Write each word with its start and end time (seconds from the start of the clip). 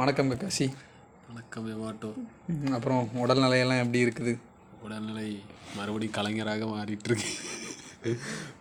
வணக்கம் 0.00 0.28
கக்காசி. 0.30 0.66
வணக்கம் 1.28 1.64
எவாட்டோ 1.72 2.08
அப்புறம் 2.76 3.08
உடல்நிலையெல்லாம் 3.22 3.80
எப்படி 3.84 4.02
இருக்குது? 4.04 4.32
உடல்நிலை 4.84 5.24
மறுபடியும் 5.76 6.14
கலைஞராக 6.18 6.66
மாறிட்டு 6.72 7.08
இருக்கு 7.10 7.30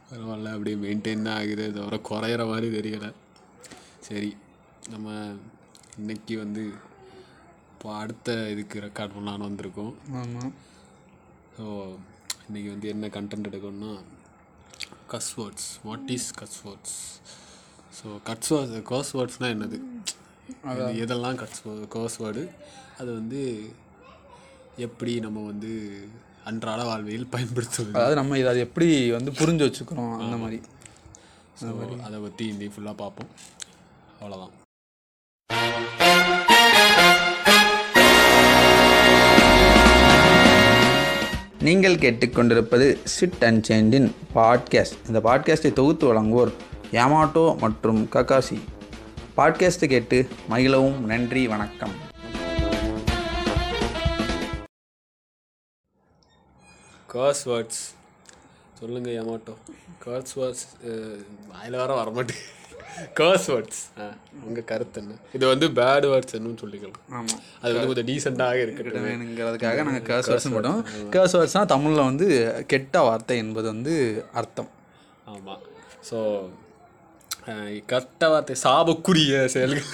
பரவாயில்ல 0.07 0.53
அப்படியே 0.55 0.77
மெயின்டைன் 0.85 1.27
தான் 1.27 1.37
ஆகுது. 1.41 1.65
தவிர 1.77 1.99
குறையிற 2.09 2.41
மாதிரி 2.51 2.69
தெரியல. 2.77 3.09
சரி 4.07 4.31
நம்ம 4.93 5.17
இன்னைக்கு 5.99 6.37
வந்து 6.43 6.63
இப்போ 7.73 7.93
அடுத்த 8.01 8.37
இதுக்கு 8.55 8.83
ரெக்கார்ட் 8.87 9.15
பண்ணலான்னு 9.17 9.49
வந்திருக்கோம். 9.49 9.93
ஆமாம் 10.21 10.53
ஸோ 11.57 11.65
இன்றைக்கி 12.47 12.69
வந்து 12.75 12.89
என்ன 12.95 13.13
கண்டென்ட் 13.19 13.49
எடுக்கணும்னா 13.51 13.95
cuss 15.13 15.31
words 15.39 15.71
what 15.89 16.13
is 16.17 16.31
cuss 16.41 16.61
words 16.67 16.99
so 17.99 18.19
cuts 18.29 18.53
words 18.55 18.87
curse 18.93 19.15
வேர்ட்ஸ்னால் 19.19 19.55
என்னது? 19.57 19.79
அது 20.69 20.83
எதெல்லாம் 21.03 21.37
கட்ஸ் 21.41 21.63
கர்ஸ் 21.95 22.17
வேர்டு 22.23 22.43
அது 22.99 23.09
வந்து 23.19 23.41
எப்படி 24.85 25.13
நம்ம 25.25 25.43
வந்து 25.51 25.71
அன்றாட 26.49 26.81
வாழ்வியல் 26.89 27.31
பயன்படுத்துவது? 27.33 27.95
அதாவது 27.97 28.15
நம்ம 28.19 28.37
இதை 28.37 28.49
அது 28.51 28.59
எப்படி 28.67 28.87
வந்து 29.17 29.31
புரிஞ்சு 29.39 29.65
வச்சுக்கிறோம் 29.67 30.13
அந்த 30.23 30.37
மாதிரி. 30.43 30.59
ஸோ 31.59 31.67
அதை 32.07 32.17
பற்றி 32.25 32.45
இன்னைக்கு 32.53 32.75
ஃபுல்லாக 32.75 32.97
பார்ப்போம். 33.03 33.31
அவ்வளோதான் 34.19 34.53
நீங்கள் 41.67 42.01
கேட்டுக்கொண்டிருப்பது 42.03 42.87
சிட் 43.15 43.43
அண்ட் 43.47 43.61
சேண்டின் 43.69 44.07
பாட்காஸ்ட் 44.35 44.99
இந்த 45.07 45.19
பாட்காஸ்ட்டை 45.27 45.71
தொகுத்து 45.79 46.05
வழங்குவோர் 46.09 46.51
யாமாட்டோ 46.97 47.45
மற்றும் 47.63 48.01
ககாசி 48.15 48.57
பாட்காஸ்ட்டை 49.37 49.87
கேட்டு 49.91 50.17
மகிழவும். 50.51 50.95
நன்றி 51.09 51.41
வணக்கம். 51.51 51.93
கர்ஸ் 57.13 57.43
வேர்ட்ஸ் 57.49 57.83
சொல்லுங்கள் 58.79 59.15
ஏமாட்டோ 59.19 59.53
கர்ஸ் 60.05 60.33
வேர்ட்ஸ் 60.39 60.65
வாயில் 61.51 61.79
வர 61.83 61.91
வரமாட்டேன். 62.01 62.43
கர்ஸ் 63.21 63.47
வேர்ட்ஸ் 63.51 63.83
ஆ 64.01 64.09
உங்கள் 64.47 64.67
கருத்து 64.73 64.99
என்ன? 65.03 65.19
இது 65.37 65.45
வந்து 65.53 65.67
பேட் 65.81 66.09
வேர்ட்ஸ் 66.13 66.35
என்னன்னு 66.39 66.61
சொல்லிக்கலாம். 66.65 66.99
ஆமாம் 67.17 67.39
அது 67.61 67.71
வந்து 67.73 67.89
கொஞ்சம் 67.93 68.11
டீசெண்டாக 68.11 68.65
இருக்கட்டும். 68.65 69.09
வேணுங்கிறதுக்காக 69.11 69.83
நாங்கள் 69.89 70.07
கேர்ஸ் 70.11 70.29
வேர்ட்ஸ் 70.33 70.53
மட்டும் 70.57 70.83
கேர்ஸ் 71.15 71.37
வேர்ட்ஸ்னால் 71.39 71.73
தமிழில் 71.75 72.07
வந்து 72.11 72.27
கெட்ட 72.73 73.03
வார்த்தை 73.09 73.37
என்பது 73.45 73.67
வந்து 73.75 73.95
அர்த்தம். 74.41 74.71
ஆமாம் 75.33 75.63
ஸோ 76.09 76.19
கரெக்ட 77.91 78.29
வார்த்தை 78.31 78.55
சாபக்குரிய 78.65 79.33
செயல்கள். 79.55 79.89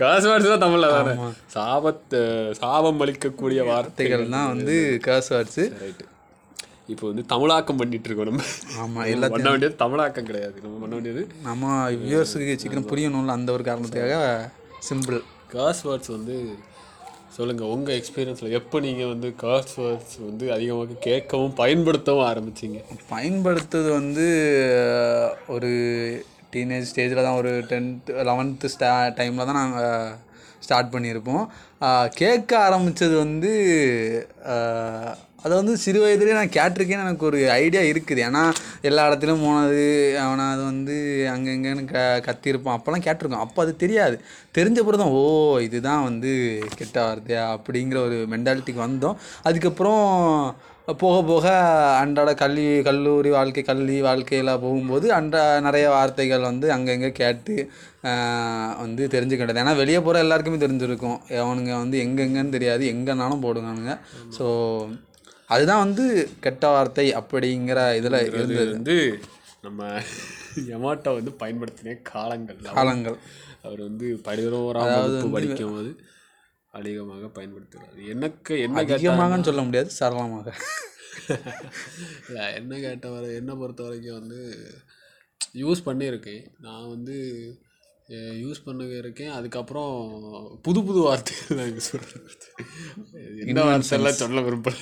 காசு 0.00 0.26
வேர்ட்ஸ் 0.28 0.50
தான் 0.52 0.64
தமிழில் 0.64 0.94
தானே? 0.94 1.12
சாபத்தை 1.54 2.20
சாபம் 2.60 3.00
அளிக்கக்கூடிய 3.04 3.60
வார்த்தைகள். 3.70 4.24
தான் 4.34 4.50
வந்து 4.52 4.74
கேர்ஸ் 5.06 5.30
வேர்ட்ஸு 5.34 5.64
ரைட்டு 5.84 6.06
இப்போ 6.92 7.04
வந்து 7.10 7.24
தமிழாக்கம் 7.32 7.78
பண்ணிட்டு 7.80 8.08
இருக்கோம் 8.08 8.28
நம்ம. 8.30 8.46
ஆமாம் 8.80 9.06
நம்ம 9.12 9.28
பண்ண 9.34 9.50
வேண்டியது 9.52 9.76
தமிழாக்கம் 9.84 10.28
கிடையாது. 10.30 10.56
நம்ம 10.64 10.74
பண்ண 10.82 10.92
வேண்டியது 10.98 11.22
நம்ம 11.48 11.70
வியூவர்ஸுக்கு 12.02 12.56
சீக்கிரம் 12.62 12.90
புரியணும்ல 12.92 13.36
அந்த 13.38 13.52
ஒரு 13.56 13.66
காரணத்துக்காக 13.70 14.26
சிம்பிள் 14.88 15.18
காஸ் 15.54 15.82
வேர்ட்ஸ் 15.88 16.12
வந்து 16.16 16.36
சொல்லுங்கள் 17.36 17.72
உங்கள் 17.74 17.96
எக்ஸ்பீரியன்ஸில் 17.98 18.56
எப்போ 18.58 18.76
நீங்கள் 18.86 19.10
வந்து 19.12 19.28
காஸ் 19.42 19.72
வேர்ட்ஸ் 19.80 20.18
வந்து 20.26 20.44
அதிகமாக 20.56 20.98
கேட்கவும் 21.06 21.56
பயன்படுத்தவும் 21.62 22.28
ஆரம்பிச்சீங்க? 22.30 22.78
பயன்படுத்துறது 23.14 23.90
வந்து 24.00 24.26
ஒரு 25.54 25.70
டீனேஜ் 26.52 26.90
ஸ்டேஜில் 26.90 27.26
தான் 27.26 27.38
ஒரு 27.40 27.52
டென்த்து 27.70 28.18
லெவன்த்து 28.30 28.68
ஸ்டா 28.74 28.90
டைமில் 29.18 29.48
தான் 29.50 29.60
நாங்கள் 29.62 30.12
ஸ்டார்ட் 30.66 30.92
பண்ணியிருப்போம். 30.94 31.44
கேட்க 32.20 32.50
ஆரம்பித்தது 32.66 33.16
வந்து 33.24 33.52
அதை 35.44 35.54
வந்து 35.60 35.74
சிறு 35.84 35.98
வயதுலேயே 36.04 36.36
நான் 36.40 36.54
கேட்டிருக்கேன்னு 36.58 37.06
எனக்கு 37.06 37.26
ஒரு 37.30 37.40
ஐடியா 37.62 37.82
இருக்குது. 37.92 38.20
ஏன்னா 38.28 38.42
எல்லா 38.88 39.02
இடத்துலையும் 39.08 39.44
போனது 39.46 39.82
அவனை 40.24 40.44
அது 40.54 40.62
வந்து 40.72 40.96
அங்கங்கன்னு 41.34 41.84
க 41.94 42.04
கத்தியிருப்பான். 42.28 42.76
அப்போல்லாம் 42.78 43.06
கேட்டிருக்கோம். 43.06 43.44
அப்போ 43.46 43.62
அது 43.64 43.74
தெரியாது. 43.84 44.18
தெரிஞ்ச 44.58 44.78
பிறகு 44.86 45.02
தான் 45.02 45.16
ஓ 45.22 45.24
இதுதான் 45.68 46.06
வந்து 46.10 46.30
கெட்ட 46.80 46.96
வார்த்தையா? 47.06 47.46
அப்படிங்கிற 47.56 47.98
ஒரு 48.08 48.18
மென்டாலிட்டிக்கு 48.34 48.86
வந்தோம். 48.88 49.18
அதுக்கப்புறம் 49.50 50.04
போக 51.02 51.16
போக 51.28 51.46
அன்றாட 52.00 52.30
கல்வி 52.40 52.64
கல்லூரி 52.88 53.30
வாழ்க்கை 53.36 53.62
கல்வி 53.68 53.96
வாழ்க்கையில் 54.06 54.50
போகும்போது 54.64 55.06
அன்ற 55.18 55.36
நிறைய 55.66 55.86
வார்த்தைகள் 55.94 56.42
வந்து 56.48 56.66
அங்கங்கே 56.74 57.10
கேட்டு 57.20 57.54
வந்து 58.82 59.02
தெரிஞ்சுக்கிட்டது 59.14 59.62
ஏன்னா 59.62 59.74
வெளியே 59.80 60.00
போகிற 60.06 60.24
எல்லாருக்குமே 60.24 60.58
தெரிஞ்சிருக்கும். 60.64 61.18
அவனுங்க 61.44 61.72
வந்து 61.82 61.98
எங்கெங்கன்னு 62.06 62.54
தெரியாது. 62.56 62.84
எங்கேனாலும் 62.94 63.44
போடுவானுங்க. 63.46 63.94
ஸோ 64.38 64.46
அதுதான் 65.48 65.82
வந்து 65.84 66.04
கெட்ட 66.40 66.64
வார்த்தை 66.68 67.06
அப்படிங்கிற 67.14 67.80
இதில் 67.96 68.18
இது 68.26 68.36
இருந்தது. 68.38 68.70
வந்து 68.72 68.96
நம்ம 69.62 70.00
எமாட்டோ 70.72 71.12
வந்து 71.18 71.32
பயன்படுத்தின 71.42 72.02
காலங்கள். 72.02 72.58
காலங்கள். 72.78 73.18
அவர் 73.62 73.80
வந்து 73.80 74.06
பதினோராம் 74.24 74.90
வகுப்பு 74.94 75.28
படிக்கும் 75.30 75.74
போது 75.74 75.92
அதிகமாக 76.70 77.26
பயன்படுத்துகிறார் 77.36 78.08
எனக்கு 78.14 78.60
என்ன 78.60 78.82
அதிகமாகன்னு 78.82 79.48
சொல்ல 79.48 79.62
முடியாது 79.62 79.90
சரளமாக. 79.90 80.54
இல்ல, 82.28 82.38
என்ன 82.52 82.78
கேட்ட 82.78 83.08
வரை 83.08 83.28
என்னை 83.34 83.54
பொறுத்த 83.54 83.82
வரைக்கும் 83.82 84.18
வந்து 84.20 84.40
யூஸ் 85.54 85.86
பண்ணியிருக்கேன். 85.86 86.44
நான் 86.58 86.88
வந்து 86.88 87.16
யூஸ் 88.44 88.64
பண்ண 88.64 88.86
இருக்கேன். 89.02 89.30
அதுக்கப்புறம் 89.38 89.92
புது 90.62 90.80
புது 90.84 91.00
வார்த்தைகள் 91.06 91.58
நான் 91.58 91.70
யூஸ் 91.74 91.92
பண்ணுறேன் 91.92 92.24
என்ன 93.46 93.62
வார்த்தைலாம் 93.68 94.22
சொல்ல 94.22 94.40
விரும்பல. 94.48 94.74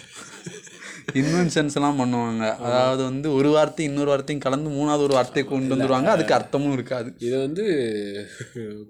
இன்வென்ஷன்ஸ் 1.21 1.77
எல்லாம் 1.78 2.00
பண்ணுவாங்க. 2.00 2.44
அதாவது 2.66 3.03
வந்து 3.03 3.28
ஒரு 3.34 3.49
வார்த்தை 3.49 3.87
இன்னொரு 3.87 4.10
வார்த்தையும் 4.12 4.44
கலந்து 4.44 4.71
மூணாவது 4.71 5.06
ஒரு 5.09 5.15
வார்த்தையை 5.19 5.44
கொண்டு 5.53 5.75
வந்துருவாங்க. 5.75 6.10
அதுக்கு 6.15 6.37
அர்த்தமும் 6.38 6.77
இருக்காது. 6.78 7.10
இதை 7.27 7.38
வந்து 7.38 7.65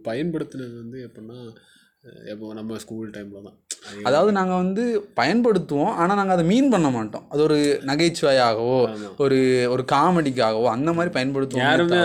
பயன்படுத்தினது 0.09 0.75
வந்து 0.82 0.99
எப்படின்னா 1.09 1.38
எப்போ 2.30 2.46
நம்ம 2.58 2.76
ஸ்கூல் 2.82 3.10
டைமில் 3.14 3.44
தான். 3.46 3.58
அது 3.88 4.00
அதாவது 4.08 4.30
நாங்கள் 4.36 4.60
வந்து 4.62 4.84
பயன்படுத்துவோம் 5.18 5.92
ஆனால் 6.00 6.18
நாங்கள் 6.20 6.36
அதை 6.36 6.44
மீன் 6.50 6.70
பண்ண 6.72 6.88
மாட்டோம். 6.96 7.24
அது 7.32 7.40
ஒரு 7.46 7.58
நகைச்சுவையாகவோ 7.88 8.78
ஒரு 9.24 9.38
ஒரு 9.74 9.82
காமெடிக்காகவோ 9.92 10.66
அந்த 10.74 10.90
மாதிரி 10.96 11.10
பயன்படுத்துவோம் 11.16 11.64
யாருமே 11.66 12.00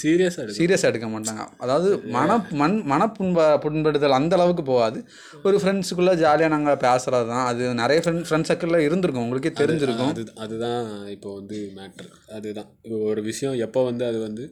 சீரியஸாக 0.00 0.90
எடுக்க 0.90 1.08
மாட்டாங்க. 1.14 1.44
அதாவது 1.64 1.90
மன 2.16 2.38
மண் 2.62 2.76
மனப்புண்ப 2.92 3.48
புண்படுதல் 3.64 4.18
அந்த 4.18 4.38
அளவுக்கு 4.38 4.64
போகாது. 4.72 5.00
ஒரு 5.48 5.58
ஃப்ரெண்ட்ஸுக்குள்ளே 5.62 6.14
ஜாலியாக 6.22 6.54
நாங்கள் 6.54 6.80
பேசுகிறது 6.86 7.28
தான். 7.32 7.44
அது 7.50 7.74
நிறைய 7.82 8.00
ஃப்ரெண்ட் 8.04 8.26
ஃப்ரெண்ட் 8.30 8.50
சர்க்கிளில் 8.50 8.86
இருந்திருக்கும். 8.86 9.26
உங்களுக்கே 9.26 9.54
தெரிஞ்சிருக்கும். 9.62 10.14
அது 10.16 10.38
அதுதான் 10.46 10.86
இப்போ 11.16 11.32
வந்து 11.40 11.58
மேட்ரு 11.80 12.08
அதுதான். 12.38 12.70
ஒரு 13.10 13.22
விஷயம் 13.30 13.58
எப்போ 13.68 13.82
வந்து 13.90 14.06
அது 14.12 14.20
வந்து 14.28 14.46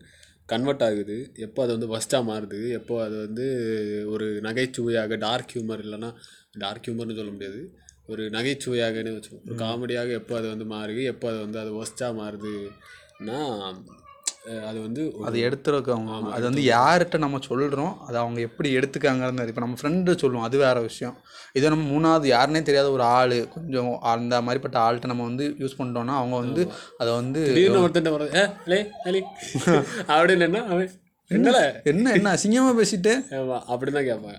கன்வெர்ட் 0.48 0.84
ஆகுது. 0.86 1.16
எப்போ 1.36 1.60
அது 1.64 1.72
வந்து 1.78 1.88
ஃபஸ்ட்டாக 1.90 2.28
மாறுது 2.30 2.60
எப்போ 2.78 2.94
அது 3.04 3.16
வந்து 3.26 3.46
ஒரு 4.14 4.26
நகைச்சுவையாக 4.40 5.16
டார்க் 5.16 5.52
ஹியூமர் 5.54 5.82
இல்லைன்னா 5.86 6.10
டார்க் 6.58 6.86
ஹியூமர்னு 6.86 7.18
சொல்ல 7.20 7.30
முடியாது. 7.30 7.60
ஒரு 8.12 8.22
நகைச்சுவையாகனே 8.30 9.12
வச்சுக்கோம் 9.14 9.46
ஒரு 9.46 9.56
காமெடியாக 9.62 10.10
எப்போ 10.20 10.34
அது 10.36 10.48
வந்து 10.48 10.66
மாறுது 10.74 11.02
எப்போ 11.12 11.26
அது 11.30 11.38
வந்து 11.38 11.58
அது 11.58 11.70
ஃபஸ்ட்டாக 11.76 12.18
மாறுதுன்னா 12.20 13.38
அது 14.64 14.80
வந்து 14.80 15.12
அதை 15.26 15.44
எடுத்துருக்கவங்க 15.44 16.10
அது 16.32 16.44
வந்து 16.44 16.66
யார்கிட்ட 16.66 17.20
நம்ம 17.20 17.38
சொல்கிறோம் 17.46 18.06
அதை 18.06 18.20
அவங்க 18.20 18.40
எப்படி 18.40 18.78
எடுத்துக்காங்கிறது 18.78 19.50
இப்போ 19.50 19.60
நம்ம 19.60 19.74
ஃப்ரெண்டு 19.78 20.18
சொல்லுவோம் 20.22 20.44
அது 20.44 20.56
வேற 20.62 20.82
விஷயம். 20.82 21.14
இதே 21.54 21.68
நம்ம 21.72 21.92
மூணாவது 21.92 22.30
யாருனே 22.30 22.62
தெரியாத 22.62 22.90
ஒரு 22.90 23.02
ஆள் 23.12 23.34
கொஞ்சம் 23.54 23.98
அந்த 24.12 24.40
மாதிரிப்பட்ட 24.44 24.76
ஆள்கிட்ட 24.84 25.06
நம்ம 25.06 25.24
வந்து 25.24 25.54
யூஸ் 25.60 25.78
பண்ணிட்டோம்னா 25.78 26.14
அவங்க 26.20 26.34
வந்து 26.40 26.62
அதை 27.00 27.14
வந்து 27.14 27.40
அப்படின்னு 30.10 30.48
என்ன? 30.48 30.60
என்னல 31.30 31.58
என்ன? 31.90 32.10
என்ன 32.16 32.28
அசிங்கமாக 32.34 32.80
பேசிட்டு? 32.80 33.12
ஆமா 33.36 33.56
அப்படின்னு 33.70 33.96
தான் 33.98 34.08
கேட்பாங்க 34.08 34.36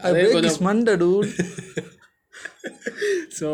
ஸோ 3.37 3.47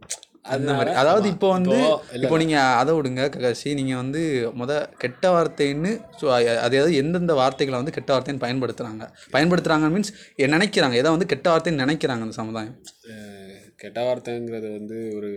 அந்த 0.54 0.70
மாதிரி. 0.76 0.92
அதாவது 1.02 1.26
இப்போ 1.34 1.48
வந்து 1.56 1.78
இப்போ 2.24 2.36
நீங்கள் 2.42 2.72
அதை 2.80 2.92
விடுங்க 2.96 3.24
ககாசி. 3.34 3.68
நீங்கள் 3.80 4.00
வந்து 4.02 4.22
முத 4.60 4.72
கெட்ட 5.02 5.32
வார்த்தைன்னு 5.34 5.92
ஸோ 6.20 6.26
அதாவது 6.66 6.92
எந்தெந்த 7.02 7.34
வார்த்தைகளை 7.40 7.78
வந்து 7.82 7.96
கெட்ட 7.98 8.12
வார்த்தைன்னு 8.14 8.44
பயன்படுத்துகிறாங்க 8.46 9.06
பயன்படுத்துகிறாங்க 9.34 9.90
மீன்ஸ் 9.94 10.14
நினைக்கிறாங்க. 10.56 10.96
எதை 11.02 11.12
வந்து 11.16 11.32
கெட்ட 11.34 11.46
வார்த்தைன்னு 11.52 11.84
நினைக்கிறாங்க 11.84 12.26
அந்த 12.28 12.38
சமுதாயம்? 12.42 12.78
கெட்ட 13.84 14.00
வார்த்தைங்கிறது 14.08 14.70
வந்து 14.78 14.98
ஒரு 15.18 15.30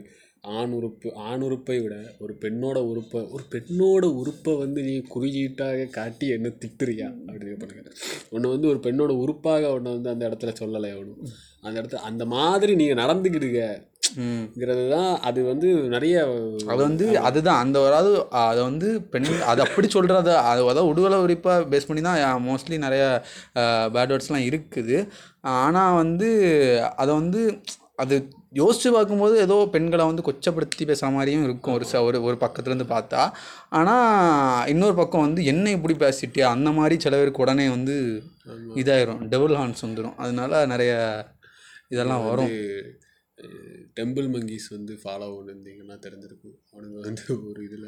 ஆண் 0.60 0.74
உறுப்பு 0.76 1.08
ஆண் 1.30 1.42
உறுப்பை 1.46 1.78
விட 1.84 1.96
ஒரு 2.24 2.34
பெண்ணோட 2.44 2.78
உறுப்பை 2.92 3.22
ஒரு 3.36 3.44
பெண்ணோட 3.54 4.06
உறுப்பை 4.20 4.52
வந்து 4.62 4.80
நீ 4.86 4.94
குறியீட்டாக 5.16 5.88
காட்டி 5.98 6.28
என்ன 6.36 6.52
திட்டுறியா? 6.62 7.10
அப்படின்னு 7.28 7.58
பண்ணுங்க 7.62 7.84
ஒன்று 8.36 8.54
வந்து 8.54 8.70
ஒரு 8.72 8.80
பெண்ணோட 8.86 9.12
உறுப்பாக 9.24 9.72
ஒன்று 9.78 9.96
வந்து 9.98 10.12
அந்த 10.14 10.24
இடத்துல 10.30 10.54
சொல்லலை 10.62 10.92
ஒன்றும் 11.00 11.34
அந்த 11.66 11.76
இடத்துல 11.80 12.04
அந்த 12.10 12.26
மாதிரி 12.36 12.74
நீங்கள் 12.82 13.02
நடந்துக்கிடுங்க. 13.04 13.64
ங்கிறது 14.18 14.84
தான் 14.94 15.10
அது 15.28 15.40
வந்து 15.50 15.68
நிறைய 15.94 16.16
அது 16.72 16.80
வந்து 16.88 17.06
அதுதான். 17.28 17.62
அந்த 17.64 17.78
அதாவது 17.90 18.12
அதை 18.44 18.62
வந்து 18.70 18.90
பெண் 19.14 19.28
அது 19.52 19.60
அப்படி 19.66 19.88
சொல்கிறத 19.96 20.30
அது 20.52 20.62
அதாவது 20.72 20.90
உடுவலை 20.92 21.18
உரிப்பாக 21.26 21.68
பேஸ் 21.74 21.88
பண்ணி 21.90 22.04
தான் 22.08 22.48
மோஸ்ட்லி 22.50 22.78
நிறைய 22.86 23.04
பேட் 23.96 24.14
வேர்ட்ஸ்லாம் 24.14 24.48
இருக்குது. 24.50 24.98
ஆனால் 25.64 25.98
வந்து 26.02 26.30
அதை 27.04 27.12
வந்து 27.22 27.42
அது 28.04 28.16
யோசித்து 28.60 28.90
பார்க்கும்போது 28.96 29.36
ஏதோ 29.46 29.56
பெண்களை 29.74 30.04
வந்து 30.10 30.26
கொச்சப்படுத்தி 30.28 30.84
பேசுகிற 30.90 31.10
மாதிரியும் 31.16 31.44
இருக்கும். 31.48 31.76
ஒரு 31.78 31.86
ச 31.92 31.96
ஒரு 32.08 32.18
ஒரு 32.28 32.38
பக்கத்துலேருந்து 32.44 32.88
பார்த்தா. 32.94 33.22
ஆனால் 33.80 34.06
இன்னொரு 34.74 34.96
பக்கம் 35.00 35.26
வந்து 35.28 35.42
என்ன 35.52 35.72
இப்படி 35.78 35.96
பேசிட்டியா? 36.06 36.48
அந்த 36.56 36.72
மாதிரி 36.80 36.98
சில 37.06 37.16
பேருக்கு 37.20 37.44
உடனே 37.46 37.68
வந்து 37.76 37.96
இதாயிரும். 38.84 39.22
டெவல் 39.34 39.58
ஹார்ன்ஸ் 39.60 39.86
வந்துடும் 39.88 40.18
அதனால 40.24 40.62
நிறைய 40.74 40.94
இதெல்லாம் 41.94 42.26
வரும். 42.30 42.52
டெம்பிள் 43.97 44.27
மங்கீஸ் 44.33 44.65
வந்து 44.69 44.94
ஃபாலோ 45.03 45.27
பண்ணியிருந்தீங்கன்னா 45.36 45.95
தெரிஞ்சிருக்கும். 46.06 46.56
அவனுங்க 46.71 47.00
வந்து 47.06 47.24
ஒரு 47.50 47.59
இதில் 47.68 47.88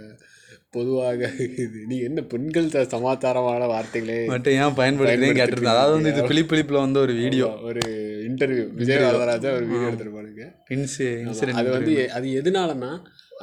பொதுவாக 0.69 1.29
இது 1.65 1.79
நீ 1.87 1.97
என்ன 1.99 2.21
பெண்கள் 2.33 2.69
சமாச்சாரமான 2.93 3.67
வார்த்தைகளே 3.73 4.17
மட்டும் 4.25 4.57
ஏன் 4.63 4.77
பயன்படுத்துறேன் 4.79 5.39
கேட்டிருந்தேன். 5.39 5.75
அதாவது 5.75 5.95
வந்து 5.97 6.13
இது 6.13 6.23
பிலிப் 6.31 6.49
பிலிப்பில் 6.51 6.83
வந்து 6.85 6.99
ஒரு 6.99 7.13
வீடியோ. 7.13 7.49
ஒரு 7.69 7.83
இன்டர்வியூ 8.29 8.65
விஜய் 8.79 9.03
வரதராஜா 9.07 9.51
ஒரு 9.57 9.67
வீடியோ 9.71 9.89
எடுத்துருப்பானுங்க. 9.89 10.45
இன்சி 10.75 11.07
இன்சிடென்ட் 11.25 11.61
அது 11.61 11.69
வந்து 11.77 11.95
அது 12.11 12.27
எதனாலன்னா 12.41 12.91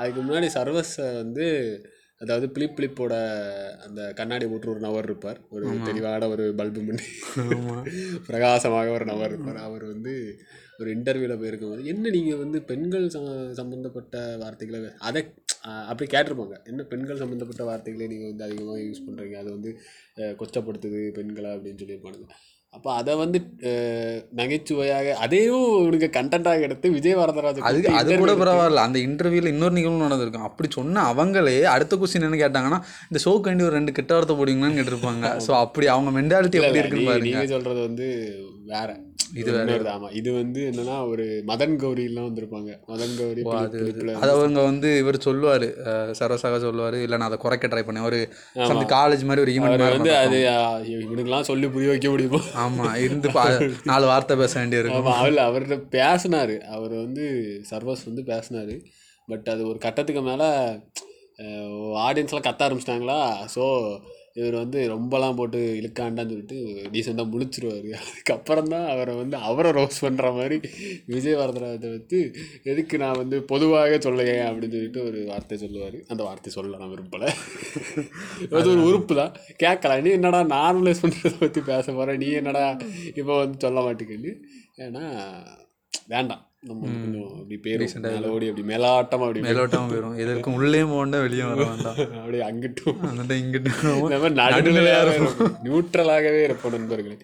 அதுக்கு 0.00 0.20
முன்னாடி 0.22 0.49
சர்வஸை 0.58 1.08
வந்து 1.22 1.46
அதாவது 2.20 2.46
பிலிப் 2.55 2.76
பிலிப்போட 2.76 3.14
அந்த 3.87 4.00
கண்ணாடி 4.20 4.46
போட்டு 4.46 4.70
ஒரு 4.70 4.81
நபர் 4.81 5.05
இருப்பார். 5.05 5.38
ஒரு 5.50 5.66
தெளிவான 5.88 6.28
ஒரு 6.28 6.44
பல்பு 6.60 6.81
முன்னே 6.81 7.05
பிரகாசமாக 8.28 8.90
ஒரு 8.90 9.05
நபர் 9.05 9.31
இருப்பார். 9.32 9.60
அவர் 9.69 9.84
வந்து 9.84 10.14
ஒரு 10.79 10.89
இன்டர்வியூவில் 10.97 11.41
போயிருக்கும்போது 11.41 11.85
என்ன 11.93 12.11
நீங்கள் 12.17 12.41
வந்து 12.43 12.59
பெண்கள் 12.71 13.07
சம்ம 13.15 13.31
சம்மந்தப்பட்ட 13.61 14.17
வார்த்தைகளை 14.43 14.81
அதை 15.09 15.23
அப்படி 15.91 16.07
கேட்டிருப்பாங்க. 16.13 16.57
என்ன 16.71 16.85
பெண்கள் 16.93 17.23
சம்மந்தப்பட்ட 17.23 17.63
வார்த்தைகளை 17.71 18.07
நீங்கள் 18.13 18.31
வந்து 18.31 18.47
அதிகமாக 18.49 18.85
யூஸ் 18.89 19.07
பண்ணுறீங்க 19.07 19.39
அது 19.43 19.51
வந்து 19.57 19.71
கொச்சப்படுத்துது 20.41 21.01
பெண்களை? 21.19 21.51
அப்படின்னு 21.57 21.81
சொல்லியிருப்பானுங்க. 21.83 22.29
அப்போ 22.75 22.89
அதை 23.01 23.13
வந்து 23.23 23.39
நகைச்சுவையாக 24.41 25.15
அதையும் 25.25 25.67
உனக்கு 25.87 26.09
கண்டென்ட்டாக 26.17 26.67
எடுத்து 26.67 26.87
விஜய் 26.97 27.19
வரதராஜ 27.21 27.63
அது 27.69 27.79
அது 28.01 28.19
கூட 28.23 28.33
பரவாயில்ல. 28.43 28.85
அந்த 28.89 28.99
இன்டர்வியூல 29.07 29.53
இன்னொரு 29.55 29.75
நிகழ்வு 29.79 30.05
நடந்திருக்கும். 30.07 30.49
அப்படி 30.49 30.69
சொன்ன 30.79 31.05
அவங்களே 31.13 31.57
அடுத்த 31.75 31.97
கொஸ்டின் 32.01 32.29
என்ன 32.29 32.41
கேட்டாங்கன்னா 32.45 32.81
இந்த 33.11 33.21
ஷோக்கு 33.27 33.51
வேண்டி 33.51 33.67
ஒரு 33.69 33.79
ரெண்டு 33.79 33.97
கெட்ட 33.99 34.13
வார்த்தை 34.17 34.37
போடுவீங்களான்னு 34.41 34.79
கேட்டிருப்பாங்க. 34.81 35.27
ஸோ 35.47 35.53
அப்படி 35.65 35.89
அவங்க 35.95 36.13
மென்டாலிட்டி 36.19 36.61
எப்படி 36.63 36.83
இருக்குன்னு 36.83 37.11
பாருங்க. 37.13 37.31
நீங்க 37.31 37.55
சொல்றது 37.57 37.83
வந்து 37.89 38.09
வேற. 38.75 38.91
இது 39.33 39.51
ஆமா. 39.93 40.09
இது 40.13 40.31
வந்து 40.33 40.61
என்னன்னா 40.69 41.09
ஒரு 41.09 41.25
மதன் 41.47 41.77
கௌரி 41.77 42.05
எல்லாம் 42.05 42.29
வந்திருப்பாங்க. 42.29 42.71
மதன் 42.89 43.15
கௌரி 43.19 43.43
அது 44.17 44.33
அவங்க 44.35 44.63
வந்து 44.63 44.99
இவர் 44.99 45.19
சொல்லுவார். 45.19 45.67
சர்வசாக 46.21 46.59
சொல்லுவார். 46.59 46.97
இல்லை 46.97 47.19
நான் 47.19 47.29
அதை 47.29 47.39
குறைக்க 47.39 47.69
ட்ரை 47.69 47.83
பண்ணேன். 47.83 48.07
ஒரு 48.09 48.19
காலேஜ் 48.93 49.25
மாதிரி 49.25 49.45
ஒரு 49.45 49.55
ஈவெண்ட் 49.57 49.85
வந்து 49.89 50.15
அது 50.17 50.39
ஆஹ், 50.53 50.79
இவனுக்கெல்லாம் 50.97 51.49
சொல்லி 51.51 51.69
புரிய 51.69 51.89
வைக்க 51.89 52.11
முடியுமோ? 52.11 52.41
ஆமாம் 52.57 52.95
இருந்து 52.99 53.31
நாலு 53.85 54.07
வார்த்தை 54.07 54.37
பேச 54.37 54.55
வேண்டியிருக்கும். 54.59 55.05
ஆமா 55.05 55.17
அவர் 55.19 55.45
அவர்கிட்ட 55.49 55.79
பேசினாரு. 55.97 56.57
அவர் 56.69 56.95
வந்து 56.97 57.27
சர்வஸ் 57.71 58.05
வந்து 58.05 58.25
பேசினாரு. 58.27 58.77
பட் 59.29 59.49
அது 59.49 59.63
ஒரு 59.69 59.79
கட்டத்துக்கு 59.79 60.23
மேலே 60.23 60.49
ஆடியன்ஸ்லாம் 62.03 62.47
கத்த 62.47 62.67
ஆரம்பிச்சிட்டாங்களா? 62.67 63.19
ஸோ 63.55 63.65
இவர் 64.38 64.56
வந்து 64.62 64.81
ரொம்பலாம் 64.93 65.38
போட்டு 65.38 65.61
இழுக்காண்டான்னு 65.81 66.32
சொல்லிட்டு 66.32 66.58
டீசெண்டாக 66.94 67.32
முழிச்சிருவார். 67.32 67.88
அதுக்கப்புறம் 68.02 68.70
தான் 68.75 68.87
அவரை 68.93 69.14
வந்து 69.23 69.37
அவரை 69.49 69.70
ரோஸ் 69.79 70.02
பண்ணுற 70.06 70.31
மாதிரி 70.38 70.58
விஜய் 71.12 71.38
வரதராஜை 71.40 71.90
வச்சு 71.96 72.20
எதுக்கு 72.73 73.02
நான் 73.05 73.20
வந்து 73.23 73.38
பொதுவாக 73.52 73.99
சொல்லுங்க 74.06 74.35
அப்படின்னு 74.49 74.76
சொல்லிட்டு 74.79 75.02
ஒரு 75.08 75.20
வார்த்தை 75.31 75.58
சொல்லுவார். 75.64 75.99
அந்த 76.12 76.23
வார்த்தை 76.29 76.52
சொல்ல 76.56 76.82
நான் 76.82 76.94
விரும்பலை. 76.94 77.31
அது 78.56 78.67
ஒரு 78.75 78.82
உறுப்பு 78.88 79.14
தான் 79.23 79.35
கேட்கலாம். 79.64 80.02
நீ 80.06 80.12
என்னடா 80.19 80.43
நார்மலைஸ் 80.56 81.05
பண்ணுறதை 81.05 81.37
பற்றி 81.44 81.62
பேச 81.73 81.87
போகிறேன் 81.93 82.20
நீ 82.25 82.31
என்னடா 82.43 82.67
இப்போ 83.20 83.32
வந்து 83.44 83.58
சொல்ல 83.67 83.81
மாட்டேங்குது? 83.88 84.32
ஏன்னா 84.87 85.05
வேண்டாம். 86.14 86.44
நம்ம 86.62 86.81
வந்து 86.84 87.00
கொஞ்சம் 87.02 87.26
அப்படி 87.34 87.56
பேர் 87.64 87.82
மேலோடி 88.05 88.46
அப்படி 88.50 88.64
மேலாட்டமாக 88.70 89.26
அப்படி 89.26 89.43
மேலோட்டம் 89.44 89.90
போயிடும் 89.90 90.16
எதற்கும் 90.22 90.56
உள்ளே 90.58 90.81
போகண்டா 90.93 91.19
வெளியே 91.25 91.44
வர 91.50 91.66
வேண்டாம். 91.69 91.99
அப்படியே 92.20 92.43
அங்கிட்டும். 92.49 92.99
நடுநிலையாக 94.40 95.12
நியூட்ரலாகவே 95.66 96.40
இருப்போம் 96.49 96.75
நண்பர்களே. 96.76 97.16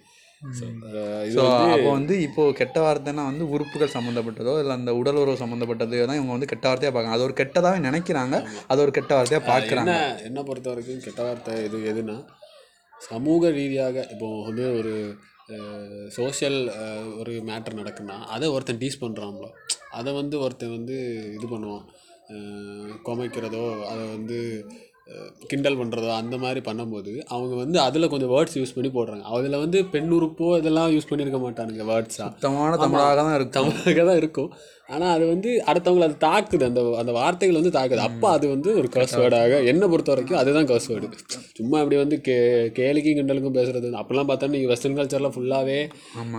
ஸோ 1.34 1.42
அப்போ 1.72 1.88
வந்து 1.88 2.14
இப்போ 2.26 2.42
கெட்ட 2.60 2.78
வார்த்தைன்னா 2.86 3.24
வந்து 3.30 3.44
உறுப்புகள் 3.54 3.94
சம்மந்தப்பட்டதோ 3.96 4.54
இல்லை 4.62 4.74
அந்த 4.78 4.94
உடல் 5.00 5.20
உறவு 5.22 5.42
சம்மந்தப்பட்டதோ 5.42 6.06
தான் 6.08 6.18
இவங்க 6.20 6.34
வந்து 6.36 6.50
கெட்ட 6.52 6.64
வார்த்தையாக 6.68 6.94
பார்க்குறாங்க. 6.94 7.18
அது 7.18 7.28
ஒரு 7.28 7.36
கெட்டதாகவே 7.42 7.84
நினைக்கிறாங்க. 7.88 8.38
அது 8.66 8.82
ஒரு 8.86 8.94
கெட்ட 8.98 9.12
வார்த்தையாக 9.18 9.44
பார்க்குறாங்க. 9.52 9.88
என்ன 9.88 10.26
என்ன 10.30 10.42
பொறுத்த 10.42 10.68
வரைக்கும் 10.74 11.04
கெட்ட 11.08 11.20
வார்த்தை 11.22 11.54
எது 11.66 11.80
எதுனா 11.92 12.16
சமூக 12.94 13.48
ரீதியாக 13.50 13.96
இப்போ 14.12 14.28
வந்து 14.48 14.66
ஒரு 14.80 14.92
சோஷியல் 16.16 16.58
ஒரு 17.20 17.32
மேட்டர் 17.50 17.78
நடக்குன்னா 17.80 18.16
அதை 18.34 18.48
ஒருத்தன் 18.54 18.80
டீஸ் 18.82 19.02
பண்ணுறான்ல 19.02 19.48
அதை 19.98 20.10
வந்து 20.20 20.36
ஒருத்தன் 20.44 20.74
வந்து 20.78 20.96
இது 21.36 21.46
பண்ணுவான். 21.52 21.84
குமைக்கிறதோ 23.08 23.64
அதை 23.92 24.02
வந்து 24.16 24.38
கிண்டல் 25.50 25.78
பண்ணுறதோ 25.80 26.10
அந்த 26.20 26.36
மாதிரி 26.42 26.60
பண்ணும்போது 26.68 27.12
அவங்க 27.34 27.54
வந்து 27.62 27.78
அதில் 27.86 28.10
கொஞ்சம் 28.12 28.30
வேர்ட்ஸ் 28.34 28.56
யூஸ் 28.58 28.74
பண்ணி 28.76 28.90
போடுறாங்க. 28.94 29.24
அதில் 29.36 29.56
வந்து 29.64 29.78
பெண் 29.94 30.12
உறுப்போ 30.18 30.46
இதெல்லாம் 30.60 30.92
யூஸ் 30.94 31.08
பண்ணியிருக்க 31.10 31.40
மாட்டானுங்க 31.42 31.84
வேர்ட்ஸாக 31.90 32.28
சுத்தமான 32.30 32.78
தமிழாக 32.84 33.16
தான் 33.20 33.34
இருக்கும். 33.38 33.56
தமிழாக 33.58 34.06
தான் 34.10 34.20
இருக்கும். 34.22 34.50
ஆனால் 34.88 35.14
அது 35.14 35.26
வந்து 35.26 35.62
அடுத்தவங்களை 35.66 36.02
அது 36.02 36.16
தாக்குது. 36.20 36.64
அந்த 36.64 36.94
அந்த 36.98 37.12
வார்த்தைகள் 37.12 37.60
வந்து 37.60 37.78
தாக்குது. 37.78 37.98
அப்போ 37.98 38.30
அது 38.30 38.48
வந்து 38.48 38.76
ஒரு 38.76 38.88
கர்ஸ் 38.92 39.16
வேர்டாக 39.16 39.66
என்னை 39.66 39.88
பொறுத்த 39.88 40.12
வரைக்கும் 40.12 40.38
அதுதான் 40.38 40.66
கர்ஸ் 40.66 40.88
வேர்டு 40.88 41.12
சும்மா 41.54 41.78
இப்படி 41.78 41.96
வந்து 41.96 42.20
கே 42.20 42.32
கேலிக்கும் 42.64 43.18
கிண்டலுக்கும் 43.18 43.56
பேசுறது. 43.58 44.02
அப்படிலாம் 44.02 44.24
பார்த்தா 44.24 44.48
நீங்கள் 44.48 44.66
வெஸ்டர்ன் 44.66 44.96
கல்ச்சரில் 44.96 45.28
ஃபுல்லாகவே 45.28 45.88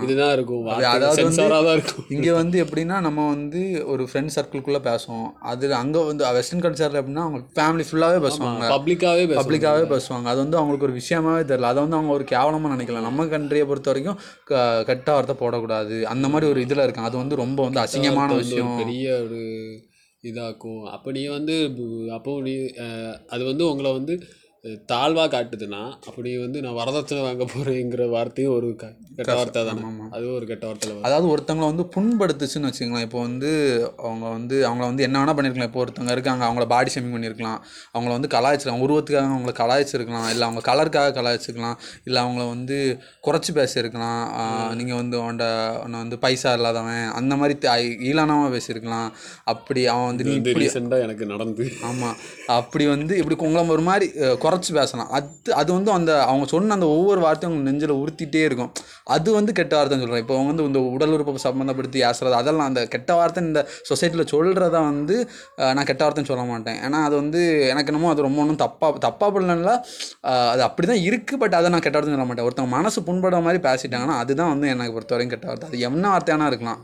இதுதான் 0.04 0.34
இருக்கும். 0.34 0.68
அதாவது 0.68 1.30
சென்சாராக 1.30 1.64
தான் 1.64 1.74
இருக்கும். 1.74 2.06
இங்கே 2.10 2.32
வந்து 2.32 2.64
எப்படின்னா 2.64 3.02
நம்ம 3.02 3.28
வந்து 3.28 3.84
ஒரு 3.88 4.08
ஃப்ரெண்ட் 4.14 4.30
சர்க்கிள்குள்ளே 4.36 4.80
பேசுவோம். 4.84 5.24
அது 5.42 5.74
அங்கே 5.74 6.06
வந்து 6.06 6.34
வெஸ்டர்ன் 6.34 6.62
கல்ச்சரில் 6.62 6.96
எப்படின்னா 6.96 7.16
அவங்க 7.16 7.40
ஃபேமிலி 7.56 7.86
ஃபுல்லாகவே 7.92 8.30
பேசுவாங்க. 8.30 8.64
பப்ளிக்காகவே 8.76 9.36
பப்ளிக்காகவே 9.36 10.00
பேசுவாங்க. 10.00 10.24
அது 10.24 10.38
வந்து 10.38 10.58
அவங்களுக்கு 10.58 10.86
ஒரு 10.86 10.94
விஷயமாவே 10.94 11.44
தெரியல. 11.44 11.66
அதை 11.66 11.82
வந்து 11.84 11.96
அவங்க 11.96 12.14
ஒரு 12.14 12.24
கேவலமாக 12.24 12.84
நினைக்கலாம். 12.84 13.02
நம்ம 13.02 13.26
கண்ட்ரியை 13.26 13.66
பொறுத்த 13.66 13.92
வரைக்கும் 13.92 14.20
க- 14.44 14.84
கெட்ட 14.84 15.12
வார்த்தை 15.12 15.48
போடக்கூடாது. 15.48 16.02
அந்த 16.02 16.28
மாதிரி 16.28 16.52
ஒரு 16.52 16.62
இதில் 16.62 16.78
இருக்காங்க. 16.78 17.10
அது 17.10 17.18
வந்து 17.18 17.36
ரொம்ப 17.36 17.64
வந்து 17.64 17.80
அசிங்கமான 17.80 18.34
ஒரு 18.36 18.44
விஷயம். 18.44 18.78
பெரிய 18.78 19.06
ஒரு 19.24 19.42
இதாக்கும். 20.24 20.82
அப்போ 20.90 21.10
நீ 21.12 21.24
வந்து 21.38 21.56
அப்போ 22.12 22.34
நீ 22.42 22.56
அது 23.28 23.44
வந்து 23.46 23.64
உங்களை 23.70 23.92
வந்து 23.92 24.16
தாழ்வாக 24.86 25.38
காட்டுதுன்னா 25.38 25.92
அப்படி 26.08 26.38
வந்து 26.38 26.62
நான் 26.62 26.74
வரதட்சணை 26.74 27.22
வாங்க 27.22 27.44
போகிறேங்கிற 27.44 28.10
வார்த்தையும் 28.10 28.54
ஒரு 28.54 28.76
க- 28.76 28.94
கெட்ட 29.16 29.36
வார்த்தை 29.36 29.66
தானே? 29.66 29.82
அதுவும் 30.12 30.36
ஒரு 30.36 30.46
கெட்ட 30.46 30.68
வார்த்தையில் 30.68 31.02
அதாவது 31.02 31.38
ஒருத்தவங்களை 31.38 31.76
வந்து 31.76 31.84
புண்படுத்துச்சுன்னு 31.96 32.74
வச்சுக்கலாம் 32.74 33.02
இப்போ 33.02 33.22
வந்து 33.22 33.52
அவங்க 33.98 34.28
வந்து 34.28 34.70
அவங்கள 34.70 34.78
வந்து 34.78 35.04
என்ன 35.04 35.24
வேணால் 35.24 35.28
பண்ணியிருக்கலாம் 35.28 35.64
இப்போ 35.64 35.86
ஒருத்தவங்க 35.86 36.12
இருக்காங்க 36.12 36.46
அவங்கள 36.46 36.66
பாடி 36.66 36.92
ஷேமிங் 36.96 37.14
பண்ணியிருக்கலாம் 37.14 37.58
அவங்கள 37.94 38.08
வந்து 38.08 38.28
கலாய்ச்சிருக்கலாம். 38.28 38.78
உருவத்துக்காக 38.78 39.28
அவங்கள 39.36 39.54
கலாய்ச்சிருக்கலாம். 39.60 40.30
இல்லை 40.30 40.48
அவங்க 40.48 40.74
கலருக்காக 40.74 41.14
கலாய்ச்சிருக்கலாம். 41.14 41.76
இல்லை 42.04 42.24
அவங்கள 42.24 42.48
வந்து 42.48 42.98
குறைச்சி 43.28 43.52
பேசியிருக்கலாம். 43.54 44.74
நீங்கள் 44.76 44.96
வந்து 44.96 45.18
உன்ட 45.18 45.44
உன்னை 45.84 46.00
வந்து 46.00 46.20
பைசா 46.20 46.54
இல்லாதவன் 46.54 47.12
அந்த 47.12 47.36
மாதிரி 47.36 47.60
ஈலானமாக 48.12 48.54
பேசியிருக்கலாம். 48.56 49.12
அப்படி 49.44 49.88
அவன் 49.88 50.06
வந்து 50.06 50.24
நீ 50.24 50.38
ரீசெண்டாக 50.38 51.00
எனக்கு 51.00 51.26
நடந்து. 51.26 51.72
ஆமாம் 51.84 52.16
அப்படி 52.48 52.88
வந்து 52.88 53.18
இப்படி 53.18 53.36
உங்களை 53.38 53.68
ஒரு 53.68 53.82
மாதிரி 53.82 54.12
அரைச்சி 54.56 54.74
பேசலாம். 54.80 55.10
அது 55.18 55.54
அது 55.62 55.70
வந்து 55.78 55.92
அந்த 55.98 56.12
அவங்க 56.30 56.46
சொன்ன 56.54 56.76
அந்த 56.78 56.88
ஒவ்வொரு 56.96 57.20
வார்த்தையும் 57.26 57.54
அவங்க 57.54 57.66
நெஞ்சில் 57.70 57.94
உறுத்திட்டே 58.02 58.44
இருக்கும். 58.50 58.72
அது 59.16 59.30
வந்து 59.38 59.52
கெட்ட 59.60 59.74
வார்த்தைன்னு 59.78 60.04
சொல்கிறேன் 60.06 60.24
இப்போ 60.26 60.36
அவங்க 60.38 60.52
வந்து 60.54 60.66
இந்த 60.72 60.82
உடல் 60.96 61.14
உறுப்பை 61.16 61.42
சம்மந்தப்படுத்தி 61.48 62.00
ஏசுறது 62.10 62.36
அதெல்லாம் 62.42 62.70
அந்த 62.72 62.84
கெட்ட 62.96 63.12
வார்த்தை 63.20 63.44
இந்த 63.50 63.64
சொசைட்டியில் 63.90 64.32
சொல்கிறத 64.34 64.76
வந்து 64.90 65.18
நான் 65.76 65.90
கெட்ட 65.92 66.02
வார்த்தைன்னு 66.06 66.32
சொல்ல 66.34 66.46
மாட்டேன். 66.54 66.80
ஏன்னா 66.88 67.02
அது 67.08 67.16
வந்து 67.22 67.42
எனக்கு 67.72 67.92
என்னமோ 67.94 68.12
அது 68.14 68.28
ரொம்ப 68.28 68.42
ஒன்றும் 68.46 68.62
தப்பாக 68.66 69.02
தப்பாக 69.08 69.32
பண்ணல. 69.38 69.74
அது 70.54 70.64
அப்படி 70.70 70.88
தான் 70.94 71.04
இருக்குது 71.10 71.42
பட் 71.44 71.58
அதை 71.60 71.70
நான் 71.76 71.86
கெட்ட 71.88 71.96
வார்த்தைன்னு 71.98 72.20
சொல்ல 72.20 72.30
மாட்டேன். 72.32 72.48
ஒருத்தவங்க 72.50 72.76
மனசு 72.78 73.08
புண்படுற 73.10 73.42
மாதிரி 73.48 73.62
பேசிட்டாங்கன்னா 73.68 74.18
அதுதான் 74.24 74.54
வந்து 74.54 74.70
எனக்கு 74.76 74.96
பொறுத்த 74.98 75.16
வரைக்கும் 75.16 75.36
கெட்ட 75.36 75.48
வார்த்தை. 75.52 75.70
அது 75.72 75.86
என்ன 75.90 76.08
வார்த்தையானா 76.16 76.50
இருக்கலாம். 76.54 76.82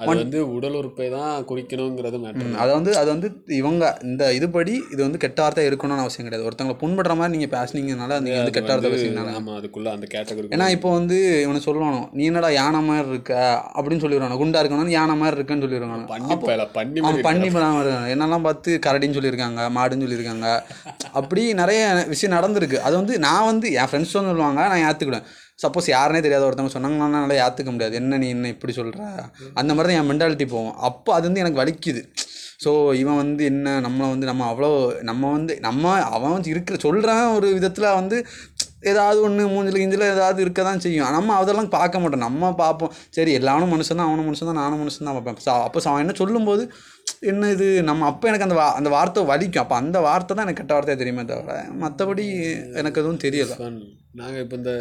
அது 0.00 0.16
வந்து 0.22 0.40
உடல் 0.56 0.76
உறுப்பை 0.80 1.06
தான் 1.14 1.32
குறிக்கணுங்கிறது 1.50 2.18
அதை 2.62 2.70
வந்து 2.76 2.92
அது 3.00 3.08
வந்து 3.14 3.28
இவங்க 3.60 3.84
இந்த 4.08 4.24
இதுபடி 4.38 4.74
இது 4.92 5.00
வந்து 5.06 5.20
கெட்ட 5.24 5.38
வார்த்தை 5.44 5.64
இருக்கணும்னு 5.70 6.04
அவசியம் 6.04 6.26
கிடையாது. 6.26 6.46
ஒருத்தவங்களை 6.48 6.78
புண்படுற 6.82 7.14
மாதிரி 7.20 7.34
நீங்கள் 7.36 7.52
பேசுனீங்கனால 7.56 8.18
நீங்கள் 8.24 8.40
வந்து 8.42 8.54
கெட்ட 8.56 8.70
வார்த்தை 8.72 8.92
பேசுனீங்கனால. 8.94 9.34
ஆமாம் 9.40 9.58
அதுக்குள்ள 9.60 9.88
அந்த 9.96 10.08
கேட்டகரி 10.14 10.52
ஏன்னா 10.56 10.68
இப்போ 10.76 10.90
வந்து 10.98 11.18
இவனை 11.44 11.62
சொல்லுவானோ 11.66 12.00
நீ 12.18 12.24
என்னடா 12.30 12.52
யானை 12.60 12.82
மாதிரி 12.90 13.12
இருக்க? 13.14 13.34
அப்படின்னு 13.76 14.04
சொல்லிடுவானோ 14.04 14.38
குண்டா 14.42 14.62
இருக்கணும் 14.62 14.94
யானை 14.98 15.16
மாதிரி 15.22 15.38
இருக்கன்னு 15.38 15.66
சொல்லிடுவாங்க 15.66 16.06
பண்ணி 16.14 16.36
பண்ணி 16.78 17.20
பண்ணி 17.28 17.50
என்னெல்லாம் 18.14 18.46
பார்த்து 18.48 18.78
கரடின்னு 18.86 19.18
சொல்லியிருக்காங்க 19.18 19.60
மாடுன்னு 19.78 20.06
சொல்லியிருக்காங்க. 20.06 20.48
அப்படி 21.20 21.42
நிறைய 21.62 21.82
விஷயம் 22.14 22.36
நடந்திருக்கு. 22.38 22.80
அது 22.86 22.94
வந்து 23.02 23.14
நான் 23.28 23.48
வந்து 23.50 23.66
என் 23.80 23.90
ஃப்ரெண்ட்ஸ் 23.90 24.16
சொல்லுவாங்க 24.16 24.60
நான் 24.72 24.86
ஏற்றுக்கிடுவேன் 24.88 25.28
சப்போஸ் 25.62 25.88
யாருனே 25.96 26.20
தெரியாத 26.26 26.44
ஒருத்தவங்க 26.48 26.74
சொன்னாங்கன்னா 26.76 27.06
என்னால் 27.08 27.40
ஏற்றுக்க 27.44 27.70
முடியாது. 27.74 27.94
என்ன 28.00 28.18
நீ 28.22 28.28
என்ன 28.36 28.50
இப்படி 28.54 28.74
சொல்கிற 28.78 29.08
அந்த 29.60 29.70
மாதிரி 29.74 29.88
தான் 29.90 30.00
என் 30.02 30.10
மென்டாலிட்டி 30.10 30.46
போவோம் 30.54 30.76
அப்போ 30.88 31.10
அது 31.16 31.26
வந்து 31.28 31.42
எனக்கு 31.44 31.62
வலிக்குது. 31.62 32.02
ஸோ 32.64 32.70
இவன் 33.02 33.20
வந்து 33.22 33.42
என்ன 33.50 33.74
நம்மளை 33.84 34.06
வந்து 34.14 34.26
நம்ம 34.30 34.46
அவ்வளோ 34.52 34.70
நம்ம 35.10 35.30
வந்து 35.36 35.52
நம்ம 35.66 35.92
அவன் 36.16 36.34
வந்து 36.36 36.50
இருக்கிற 36.54 36.76
சொல்கிறான் 36.86 37.26
ஒரு 37.36 37.48
விதத்தில் 37.58 37.94
வந்து 38.00 38.16
ஏதாவது 38.90 39.18
ஒன்று 39.26 39.42
மூஞ்சில் 39.52 39.78
கிஞ்சில் 39.80 40.04
ஏதாவது 40.14 40.38
இருக்க 40.44 40.60
தான் 40.68 40.82
செய்யும். 40.84 41.08
நம்ம 41.16 41.34
அதெல்லாம் 41.40 41.70
பார்க்க 41.74 42.00
மாட்டோம். 42.02 42.24
நம்ம 42.26 42.52
பார்ப்போம். 42.60 42.92
சரி 43.16 43.32
எல்லாரும் 43.38 43.72
மனுஷன் 43.74 43.98
தான் 44.00 44.08
அவனும் 44.10 44.28
மனுஷன் 44.28 44.50
தான் 44.50 44.60
நானும் 44.62 44.80
மனுஷன் 44.82 45.08
தான் 45.08 45.16
பார்ப்பேன். 45.16 45.40
ஸோ 45.46 45.50
அப்போ 45.66 45.80
அவன் 45.90 46.02
என்ன 46.04 46.14
சொல்லும்போது 46.20 46.62
என்ன 47.22 47.48
இது? 47.54 47.66
நம்ம 47.88 48.06
அப்போ 48.10 48.28
எனக்கு 48.28 48.46
அந்த 48.46 48.56
வா 48.58 48.66
அந்த 48.78 48.90
வார்த்தை 48.94 49.22
வலிக்கும். 49.30 49.62
அப்போ 49.62 49.76
அந்த 49.82 49.98
வார்த்தை 50.06 50.32
தான் 50.34 50.46
எனக்கு 50.46 50.60
கெட்ட 50.60 50.72
வார்த்தையாக 50.76 51.00
தெரியுமே 51.02 51.22
தவிர 51.30 51.54
மற்றபடி 51.82 52.24
எனக்கு 52.80 53.00
எதுவும் 53.02 53.22
தெரியலை. 53.24 53.56
நாங்கள் 54.20 54.42
இப்போ 54.44 54.56
இந்த 54.60 54.72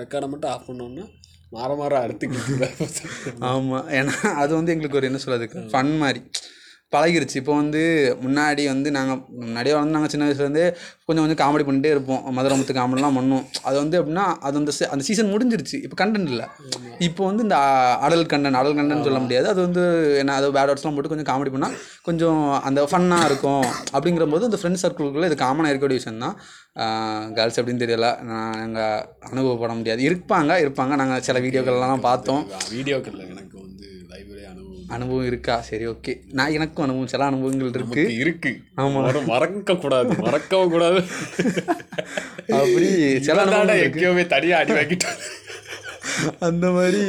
ரெக்கார்டை 0.00 0.28
மட்டும் 0.32 0.52
ஆஃப் 0.54 0.66
பண்ணோம்னா 0.70 1.04
மாற 1.52 1.70
மாற 1.80 1.94
அறுத்துக்கிட்டு 2.04 2.68
ஆமாம் 3.50 3.86
ஏன்னா 3.98 4.14
அது 4.42 4.52
வந்து 4.58 4.72
எங்களுக்கு 4.74 4.98
ஒரு 5.00 5.08
என்ன 5.10 5.20
சொல்கிறதுக்கு 5.24 5.60
ஃபன் 5.72 5.92
மாதிரி. 6.02 6.22
பழகிருச்சு. 6.94 7.36
இப்போ 7.40 7.52
வந்து 7.60 7.80
முன்னாடி 8.24 8.62
வந்து 8.72 8.88
நாங்கள் 8.96 9.18
முன்னாடியே 9.42 9.74
வந்து 9.76 9.94
நாங்கள் 9.96 10.12
சின்ன 10.12 10.26
வயசுலேருந்தே 10.26 10.66
கொஞ்சம் 11.06 11.24
கொஞ்சம் 11.24 11.40
காமெடி 11.40 11.64
பண்ணிட்டே 11.68 11.90
இருப்போம். 11.94 12.20
மதுரை 12.36 12.54
முத்து 12.58 12.76
காமெடிலாம் 12.78 13.16
பண்ணோம் 13.18 13.44
அது 13.68 13.76
வந்து 13.82 13.96
எப்படின்னா 14.00 14.24
அது 14.46 14.54
வந்து 14.58 14.72
அந்த 14.94 15.04
சீசன் 15.08 15.32
முடிஞ்சிருச்சு. 15.32 15.76
இப்போ 15.86 15.96
கண்டென்ட் 16.02 16.30
இல்லை. 16.34 16.46
இப்போ 17.08 17.22
வந்து 17.30 17.44
இந்த 17.46 17.58
அடல் 18.06 18.24
கண்டன் 18.32 18.58
அடல் 18.60 18.78
கண்டன் 18.80 19.04
சொல்ல 19.08 19.20
முடியாது. 19.24 19.48
அது 19.52 19.60
வந்து 19.66 19.84
என்ன 20.20 20.36
அது 20.40 20.52
பேட் 20.58 20.70
வேர்ட்ஸ்லாம் 20.70 20.96
போட்டு 20.98 21.12
கொஞ்சம் 21.14 21.30
காமெடி 21.30 21.52
பண்ணால் 21.56 21.76
கொஞ்சம் 22.08 22.42
அந்த 22.68 22.86
ஃபன்னாக 22.92 23.28
இருக்கும். 23.30 23.66
அப்படிங்கிற 23.96 24.26
போது 24.34 24.48
இந்த 24.50 24.60
ஃப்ரெண்ட்ஸ் 24.62 24.84
சர்க்கிள்குள்ளே 24.86 25.30
இது 25.30 25.38
காமனாக 25.44 25.70
இருக்கக்கூடிய 25.72 26.00
விஷயம் 26.02 26.24
தான். 26.26 26.36
கேர்ள்ஸ் 27.36 27.58
அப்படின்னு 27.60 27.84
தெரியல. 27.84 28.08
நான் 28.30 28.56
நாங்கள் 28.62 29.04
அனுபவப்பட 29.30 29.74
முடியாது. 29.80 30.02
இருப்பாங்க 30.08 30.52
இருப்பாங்க. 30.64 30.94
நாங்கள் 31.02 31.24
சில 31.28 31.40
வீடியோக்கள்லாம் 31.46 32.06
பார்த்தோம். 32.08 32.42
வீடியோக்கள் 32.76 33.22
எனக்கு 33.34 33.55
அனுபவம் 34.90 35.06
அனுபவம் 35.06 35.26
இருக்கா? 35.26 35.60
சரி 35.60 35.86
ஓகே 35.86 36.12
நான் 36.32 36.50
எனக்கும் 36.50 36.84
அனுபவம் 36.84 37.06
சில 37.06 37.24
அனுபவங்கள் 37.24 37.70
இருக்கு. 37.70 38.02
இருக்கு. 38.16 38.50
ஆமா. 38.76 39.00
மறக்க 39.26 39.74
கூடாது 39.74 40.14
மறக்கவும் 40.18 40.70
கூடாது. 40.70 41.00
அப்படி 42.60 42.88
சில 43.18 43.42
இருக்கு. 43.42 44.00
எங்கேயுமே 44.00 44.26
தனியா 44.26 44.58
அடி 44.58 44.72
வாங்கிட்டோம் 44.72 45.20
அந்த 46.38 46.70
மாதிரி 46.70 47.02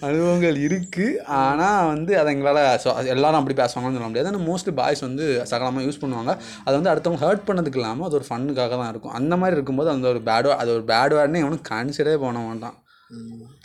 அனுபவங்கள் 0.00 0.56
இருக்கு. 0.56 1.22
ஆனால் 1.26 1.86
வந்து 1.86 2.18
அதை 2.18 2.34
எங்களால் 2.34 3.06
எல்லாரும் 3.14 3.40
அப்படி 3.40 3.56
பேசுவாங்கன்னு 3.62 3.98
சொல்ல 3.98 4.08
முடியாது. 4.08 4.30
ஆனால் 4.32 4.46
மோஸ்ட்லி 4.48 4.72
பாய்ஸ் 4.74 5.00
வந்து 5.00 5.46
சகலமாக 5.52 5.86
யூஸ் 5.86 6.02
பண்ணுவாங்க. 6.02 6.32
அது 6.64 6.82
வந்து 6.82 6.92
அடுத்தவங்க 6.92 7.22
ஹர்ட் 7.24 7.46
பண்ணதுக்கு 7.46 7.76
இல்லாமல் 7.76 8.06
அது 8.06 8.14
ஒரு 8.14 8.26
ஃபன்னுக்காக 8.30 8.76
தான் 8.82 8.88
இருக்கும். 8.88 9.12
அந்த 9.12 9.36
மாதிரி 9.36 9.56
இருக்கும்போது 9.56 9.90
அந்த 9.90 10.08
ஒரு 10.08 10.18
பேட் 10.18 10.50
அது 10.62 10.72
ஒரு 10.72 10.84
பேட் 10.92 11.16
வேர்ட்னே 11.18 11.42
எவனும் 11.44 11.68
கன்சிடரே 11.68 12.16
பண்ண 12.16 12.40
மாட்டான். 12.40 12.82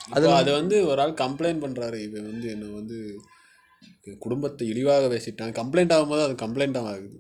அது 0.09 0.31
அது 0.31 0.51
வந்து 0.51 0.87
ஒரு 0.87 1.01
ஆள் 1.01 1.19
கம்ப்ளைண்ட் 1.21 1.63
பண்றாரு. 1.65 1.97
இவன் 2.07 2.29
வந்து 2.31 2.47
என்ன 2.51 2.65
வந்து 2.75 2.97
குடும்பத்தை 4.25 4.65
இழிவாக 4.73 5.07
பேசிட்டான் 5.13 5.57
கம்ப்ளைண்ட் 5.61 5.93
ஆகும்போது 5.95 6.23
அது 6.27 6.35
கம்ப்ளைண்ட் 6.45 6.79
ஆகுது 6.81 7.17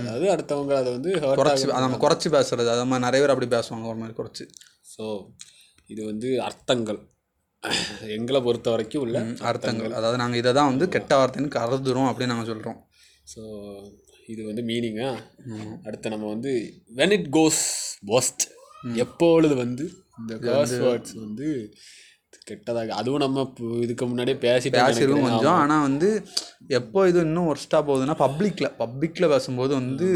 அதாவது 0.00 0.26
அடுத்தவங்க 0.34 0.74
அதை 0.80 0.90
வந்து 0.96 1.10
குறைச்சி 1.40 1.66
நம்ம 1.84 1.98
குறைச்சி 2.04 2.28
பேசுறது. 2.36 2.68
அது 2.74 2.88
மாதிரி 2.90 3.04
நிறைய 3.06 3.20
பேர் 3.22 3.32
அப்படி 3.34 3.48
பேசுவாங்க. 3.54 3.86
ஒரு 3.92 4.00
மாதிரி 4.02 4.16
குறைச்சி. 4.20 4.44
ஸோ 4.92 5.04
இது 5.90 6.00
வந்து 6.10 6.28
அர்த்தங்கள். 6.48 7.00
எங்களை 8.16 8.40
பொறுத்த 8.46 8.68
வரைக்கும் 8.74 9.02
உள்ள 9.04 9.18
அர்த்தங்கள். 9.50 9.94
அதாவது 9.98 10.20
நாங்கள் 10.22 10.40
இதை 10.42 10.50
தான் 10.58 10.70
வந்து 10.72 10.86
கெட்ட 10.94 11.12
வார்த்தைன்னு 11.20 11.54
கருதுறோம் 11.58 12.08
அப்படின்னு 12.10 12.32
நாங்கள் 12.34 12.50
சொல்கிறோம் 12.52 12.78
ஸோ 13.32 13.42
இது 14.32 14.40
வந்து 14.50 14.62
மீனிங்கா 14.70 15.10
அடுத்து 15.86 16.14
நம்ம 16.14 16.26
வந்து 16.34 16.52
வென் 17.00 17.14
இட் 17.16 17.28
கோஸ் 17.38 17.62
worst 18.12 18.42
எப்பொழுது 19.04 19.54
வந்து 19.64 19.84
இந்த 20.20 20.34
வேர்ட்ஸ் 20.46 21.14
வந்து 21.26 21.48
கெட்டதாக 22.50 22.98
அதுவும் 23.00 23.22
நம்ம 23.24 23.44
இதுக்கு 23.84 24.04
முன்னாடியே 24.10 24.38
பேசிட்டு 24.44 24.78
பேசிடுவோம் 24.88 25.26
கொஞ்சம். 25.26 25.58
ஆனால் 25.62 25.84
வந்து 25.86 26.08
எப்போ 26.78 27.06
இது 27.10 27.18
இன்னும் 27.26 27.48
ஒர்ஸ்ட்டாக 27.52 27.82
போகுதுன்னா 27.88 28.16
பப்ளிக்கில் 28.24 28.70
பப்ளிக்கில் 28.82 29.30
பேசும்போது 29.34 29.72
வந்து 29.80 30.08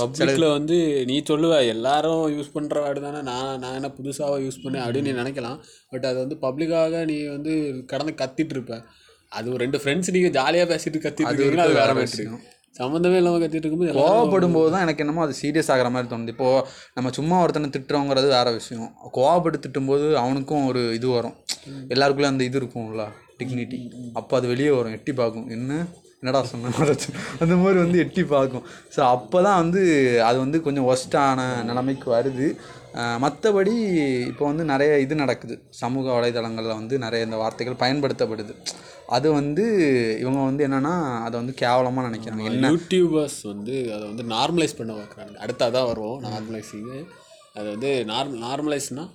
பப்ளிக்கில் 0.00 0.48
வந்து 0.56 0.78
நீ 1.10 1.16
சொல்லுவ 1.32 1.60
எல்லாரும் 1.74 2.24
யூஸ் 2.36 2.54
பண்ணுற 2.56 2.84
வேர்டு 2.86 3.02
தானே 3.06 3.20
நான் 3.30 3.58
நான் 3.64 3.76
என்ன 3.80 3.90
புதுசாக 3.98 4.38
யூஸ் 4.46 4.62
பண்ணேன் 4.64 4.84
அப்படின்னு 4.84 5.10
நீ 5.10 5.20
நினைக்கலாம். 5.22 5.58
பட் 5.92 6.08
அது 6.10 6.18
வந்து 6.24 6.38
பப்ளிக்காக 6.46 7.04
நீ 7.12 7.18
வந்து 7.36 7.54
கடந்து 7.92 8.14
கத்திட்டு 8.22 8.56
இருப்ப. 8.56 8.76
அது 9.32 9.46
ஒரு 9.54 9.60
ரெண்டு 9.64 9.78
ஃப்ரெண்ட்ஸ் 9.80 10.12
நீங்கள் 10.14 10.36
ஜாலியாக 10.36 10.68
பேசிட்டு 10.70 10.98
கத்திட்டு 11.06 11.60
அது 11.64 11.74
வேற 11.80 11.92
மேட்ரு 11.98 12.24
சம்மந்தமே 12.78 13.16
இல்லாமல் 13.16 13.42
கத்திட்டு 13.42 13.66
இருக்கும்போது 13.66 13.94
கோவப்படும் 14.00 14.56
போது 14.56 14.68
தான் 14.70 14.80
எனக்கு 14.80 15.02
என்னமோ 15.04 15.22
அது 15.22 15.34
சீரியஸ் 15.42 15.70
ஆகிற 15.74 15.88
மாதிரி 15.90 16.10
தோணுது. 16.12 16.28
இப்போது 16.28 16.64
நம்ம 16.94 17.10
சும்மா 17.10 17.36
ஒருத்தனை 17.42 17.70
திட்டுறோங்கிறது 17.76 18.28
வேற 18.28 18.50
விஷயம். 18.50 18.90
கோவப்பட்டு 19.12 19.60
திட்டும்போது 19.64 20.08
அவனுக்கும் 20.14 20.66
ஒரு 20.66 20.82
இது 20.98 21.08
வரும். 21.08 21.36
எல்லாருக்குள்ளே 21.94 22.32
அந்த 22.32 22.44
இது 22.44 22.60
இருக்கும்ல 22.60 23.06
டிக்னிட்டி 23.40 23.78
அப்போ 24.14 24.36
அது 24.36 24.46
வெளியே 24.48 24.70
வரும் 24.70 24.94
எட்டி 24.98 25.12
பார்க்கும். 25.12 25.48
என்ன? 25.50 25.72
என்னடா 26.20 26.40
சொன்ன? 26.42 26.70
அந்த 27.42 27.54
மாதிரி 27.56 27.78
வந்து 27.82 27.98
எட்டி 27.98 28.22
பார்க்கும். 28.24 28.64
ஸோ 28.96 29.00
அப்போ 29.14 29.38
தான் 29.42 29.58
வந்து 29.62 29.82
அது 30.20 30.38
வந்து 30.38 30.58
கொஞ்சம் 30.62 30.88
ஒஸ்ட்டான 30.92 31.64
நிலைமைக்கு 31.64 32.08
வருது. 32.14 32.46
மற்றபடி 33.24 33.74
இப்போ 34.30 34.44
வந்து 34.50 34.64
நிறைய 34.72 34.92
இது 35.04 35.14
நடக்குது. 35.22 35.54
சமூக 35.82 36.06
வலைதளங்களில் 36.16 36.78
வந்து 36.80 36.94
நிறைய 37.04 37.26
இந்த 37.28 37.38
வார்த்தைகள் 37.42 37.82
பயன்படுத்தப்படுது. 37.84 38.54
அது 39.16 39.28
வந்து 39.32 39.64
இவங்க 40.22 40.40
வந்து 40.48 40.64
என்னென்னா 40.68 40.94
அதை 41.26 41.34
வந்து 41.40 41.54
கேவலமாக 41.62 42.06
நினைக்கிறாங்க. 42.08 42.44
என்ன? 42.50 42.70
யூடியூபர்ஸ் 42.74 43.40
வந்து 43.52 43.76
அதை 43.96 44.04
வந்து 44.10 44.24
நார்மலைஸ் 44.34 44.78
பண்ண 44.80 44.92
பார்க்குறாங்க 45.00 45.36
அடுத்து 45.44 45.66
அதான் 45.68 45.88
வருவோம் 45.92 46.20
நார்மலைஸிங்கு 46.28 46.98
அது 47.58 47.68
வந்து 47.74 47.92
நார்மல் 48.12 48.42
நார்மலைஸ்னா 48.46 49.06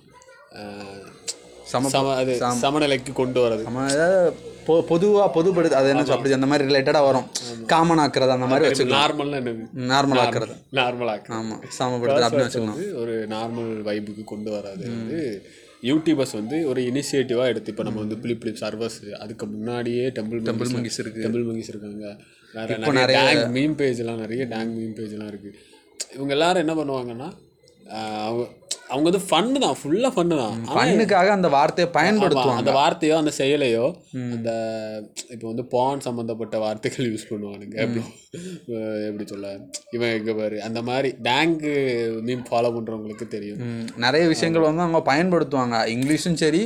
சம 1.72 1.88
சம 1.94 2.14
அது 2.22 2.32
சமநிலைக்கு 2.64 3.12
கொண்டு 3.20 3.38
வரது 3.44 3.62
நம்ம 3.68 3.86
ஏதாவது 3.94 4.52
பொ 4.66 4.82
பொதுவாக 4.82 5.42
பொதுப்படுத்து 5.42 5.70
அது 5.70 5.88
என்ன 5.88 6.02
அப்படி 6.02 6.32
அந்த 6.32 6.46
மாதிரி 6.46 6.74
ரிலேட்டடாக 6.74 7.04
வரும். 7.04 7.26
காமன் 7.66 7.98
ஆக்குறது 7.98 8.28
அந்த 8.28 8.46
மாதிரி 8.46 8.68
வச்சுக்கலாம். 8.68 8.96
நார்மல்னா 8.96 9.38
என்னது? 9.38 9.64
நார்மல் 9.76 10.20
ஆக்குறது. 10.24 10.54
நார்மலாக 10.72 11.28
ஆமாம் 11.28 11.62
சமப்படுத்து 11.78 12.06
அப்படின்னு 12.06 12.46
வச்சுக்கலாம். 12.46 12.94
ஒரு 12.94 13.26
நார்மல் 13.26 13.86
வைபுக்கு 13.88 14.24
கொண்டு 14.24 14.50
வராது. 14.50 14.86
வந்து 14.86 15.42
யூடியூபர்ஸ் 15.82 16.32
வந்து 16.32 16.68
ஒரு 16.68 16.80
இனிஷியேட்டிவாக 16.82 17.44
எடுத்து 17.44 17.70
இப்போ 17.70 17.82
நம்ம 17.82 17.98
வந்து 17.98 18.16
பிளிப் 18.16 18.40
பிளிப் 18.40 18.62
சர்வஸ் 18.62 19.10
அதுக்கு 19.10 19.46
முன்னாடியே 19.46 20.08
டெம்பிள் 20.08 20.42
டெம்பிள் 20.42 20.68
மங்கிஸ் 20.76 20.98
இருக்கு. 20.98 21.28
டெம்பிள் 21.28 21.46
மங்கிஸ் 21.46 21.68
இருக்காங்க. 21.68 22.16
வேற 22.54 22.76
நிறைய 22.76 23.22
டேங் 23.32 23.54
மீம் 23.54 23.78
பேஜ்லாம் 23.78 24.16
நிறைய 24.16 24.44
டேங் 24.44 24.78
மீம் 24.78 24.98
பேஜ்லாம் 24.98 25.26
இருக்கு. 25.26 25.54
இவங்க 26.14 26.32
எல்லாரும் 26.32 26.68
என்ன 26.68 26.82
பண்ணுவாங்கன்னா 26.82 27.32
ஆஹ் 27.94 28.48
அவங்க 28.90 29.06
வந்து 29.08 29.22
ஃபன்னு 29.28 29.60
தான் 29.64 29.76
ஃபுல்லாக 29.80 30.10
ஃபன்னு 30.14 30.36
தான். 30.40 30.56
ஆனா 30.68 30.74
பண்ணுக்காக 30.78 31.28
அந்த 31.36 31.48
வார்த்தையை 31.54 31.88
பயன்படுத்துவாங்க. 31.98 32.62
அந்த 32.62 32.72
வார்த்தையோ 32.80 33.14
அந்த 33.22 33.32
செயலையோ 33.38 33.86
அந்த 34.34 34.50
இப்போ 35.34 35.46
வந்து 35.52 35.64
பான் 35.74 36.04
சம்மந்தப்பட்ட 36.06 36.58
வார்த்தைகள் 36.64 37.08
யூஸ் 37.12 37.28
பண்ணுவானுங்க. 37.30 37.76
எப்படி 39.08 39.24
சொல்ல 39.32 39.48
இவன் 39.96 40.12
எங்க 40.18 40.32
பாரு 40.40 40.56
அந்த 40.68 40.80
மாதிரி 40.88 41.10
டேங்கு 41.28 41.72
மீம் 42.28 42.44
ஃபாலோ 42.48 42.70
பண்றவங்களுக்கு 42.76 43.26
தெரியும். 43.34 43.60
நிறைய 44.04 44.24
விஷயங்கள் 44.32 44.66
வந்து 44.68 44.84
அவங்க 44.86 45.00
பயன்படுத்துவாங்க. 45.10 45.78
இங்கிலீஷும் 45.94 46.38
சரி 46.44 46.62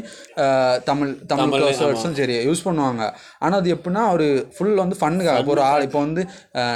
தமிழ் 0.91 1.13
தமிழ் 1.33 1.55
வேர்ட்ஸும் 1.65 2.19
சரி 2.21 2.37
யூஸ் 2.49 2.65
பண்ணுவாங்க. 2.69 3.05
ஆனால் 3.45 3.59
அது 3.61 3.75
எப்படின்னா 3.77 4.05
ஒரு 4.17 4.29
ஃபுல் 4.57 4.77
வந்து 4.83 4.99
ஃபன்னுக்காக 5.01 5.55
ஒரு 5.57 5.65
ஆள் 5.71 5.87
இப்போ 5.89 6.01
வந்து 6.07 6.25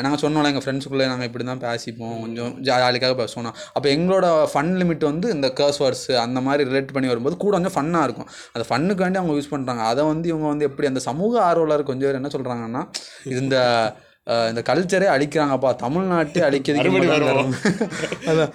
நாங்கள் 0.07 0.23
சொன்னோம்ல 0.25 0.53
எங்கள் 0.53 0.67
ஃப்ரெண்ட்ஸுக்குள்ளே 0.67 1.11
நாங்கள் 1.13 1.31
இப்படி 1.31 1.47
தான் 1.53 1.65
பேசிப்போம் 1.67 2.17
கொஞ்சம் 2.25 2.53
ஜாலிக்காக 2.71 3.15
பேசுவோம் 3.23 3.53
அப்போ 3.77 3.89
எங்களோட 3.97 4.27
ஃபன் 4.55 4.75
லிமிட் 4.83 5.11
வந்து 5.11 5.29
இந்த 5.35 5.51
கர்ஸ் 5.61 5.81
வேர்ட்ஸ் 5.83 6.07
அந்த 6.27 6.41
மாதிரி 6.41 6.69
ரிலேட் 6.71 6.95
பண்ணி 6.95 7.11
வரும்போது 7.13 7.37
கூட 7.37 7.53
கொஞ்சம் 7.59 7.77
ஃபன்னாக 7.77 8.07
இருக்கும். 8.09 8.31
அந்த 8.55 8.65
ஃபன்னுக்கு 8.69 9.05
வேண்டி 9.07 9.21
அவங்க 9.21 9.37
யூஸ் 9.39 9.53
பண்ணுறாங்க 9.55 9.85
அதை 9.93 10.05
வந்து 10.05 10.29
இவங்க 10.29 10.47
வந்து 10.47 10.69
எப்படி 10.71 10.89
அந்த 10.93 11.03
சமூக 11.11 11.43
ஆர்வலர் 11.49 11.89
கொஞ்சம் 11.91 12.09
பேர் 12.09 12.21
என்ன 12.21 12.33
சொல்கிறாங்கன்னா 12.37 12.85
இந்த 13.41 13.57
இந்த 14.51 14.61
கல்ச்சரே 14.69 15.07
அழிக்கிறாங்கப்பா. 15.13 15.71
தமிழ்நாட்டே 15.85 16.41
அழிக்கிறதுக்கு 16.49 16.99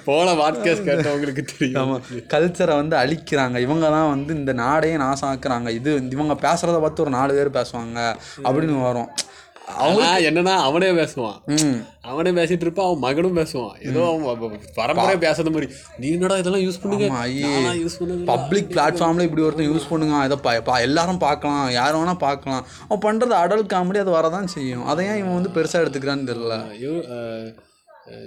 போன 0.05 0.33
வாட்காஸ்ட் 0.33 0.87
கேட்டவங்களுக்கு 0.89 1.43
தெரியும். 1.51 1.79
ஆமாம் 1.81 2.03
கல்ச்சரை 2.33 2.75
வந்து 2.81 2.95
அழிக்கிறாங்க. 2.97 3.57
இவங்க 3.57 3.85
தான் 3.89 4.09
வந்து 4.09 4.31
இந்த 4.35 4.53
நாடையே 4.53 4.97
நாசமாக்குறாங்க 5.03 5.69
இது 5.79 5.93
இவங்க 6.15 6.35
பேசுகிறத 6.45 6.77
பார்த்து 6.85 7.03
ஒரு 7.05 7.13
நாலு 7.17 7.33
பேர் 7.33 7.57
பேசுவாங்க. 7.59 7.99
அப்படின்னு 8.43 8.81
வரும். 8.81 9.09
ஆனா 9.83 10.09
என்னன்னா 10.27 10.53
அவனே 10.67 10.89
பேசுவான். 10.99 11.39
அவனே 12.11 12.31
பேசிட்டு 12.37 12.65
இருப்பான் 12.65 12.87
அவன் 12.89 13.03
மகனும் 13.05 13.37
பேசுவான். 13.39 13.73
ஏதோ 13.89 14.01
அவன் 14.11 14.55
பரம்பரையா 14.79 15.19
பேசுற 15.25 15.51
மாதிரி. 15.55 15.67
நீ 16.01 16.07
என்னடா 16.15 16.37
இதெல்லாம் 16.41 16.65
யூஸ் 16.65 16.79
பண்ணுங்க. 16.83 17.07
யூஸ் 17.83 17.97
பண்ணுங்க 18.01 18.27
பப்ளிக் 18.31 18.71
பிளாட்ஃபார்மில் 18.75 19.27
இப்படி 19.27 19.45
ஒருத்தன் 19.47 19.69
யூஸ் 19.71 19.89
பண்ணுங்க. 19.91 20.23
இதை 20.29 20.77
எல்லாரும் 20.87 21.23
பார்க்கலாம் 21.27 21.65
யார் 21.79 21.97
வேணால் 21.99 22.23
பார்க்கலாம் 22.27 22.63
அவன் 22.87 23.05
பண்ணுறது 23.07 23.35
அடல் 23.43 23.71
காமெடி 23.73 24.01
அது 24.03 24.13
வரதான் 24.17 24.53
செய்யும். 24.55 24.85
அதை 24.93 25.05
ஏன் 25.11 25.19
இவன் 25.23 25.37
வந்து 25.39 25.55
பெருசாக 25.57 25.83
எடுத்துக்கிறான்னு 25.85 26.29
தெரியல. 26.31 26.57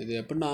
இது 0.03 0.13
எப்படின்னா 0.21 0.53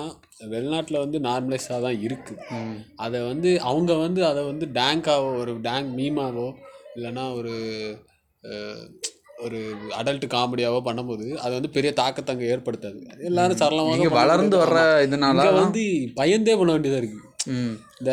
வெளிநாட்டில் 0.53 1.03
வந்து 1.05 1.19
நார்மலைஸாக 1.27 1.79
தான் 1.87 2.01
இருக்குது 2.07 2.61
அதை 3.05 3.21
வந்து 3.31 3.51
அவங்க 3.71 3.93
வந்து 4.05 4.21
அதை 4.31 4.43
வந்து 4.51 4.67
டேங்காவோ 4.79 5.31
ஒரு 5.43 5.53
டேங்க் 5.69 5.91
மீமாவோ 5.99 6.49
இல்லைன்னா 6.97 7.25
ஒரு 7.39 7.55
ஒரு 9.39 9.59
அடல்ட் 9.99 10.27
காமெடியாவோ 10.31 10.79
பண்ணும்போது 10.85 11.27
அது 11.37 11.53
வந்து 11.55 11.71
பெரிய 11.71 11.91
தாக்கத்தை 11.93 12.31
அங்கே 12.35 12.51
ஏற்படுத்தாது. 12.53 12.99
அது 13.13 13.25
எல்லாரும் 13.25 13.61
சரளமாக 13.61 14.11
வளர்ந்து 14.15 14.57
வர்ற 14.59 14.79
இதனால 15.05 15.47
வந்து 15.57 15.83
பயந்தே 16.15 16.55
பண்ண 16.57 16.73
வேண்டியதாக 16.73 17.03
இருக்குது 17.03 17.25
ம். 17.55 17.75
இந்த 18.01 18.13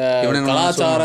கலாச்சார 0.50 1.04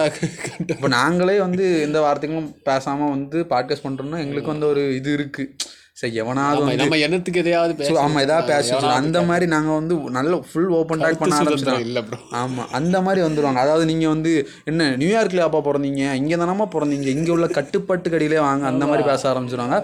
இப்போ 0.66 0.88
நாங்களே 0.94 1.36
வந்து 1.40 1.66
எந்த 1.82 1.98
வார்த்தைகளும் 2.00 2.50
பேசாமல் 2.62 3.14
வந்து 3.14 3.40
பாட்காஸ்ட் 3.50 3.86
பண்ணுறோம்னா 3.86 4.22
எங்களுக்கு 4.24 4.52
வந்து 4.52 4.66
ஒரு 4.66 4.82
இது 4.94 5.10
இருக்குது 5.18 5.52
சரி 5.98 6.18
எவனாவது 6.22 6.74
நம்ம 6.80 6.96
என்னத்துக்கு 7.04 7.40
எதையாவது 7.42 7.86
ஆமாம் 8.02 8.22
ஏதாவது 8.24 8.48
பேச. 8.50 8.68
அந்த 8.98 9.18
மாதிரி 9.28 9.46
நாங்கள் 9.54 9.78
வந்து 9.78 9.94
நல்ல 10.16 10.36
ஃபுல் 10.48 10.68
ஓப்பன் 10.76 11.00
டாக் 11.02 11.20
பண்ண 11.20 11.38
ஆரம்பிச்சிட்டோம். 11.38 11.82
இல்லை 11.86 12.02
ப்ரோ 12.06 12.18
ஆமாம் 12.40 12.68
அந்த 12.78 12.96
மாதிரி 13.06 13.20
வந்துடுவாங்க 13.24 13.62
அதாவது 13.64 13.86
நீங்கள் 13.90 14.12
வந்து 14.14 14.32
என்ன 14.66 14.90
நியூயார்க்கில் 15.00 15.46
அப்பா 15.46 15.60
பிறந்தீங்க 15.66 16.04
இங்கே 16.20 16.38
தானம்மா 16.42 16.66
பிறந்தீங்க 16.74 17.08
இங்கே 17.16 17.32
உள்ள 17.36 17.48
கட்டுப்பாட்டு 17.58 18.12
கடையிலே 18.12 18.40
வாங்க 18.44 18.66
அந்த 18.72 18.86
மாதிரி 18.90 19.06
பேச 19.08 19.24
ஆரம்பிச்சிடுவாங்க 19.32 19.78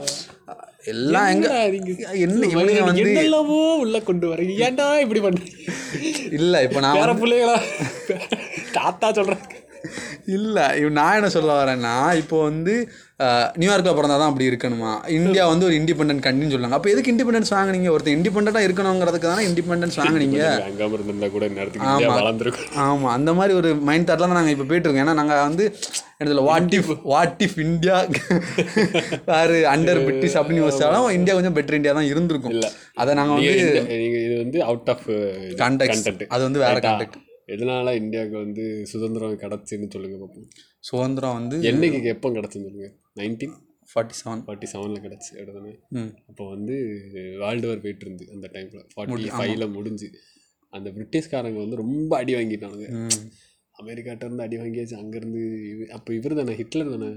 எல்லாம் 0.93 1.29
எங்க 1.33 1.49
என்ன 2.25 2.47
இவனுங்க 2.49 2.83
வந்து 2.85 3.05
என்னெல்லாமோ 3.07 3.61
உள்ள 3.85 3.99
கொண்டு 4.05 4.27
வரீங்க 4.33 4.57
ஏன்டா 4.65 4.89
இப்படி 5.05 5.23
பண்றீங்க 5.23 5.55
இல்லை 6.39 6.61
இப்போ 6.67 6.81
நான் 6.85 6.99
வேற 7.01 7.13
பிள்ளைகளா? 7.19 7.57
தாத்தா 8.75 9.09
சொல்றேன் 9.19 9.45
இல்லை 10.35 10.67
நான் 10.95 11.17
என்ன 11.17 11.31
சொல்ல 11.33 11.55
வரேன்னா 11.59 11.95
இப்போ 12.21 12.37
வந்து 12.45 12.75
நியூயார்க்கில் 13.59 13.97
பிறந்தா 13.97 14.17
தான் 14.21 14.31
அப்படி 14.31 14.47
இருக்கணுமா? 14.51 14.93
இந்தியா 15.17 15.45
வந்து 15.51 15.67
ஒரு 15.69 15.75
இண்டிபெண்டன்ட் 15.79 16.23
கண்ட்ரின்னு 16.25 16.55
சொல்லுவாங்க 16.55 16.79
அப்போ 16.79 16.91
எதுக்கு 16.93 17.13
இண்டிபெண்டன்ஸ் 17.13 17.53
வாங்குனீங்க? 17.55 17.89
ஒருத்தர் 17.95 18.17
இண்டிபெண்ட்டாக 18.17 18.67
இருக்கணுங்கிறதுக்கு 18.67 19.29
தானே 19.31 19.45
இண்டிபெண்டன்ஸ் 19.49 19.99
வாங்குனீங்க? 20.01 20.39
கூட 21.35 21.45
வளர்ந்துருக்கும். 22.17 22.71
ஆமாம் 22.85 23.13
அந்த 23.17 23.33
மாதிரி 23.39 23.55
ஒரு 23.61 23.71
மைண்ட் 23.89 24.09
தாட்டில் 24.09 24.27
தான் 24.27 24.39
நாங்கள் 24.39 24.55
இப்போ 24.57 24.67
போயிட்டுருக்கோம் 24.71 25.05
ஏன்னா 25.05 25.17
நாங்கள் 25.21 25.45
வந்து 25.49 25.67
என்ன 26.21 26.43
what 26.49 26.75
if 26.79 26.91
what 27.13 27.41
if 27.47 27.59
India 27.67 27.97
வேறு 29.31 29.59
அண்டர் 29.75 30.03
பிரிட்டிஷ் 30.07 30.39
அப்படின்னு 30.41 30.65
யோசிச்சாலும் 30.65 31.09
இந்தியா 31.19 31.37
கொஞ்சம் 31.39 31.57
பெட்டர் 31.59 31.79
இந்தியா 31.79 31.95
தான் 31.99 32.11
இருந்திருக்கும். 32.13 32.59
அதை 33.03 33.15
நாங்கள் 33.21 33.37
வந்து 33.39 33.55
இது 34.21 34.35
வந்து 34.43 34.61
அவுட் 34.69 34.91
ஆஃப் 34.95 35.07
கான்டெக்ட் 35.63 36.11
அது 36.35 36.43
வந்து 36.49 36.63
வேற 36.65 36.77
கான்டெக்ட் 36.87 37.19
எதனால 37.49 37.93
இந்தியாவுக்கு 37.99 38.37
வந்து 38.39 38.63
சுதந்திரம் 38.91 39.41
கிடைச்சுன்னு 39.41 39.89
சொல்லுங்க 39.95 40.19
பார்ப்போம். 40.19 40.49
சுதந்திரம் 40.85 41.37
வந்து 41.39 41.57
என்னைக்கு 41.71 42.13
எப்போ 42.15 42.31
கிடைச்சுன்னு 42.31 42.69
சொல்லுங்க? 42.69 42.91
நைன்டீன் 43.21 43.55
ஃபார்ட்டி 43.91 44.17
செவன் 44.21 44.43
ஃபார்ட்டி 44.45 44.67
செவனில் 44.71 45.05
கிடச்சி 45.05 45.33
ம். 45.97 46.11
அப்போ 46.29 46.45
வந்து 46.51 46.77
வேர்ல்டு 47.43 47.67
வார் 47.67 47.83
போயிட்டு 47.83 48.05
இருந்து 48.07 48.27
அந்த 48.35 48.47
டைமில் 48.55 48.87
ஃபார்ட்டி 48.95 49.29
ஃபைவ்ல 49.35 49.67
முடிஞ்சு 49.75 50.09
அந்த 50.73 50.89
பிரிட்டிஷ்காரங்க 50.95 51.59
வந்து 51.61 51.83
ரொம்ப 51.83 52.13
அடி 52.19 52.33
வாங்கிட்டானுங்க. 52.35 52.87
ம். 53.01 53.21
அமெரிக்காட்ட 53.77 54.27
இருந்து 54.27 54.45
அடி 54.45 54.57
வாங்கியாச்சு 54.59 54.97
அங்கேருந்து 54.99 55.43
அப்போ 55.95 56.11
இவர் 56.15 56.39
தானே 56.41 56.55
ஹிட்லர் 56.59 56.93
தானே? 56.95 57.11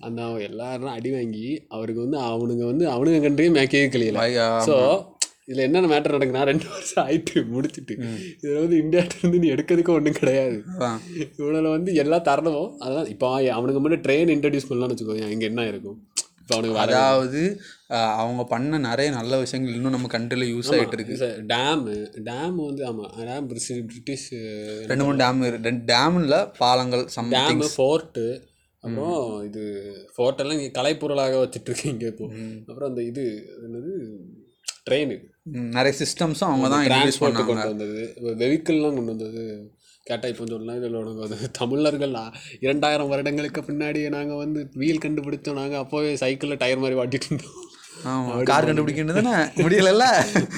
அந்த 0.00 0.20
எல்லாரும் 0.46 0.94
அடி 0.94 1.10
வாங்கி 1.10 1.44
அவருக்கு 1.70 2.00
வந்து 2.04 2.18
அவனுங்க 2.28 2.64
வந்து 2.64 2.84
அவனுங்க 2.94 3.20
கண்ட்ரியே 3.24 3.52
மேய்க்கவே 3.54 3.88
கழியல 3.92 4.24
ஸோ 4.66 4.74
இதில் 5.48 5.64
என்னென்ன 5.66 5.88
மேட்டர் 5.92 6.14
நடக்குன்னா 6.16 6.42
ரெண்டு 6.50 6.66
வருஷம் 6.72 7.02
ஆயிட்டு 7.04 7.42
முடிச்சிட்டு. 7.52 7.94
இதில் 8.42 8.60
வந்து 8.64 8.78
இந்தியாட்ட 8.82 9.14
இருந்து 9.20 9.42
நீ 9.42 9.48
எடுக்கிறதுக்கு 9.54 9.96
ஒன்றும் 9.98 10.18
கிடையாது. 10.20 10.56
இவனில் 11.40 11.74
வந்து 11.76 11.90
எல்லா 12.02 12.18
தரணும் 12.30 12.70
அதான் 12.86 13.10
இப்போ 13.14 13.28
அவனுக்கு 13.58 13.82
முன்னாடி 13.82 14.04
ட்ரெயின் 14.06 14.32
இன்ட்ரடியூஸ் 14.36 14.68
பண்ணலாம்னு 14.70 14.94
வச்சுக்கோங்க 14.94 15.28
இங்கே 15.36 15.48
என்ன 15.52 15.64
இருக்கும்? 15.72 15.98
இப்போ 16.42 16.56
அவனுக்கு 16.56 16.76
வர 16.80 16.90
அதாவது 16.90 17.40
அவங்க 18.22 18.42
பண்ண 18.52 18.78
நிறைய 18.86 19.08
நல்ல 19.16 19.38
விஷயங்கள் 19.42 19.76
இன்னும் 19.78 19.94
நம்ம 19.96 20.08
கண்ட்ரியில் 20.14 20.50
யூஸ் 20.52 20.70
ஆகிட்டு 20.74 20.96
இருக்கு. 20.98 21.16
டேமு 21.52 21.94
டேம் 22.28 22.58
வந்து 22.68 22.82
ஆமாம் 22.90 23.10
டேம் 23.30 23.48
பிரிட்டிஷ் 23.50 23.82
பிரிட்டிஷ் 23.90 24.28
ரெண்டு 24.90 25.06
மூணு 25.06 25.20
டேம் 25.22 25.42
ரெண்டு 25.68 25.82
டேமில் 25.92 26.36
பாலங்கள் 26.62 27.04
சம்திங் 27.16 27.48
டேமு 27.50 27.68
ஃபோர்ட்டு 27.76 28.26
அப்புறம் 28.84 29.16
இது 29.48 29.62
ஃபோர்ட்டெல்லாம் 30.14 30.58
இங்கே 30.58 30.72
கலைப்பொருளாக 30.78 31.38
வச்சுட்டு 31.42 31.70
இருக்கீங்க 31.70 32.04
இப்போ. 32.12 32.26
அப்புறம் 32.68 32.88
அந்த 32.90 33.02
இது 33.10 33.24
என்னது? 33.66 33.92
ட்ரெயின் 34.86 35.12
நிறைய 35.76 35.94
சிஸ்டம்ஸும் 35.98 36.50
அவங்க 36.50 36.68
தான் 36.68 36.86
டிரான்ஸ்போர்ட் 36.86 37.40
கொண்டு 37.48 37.68
வந்தது 37.72 38.02
வெஹிக்கிள்லாம் 38.42 38.96
கொண்டு 38.98 39.12
வந்தது. 39.14 39.44
கேட்டால் 40.06 40.30
இப்போ 40.32 40.44
சொல்லலாம் 40.46 40.82
வந்து 41.22 41.48
தமிழர்கள் 41.52 42.14
இரண்டாயிரம் 42.60 43.08
வருடங்களுக்கு 43.08 43.60
பின்னாடி 43.60 44.08
நாங்கள் 44.08 44.36
வந்து 44.36 44.60
வீல் 44.82 45.02
கண்டுபிடிச்சோம் 45.04 45.60
நாங்கள் 45.62 45.82
அப்போவே 45.84 46.12
சைக்கிளில் 46.22 46.60
டயர் 46.62 46.82
மாதிரி 46.84 46.98
வாட்டிட்டு 47.00 47.28
இருந்தோம். 47.30 47.58
கார் 48.48 48.66
கண்டுபிடிக்கணும் 48.66 49.18
தானே? 49.18 49.32
முடியலல்ல? 49.56 50.04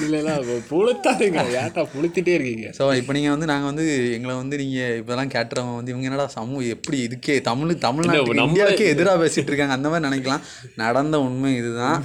இல்லைல்ல 0.03 0.33
புளுத்தாதுங்க 0.69 1.39
ஏட்டா 1.57 1.83
புளுத்திட்டே 1.93 2.33
இருக்கீங்க? 2.33 2.67
ஸோ 2.77 2.85
இப்போ 2.95 3.13
நீங்கள் 3.13 3.29
வந்து 3.29 3.45
நாங்கள் 3.45 3.69
வந்து 3.71 3.85
எங்களை 4.13 4.35
வந்து 4.35 4.57
நீங்கள் 4.57 4.95
இப்போலாம் 4.99 5.31
கேட்டுறவங்க 5.33 5.75
வந்து 5.75 5.91
இவங்க 5.91 6.07
என்னடா 6.07 6.27
சமூக 6.35 6.63
எப்படி 6.71 6.97
இதுக்கே 7.03 7.35
தமிழ் 7.41 7.73
நம்மளே- 7.83 8.43
இந்தியாவுக்கே 8.43 8.87
எதிராக 8.87 9.17
பேசிட்டு 9.21 9.49
இருக்காங்க 9.49 9.73
அந்த 9.73 9.89
மாதிரி 9.89 10.07
நினைக்கலாம். 10.07 10.43
நடந்த 10.75 11.19
உண்மை 11.21 11.51
இதுதான். 11.55 11.97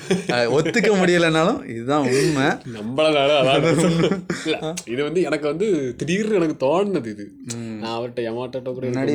ஒத்துக்க 0.57 0.91
முடியலைனாலும் 0.97 1.61
இதுதான் 1.71 2.07
உண்மை. 2.13 2.47
நம்மளால 2.77 3.15
இல்ல 4.47 4.57
இது 4.87 5.01
வந்து 5.03 5.21
எனக்கு 5.23 5.47
வந்து 5.47 5.67
திடீர்னு 5.97 6.35
எனக்கு 6.35 6.59
தோணுனது 6.61 7.11
இது. 7.11 7.27
நான் 7.81 7.95
அவர்கிட்ட 7.97 8.21
எமாட்டோ 8.29 8.61
முன்னாடி 8.79 9.13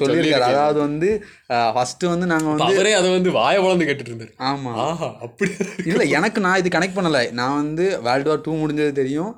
சொல்லியிருக்காரு. 0.00 0.46
அதாவது 0.50 0.78
வந்து 0.80 1.08
ஃபஸ்ட்டு 1.72 2.06
வந்து 2.06 2.26
நாங்கள் 2.26 2.52
வந்து 2.52 2.66
அவரே 2.68 2.92
அதை 2.92 3.10
வந்து 3.10 3.30
வாய 3.32 3.56
வளர்ந்து 3.60 3.84
கேட்டுட்டு 3.84 4.12
இருந்தாரு. 4.12 4.32
ஆமாம் 4.44 4.78
ஆஹா 4.82 5.08
அப்படி 5.22 5.50
இல்லை 5.92 6.04
எனக்கு 6.18 6.38
நான் 6.44 6.60
இது 6.60 6.76
கனெக்ட் 6.76 6.98
பண்ணலை. 6.98 7.22
நான் 7.40 7.58
வந்து 7.62 7.86
வேர்ல்டு 8.06 8.30
வார் 8.30 8.44
டூ 8.46 8.52
முடிஞ்சது 8.62 8.92
தெரியும். 9.00 9.32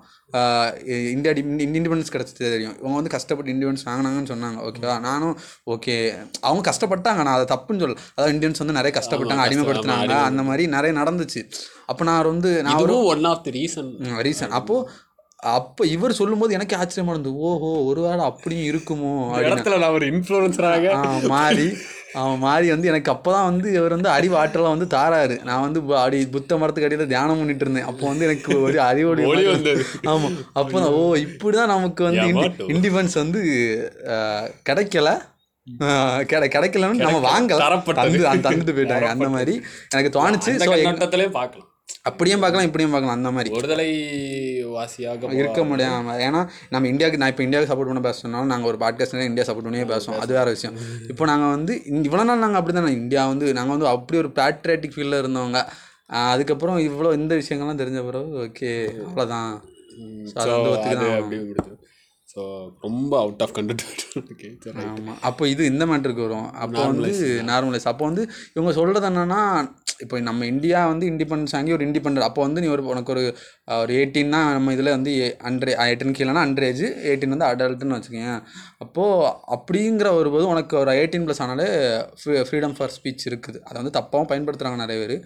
இந்தியா 1.14 1.32
இண்டிபெண்டன்ஸ் 1.74 2.12
கிடச்சது 2.14 2.40
தெரியும். 2.54 2.74
இவங்க 2.80 2.96
வந்து 2.98 3.12
கஷ்டப்பட்டு 3.14 3.52
இண்டிபெண்டன்ஸ் 3.52 3.87
வாங்கினாங்கன்னு 3.88 4.30
சொன்னாங்க. 4.32 4.58
ஓகேவா 4.68 4.96
நானும் 5.08 5.37
ஓகே 5.74 5.94
அவங்க 6.46 6.62
கஷ்டப்பட்டாங்க. 6.70 7.20
நான் 7.26 7.37
அதை 7.38 7.46
தப்புன்னு 7.54 7.82
சொல்ல 7.84 7.96
அதாவது 8.14 8.34
இந்தியன்ஸ் 8.37 8.62
வந்து 8.62 8.78
நிறைய 8.78 8.92
கஷ்டப்பட்டாங்க 8.98 9.46
அடிமைப்படுத்தினாங்க. 9.46 10.14
அந்த 10.30 10.44
மாதிரி 10.48 10.66
நிறைய 10.76 10.94
நடந்துச்சு. 11.00 11.42
அப்போ 11.92 12.04
நான் 12.10 12.30
வந்து 12.32 12.52
நான் 12.68 12.82
ஒரு 12.87 12.98
one 13.14 13.26
of 13.32 13.44
the 13.48 13.54
reason 13.60 13.90
reason 14.28 14.54
அப்போது 14.60 15.02
அப்போ 15.58 15.82
இவர் 15.94 16.18
சொல்லும்போது 16.18 16.54
எனக்கு 16.56 16.74
ஆச்சரியமா 16.82 17.14
இருந்தது. 17.14 17.40
ஓஹோ 17.48 17.70
ஒருவேளை 17.88 18.22
அப்படியும் 18.30 18.68
இருக்குமோ 18.70 19.10
இடத்துல 19.48 19.78
நான் 19.82 19.96
ஒரு 19.98 20.06
இன்ஃப்ளூயன்சராக 20.12 20.94
மாறி. 21.32 21.66
அவன் 22.14 22.38
மாறி 22.38 22.68
வந்து 22.68 22.88
எனக்கு 22.88 23.11
அப்பதான் 23.12 23.46
வந்து 23.50 23.68
இவர் 23.72 23.94
வந்து 23.96 24.11
அறிவாற்றலாம் 24.16 24.74
வந்து 24.77 24.88
தாராரு. 24.96 25.37
நான் 25.42 25.64
வந்து 25.66 25.81
அடி 25.96 26.18
புத்த 26.35 26.57
மரத்துக்கு 26.57 26.88
அடியில் 26.88 27.12
தியானம் 27.12 27.38
பண்ணிட்டு 27.40 27.64
இருந்தேன். 27.64 27.88
அப்போ 27.90 28.05
வந்து 28.11 28.27
எனக்கு 28.29 28.53
ஒரு 28.62 28.79
அறிவொளி 28.81 29.24
ஒளி 29.33 29.44
வந்தது. 29.46 29.85
ஆமா. 30.07 30.29
அப்போ 30.61 30.77
தான், 30.81 30.90
ஓ 31.00 31.03
இப்படிதான் 31.27 31.72
நமக்கு 31.74 32.05
வந்து. 32.09 32.27
இண்டிபெண்டன்ஸ் 32.74 33.20
வந்து 33.22 33.42
கிடைக்கல. 34.70 35.11
கிடை 36.31 36.48
கிடைக்கலன்னு 36.55 37.05
நம்ம 37.05 37.20
வாங்கல. 37.29 37.61
தரப்பட்டது. 37.66 38.16
தந்து 38.40 38.48
தந்துட்டு 38.48 38.77
போயிட்டாங்க. 38.79 39.07
அந்த 39.14 39.29
மாதிரி 39.37 39.55
எனக்கு 39.94 40.12
தோணுச்சு. 40.18 40.50
பார்க்கலாம். 41.38 41.70
அப்படியும் 42.02 42.40
பார்க்கலாம் 42.40 42.66
இப்படியும் 42.66 42.94
பார்க்கலாம் 42.94 43.16
அந்த 43.16 43.30
மாதிரி. 43.30 43.50
விடுதலை 43.54 43.87
வாசியாக 44.74 45.30
இருக்க 45.40 45.61
முடியாம 45.64 46.16
ஏன்னா 46.26 46.40
நம்ம 46.68 46.88
இந்தியாவுக்கு 46.88 47.20
நான் 47.22 47.33
இப்போ 47.33 47.42
இந்தியாவுக்கு 47.42 47.72
சப்போர்ட் 47.72 47.90
பண்ண 47.92 48.02
பேசணும்னாலும் 48.09 48.52
நாங்கள் 48.52 48.70
ஒரு 48.72 48.78
பாட்காஸ்ட்ல 48.85 49.28
இந்தியா 49.30 49.46
சப்போர்ட் 49.46 49.68
பண்ணியே 49.68 49.85
பேசுவோம். 49.85 50.18
அது 50.18 50.33
வேற 50.35 50.48
விஷயம். 50.50 50.76
இப்போ 51.09 51.24
நாங்கள் 51.24 51.54
வந்து 51.57 51.74
இவ்வளோ 52.09 52.24
நாள் 52.24 52.44
நாங்கள் 52.44 52.61
அப்படி 52.61 52.76
தானே 52.78 52.92
இந்தியா 52.92 53.26
வந்து 53.26 53.52
நாங்கள் 53.52 53.74
வந்து 53.76 53.90
அப்படி 53.94 54.18
ஒரு 54.18 54.33
பேட்ரியாட்டிக் 54.40 54.96
ஃபீல்டில் 54.96 55.20
இருந்தவங்க. 55.22 55.61
அதுக்கப்புறம் 56.33 56.78
இவ்வளோ 56.78 57.12
இந்த 57.14 57.35
விஷயங்கள்லாம் 57.35 57.83
தெரிஞ்ச 57.83 58.00
பிறகு 58.04 58.33
ஓகே 58.44 58.72
அவ்வளோதான் 59.07 59.52
அது 60.35 60.52
வந்து 60.52 61.38
ஸோ 62.36 62.42
ரொம்ப 62.84 63.12
அவுட் 63.24 63.42
ஆஃப் 63.44 63.52
கண்டென்ட் 63.56 63.82
ஆமாம் 64.84 65.18
அப்போ 65.28 65.42
இது 65.52 65.62
இந்த 65.72 65.84
மேட்டருக்கு 65.90 66.24
வரும். 66.26 66.48
அப்போ 66.64 66.80
வந்து 66.90 67.10
நார்மலைஸ் 67.50 67.86
அப்போ 67.90 68.04
வந்து 68.08 68.22
இவங்க 68.56 68.70
சொல்கிறது 68.78 69.08
என்னன்னா 69.10 69.40
இப்போ 70.04 70.16
நம்ம 70.28 70.46
இந்தியா 70.52 70.78
வந்து 70.92 71.04
இண்டிபெண்டன்ஸ் 71.12 71.54
வாங்கி 71.56 71.74
ஒரு 71.76 71.84
இண்டிபெண்டன்ட் 71.88 72.26
அப்போ 72.28 72.40
வந்து 72.46 72.62
நீ 72.62 72.68
ஒரு 72.74 72.82
உனக்கு 72.92 73.12
ஒரு 73.14 73.22
ஒரு 73.82 73.92
எயிட்டீன்னா 73.98 74.40
நம்ம 74.56 74.72
இதில் 74.76 74.94
வந்து 74.96 75.12
அண்ட்ரே 75.50 75.74
எயிட்டின் 75.84 76.16
கீழேனா 76.18 76.42
அண்ட்ரேஜ் 76.46 76.82
எயிட்டீன் 77.10 77.34
வந்து 77.34 77.48
அடல்ட்டுன்னு 77.50 77.98
வச்சுக்கோங்க. 77.98 78.34
அப்போது 78.84 79.30
அப்படிங்கிற 79.56 80.10
ஒரு 80.20 80.30
போது 80.34 80.46
உனக்கு 80.54 80.76
ஒரு 80.82 80.96
எயிட்டீன் 81.00 81.28
ப்ளஸ் 81.28 81.42
ஆனாலே 81.46 81.68
ஃப்ரீ 82.22 82.34
ஃப்ரீடம் 82.48 82.76
ஃபார் 82.78 82.94
ஸ்பீச் 82.96 83.28
இருக்குது. 83.30 83.60
அதை 83.68 83.76
வந்து 83.82 83.96
தப்பாகவும் 84.00 84.30
பயன்படுத்துகிறாங்க 84.32 84.84
நிறைய 84.84 84.98
பேர். 85.04 85.16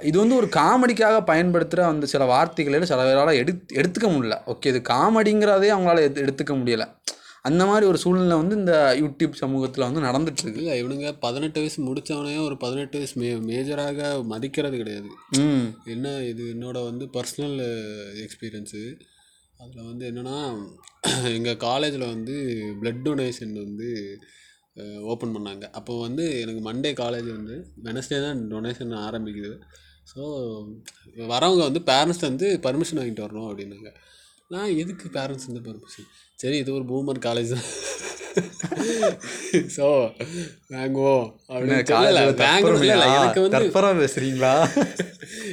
இது 0.00 0.18
வந்து 0.18 0.36
ஒரு 0.36 0.46
காமெடிக்காக 0.46 1.24
பயன்படுத்துகிற 1.24 1.88
அந்த 1.88 2.06
சில 2.06 2.24
வார்த்தைகளை 2.24 2.86
சில 2.86 3.04
பேரால் 3.04 3.36
எடுத் 3.36 3.72
எடுத்துக்க 3.72 4.08
முடியல. 4.08 4.36
ஓகே 4.46 4.66
இது 4.66 4.82
காமெடிங்கிறதே 4.88 5.68
அவங்களால 5.76 6.00
எடு 6.00 6.24
எடுத்துக்க 6.24 6.56
முடியல. 6.56 6.84
அந்த 7.42 7.66
மாதிரி 7.66 7.86
ஒரு 7.86 7.98
சூழ்நிலை 7.98 8.36
வந்து 8.36 8.56
இந்த 8.56 8.96
யூடியூப் 9.00 9.32
சமூகத்தில் 9.32 9.84
வந்து 9.84 10.00
நடந்துட்டு 10.00 10.42
இருக்கு 10.42 10.62
இல்லை 10.62 10.84
இவனுங்க 10.84 11.16
பதினெட்டு 11.20 11.60
வயசு 11.60 11.84
முடித்தவனே 11.84 12.44
ஒரு 12.44 12.56
பதினெட்டு 12.56 12.98
வயசு 12.98 13.20
மே 13.20 13.54
மேஜராக 13.54 14.24
மதிக்கிறது 14.24 14.76
கிடையாது. 14.76 15.08
ம். 15.38 15.74
என்ன 15.84 16.08
இது 16.22 16.54
என்னோட 16.54 16.84
வந்து 16.84 17.04
பர்சனல் 17.06 17.56
எக்ஸ்பீரியன்ஸு 18.16 18.82
அதில் 19.58 19.84
வந்து 19.84 20.10
என்னென்னா 20.10 20.38
எங்கள் 21.34 21.56
காலேஜில் 21.56 22.06
வந்து 22.06 22.36
பிளட் 22.82 23.02
டொனேஷன் 23.04 23.52
வந்து 23.52 24.18
ஓப்பன் 25.12 25.34
பண்ணாங்க. 25.36 25.64
அப்போ 25.78 25.92
வந்து 26.06 26.24
எனக்கு 26.42 26.60
மண்டே 26.68 26.92
காலேஜ் 27.02 27.28
வந்து 27.38 27.56
வெனஸ்டே 27.86 28.18
தான் 28.26 28.40
டொனேஷன் 28.52 28.92
ஆரம்பிக்குது. 29.06 29.56
ஸோ 30.12 30.20
வரவங்க 31.32 31.62
வந்து 31.68 31.82
பேரண்ட்ஸ் 31.90 32.28
வந்து 32.28 32.46
பர்மிஷன் 32.66 33.00
வாங்கிட்டு 33.00 33.26
வரணும் 33.26 33.48
அப்படின்னாங்க. 33.50 33.90
நான் 34.54 34.76
எதுக்கு 34.82 35.06
பேரண்ட்ஸ் 35.16 35.48
வந்து 35.48 35.64
பர்மிஷன் 35.68 36.08
சரி 36.42 36.58
இது 36.62 36.70
ஒரு 36.78 36.86
பூமர் 36.92 37.24
காலேஜ் 37.28 37.54
தான். 37.56 37.68
ஸோ 39.76 39.86
வாங்குவோம் 40.74 41.26
அப்படின்னு 41.52 41.76
பேசுறீங்களா? 44.04 44.52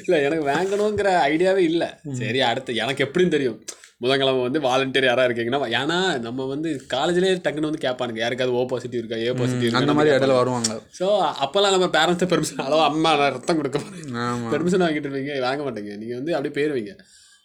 இல்லை 0.04 0.20
எனக்கு 0.28 0.46
வாங்கணுங்கிற 0.54 1.12
ஐடியாவே 1.32 1.64
இல்லை. 1.72 1.90
சரி 2.22 2.42
அடுத்து 2.50 2.82
எனக்கு 2.84 3.06
எப்படின்னு 3.08 3.36
தெரியும். 3.36 3.60
புதன்கிழமை 4.02 4.42
வந்து 4.46 4.60
வாலண்டியர் 4.66 5.08
யாராக 5.10 5.28
இருக்கீங்கன்னா 5.28 5.70
ஏன்னா 5.80 6.00
நம்ம 6.26 6.46
வந்து 6.52 6.70
காலேஜ்லேயே 6.96 7.36
டக்குன்னு 7.46 7.70
வந்து 7.70 7.84
கேட்பானுங்க. 7.86 8.20
யாருக்காவது 8.24 8.58
ஓ 8.60 8.64
பாசிட்டிவ் 8.72 9.02
இருக்கா? 9.02 9.18
ஏ 9.28 9.32
பாசிட்டிவ் 9.40 9.78
அந்த 9.80 9.94
மாதிரி 9.98 10.14
இடையில 10.16 10.36
வருவாங்க. 10.40 10.74
ஸோ 11.00 11.06
அப்போல்லாம் 11.46 11.76
நம்ம 11.76 11.88
பேரண்ட்ஸை 11.96 12.28
பெர்மிஷன் 12.34 12.66
அளவு 12.68 12.84
அம்மா 12.90 13.12
நான் 13.22 13.34
ரத்தம் 13.38 13.60
கொடுக்க 13.62 13.78
போகிறேன் 13.86 14.52
பெர்மிஷன் 14.56 14.84
வாங்கிட்டு 14.86 15.10
இருப்பீங்க 15.10 15.40
வாங்க 15.48 15.64
மாட்டீங்க. 15.68 15.94
நீங்கள் 16.02 16.20
வந்து 16.20 16.36
அப்படியே 16.38 16.56
போயிருவீங்க. 16.58 16.94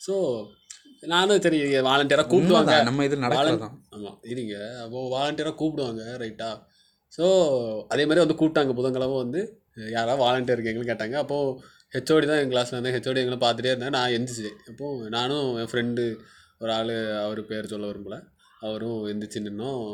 ஸோ 0.07 0.15
நானும் 1.12 1.43
சரி 1.45 1.59
வாலண்டியராக 1.88 2.29
கூப்பிடுவாங்க 2.33 2.75
நம்ம 2.88 3.05
இது 3.09 3.23
நடக்கிறதான் 3.25 3.75
ஆமாம் 3.97 4.19
இருங்க. 4.33 4.55
அப்போது 4.85 5.09
வாலண்டியராக 5.15 5.57
கூப்பிடுவாங்க 5.62 6.03
ரைட்டா 6.25 6.51
ஸோ 7.17 7.25
அதே 7.93 8.05
மாதிரி 8.09 8.25
வந்து 8.25 8.37
கூப்பிட்டாங்க 8.41 8.75
புதன்கிழமை 8.77 9.17
வந்து. 9.25 9.41
யாராவது 9.97 10.23
வாலண்டியர் 10.25 10.57
இருக்கீங்கன்னு 10.59 10.91
கேட்டாங்க. 10.91 11.17
அப்போது 11.25 11.57
ஹெச்ஓடி 11.95 12.27
தான் 12.29 12.38
எங்கள் 12.43 12.55
கிளாஸில் 12.55 12.77
இருந்தேன். 12.77 12.95
ஹெச்ஓடி 12.97 13.21
எங்களை 13.23 13.38
பார்த்துட்டே 13.43 13.73
இருந்தேன் 13.73 13.95
நான் 13.97 14.15
எந்திரிச்சு 14.19 14.53
அப்போது 14.71 15.11
நானும் 15.17 15.49
என் 15.62 15.71
ஃப்ரெண்டு 15.73 16.05
ஒரு 16.62 16.72
ஆள் 16.72 16.94
அவர் 17.25 17.40
பேர் 17.46 17.70
சொல்ல 17.72 17.87
விரும்பல. 17.90 18.16
அவரும் 18.61 19.01
எந்திரிச்சு 19.12 19.40
நின்னோம் 19.46 19.85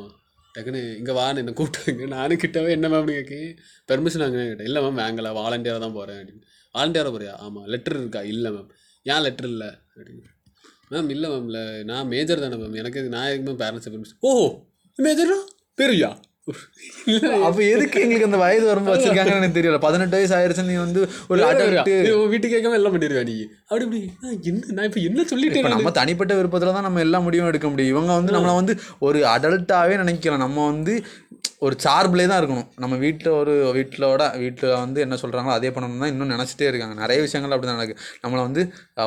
டக்குன்னு 0.54 0.80
இங்கே 0.96 1.12
வான்னு 1.12 1.40
என்ன 1.42 1.52
கூப்பிட்டாங்க 1.58 2.06
நானும் 2.08 2.40
கிட்டவே 2.42 2.70
என்ன 2.76 2.86
மேம்னு 2.88 3.14
கேட்கி 3.18 3.40
பெர்மிஷன் 3.88 4.24
வாங்க 4.24 4.40
கேட்டேன் 4.44 4.68
இல்லை 4.70 4.80
மேம் 4.82 5.00
வாங்கலை. 5.02 5.30
வாலண்டியராக 5.40 5.80
தான் 5.84 5.96
போகிறேன் 5.98 6.18
அப்படின்னு. 6.20 6.44
வாலண்டியராக 6.74 7.12
போறியா? 7.14 7.34
ஆமாம் 7.36 7.66
லெட்டர் 7.66 7.96
இருக்கா? 7.96 8.22
இல்லை 8.22 8.50
மேம் 8.52 8.70
ஏன் 9.06 9.22
லெட்டர் 9.26 9.48
இல்லை? 9.48 9.70
அப்படின்னு. 9.96 10.26
மேம் 10.90 11.10
இல்லை 11.14 11.28
மேம் 11.30 11.48
இல்லை. 11.50 11.64
நான் 11.84 12.06
மேஜர் 12.06 12.44
தானே 12.44 12.58
மேம் 12.62 12.78
எனக்கு 12.82 13.02
நான் 13.14 13.28
எதுக்கு 13.28 13.48
மேம் 13.48 13.62
பேரண்ட்ஸ் 13.64 13.90
பெர்மிஷன் 13.94 14.20
ஓ 14.20 14.32
மேஜரா 14.98 15.38
பெரியா 15.80 16.10
அப்ப 17.46 17.58
எதுக்கு 17.74 18.02
எங்களுக்கு 18.04 18.28
அந்த 18.28 18.40
வயது 18.44 18.66
வரம்பு 18.70 18.92
வச்சிருக்காங்கன்னு 18.94 19.40
எனக்கு 19.42 19.58
தெரியல. 19.58 19.80
பதினெட்டு 19.86 20.18
வயசு 20.18 20.36
ஆயிருச்சு 20.38 20.68
நீ 20.70 20.76
வந்து 20.84 21.00
ஒரு 21.30 21.40
வீட்டுக்கு 22.32 22.54
கேட்காம 22.56 22.78
எல்லாம் 22.80 22.94
பண்ணிடுவா 22.96 23.24
நீ? 23.30 23.36
அப்படி 23.70 23.86
இப்படி. 23.86 24.02
என்ன 24.50 24.74
நான் 24.76 24.88
இப்போ 24.90 25.02
என்ன 25.08 25.26
சொல்லிட்டேன் 25.32 25.62
இப்போ 25.62 25.74
நம்ம 25.76 25.94
தனிப்பட்ட 26.00 26.34
விருப்பத்துல 26.40 26.76
தான் 26.76 26.88
நம்ம 26.88 27.02
எல்லா 27.06 27.20
முடிவும் 27.28 27.50
எடுக்க 27.52 27.68
முடியும். 27.72 27.92
இவங்க 27.94 28.12
வந்து 28.20 28.36
நம்மளை 28.36 28.54
வந்து 28.60 28.74
ஒரு 29.08 29.20
அடல்ட்டாவே 29.34 29.96
நினைக்கலாம். 30.04 30.44
நம்ம 30.46 30.66
வந்து 30.72 30.94
ஒரு 31.66 31.74
சார்பிலே 31.84 32.24
தான் 32.30 32.40
இருக்கணும். 32.40 32.66
நம்ம 32.82 32.96
வீட்டில் 33.04 33.30
ஒரு 33.38 33.54
வீட்டிலோட 33.76 34.22
வீட்டில் 34.42 34.74
வந்து 34.82 34.98
என்ன 35.04 35.16
சொல்கிறாங்களோ 35.22 35.54
அதே 35.56 35.70
பண்ணணும் 35.76 36.02
தான் 36.02 36.12
இன்னும் 36.12 36.32
நினச்சிட்டே 36.34 36.68
இருக்காங்க. 36.70 36.94
நிறைய 37.02 37.18
விஷயங்கள் 37.24 37.54
அப்படி 37.54 37.68
தான் 37.70 37.78
நடக்குது. 37.80 38.04
நம்மளை 38.24 38.42
வந்து 38.48 38.62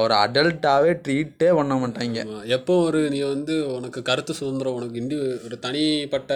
ஒரு 0.05 0.15
அடல்ட்டாவே 0.23 0.91
ட்ரீட்டே 1.05 1.49
பண்ண 1.59 1.75
மாட்டாங்க. 1.83 2.25
எப்போ 2.57 2.75
ஒரு 2.89 3.01
நீ 3.15 3.21
வந்து 3.35 3.55
உனக்கு 3.77 4.01
கருத்து 4.09 4.39
சுதந்திரம் 4.41 4.77
உனக்கு 4.79 4.99
இண்டி 5.03 5.17
ஒரு 5.47 5.57
தனிப்பட்ட 5.67 6.33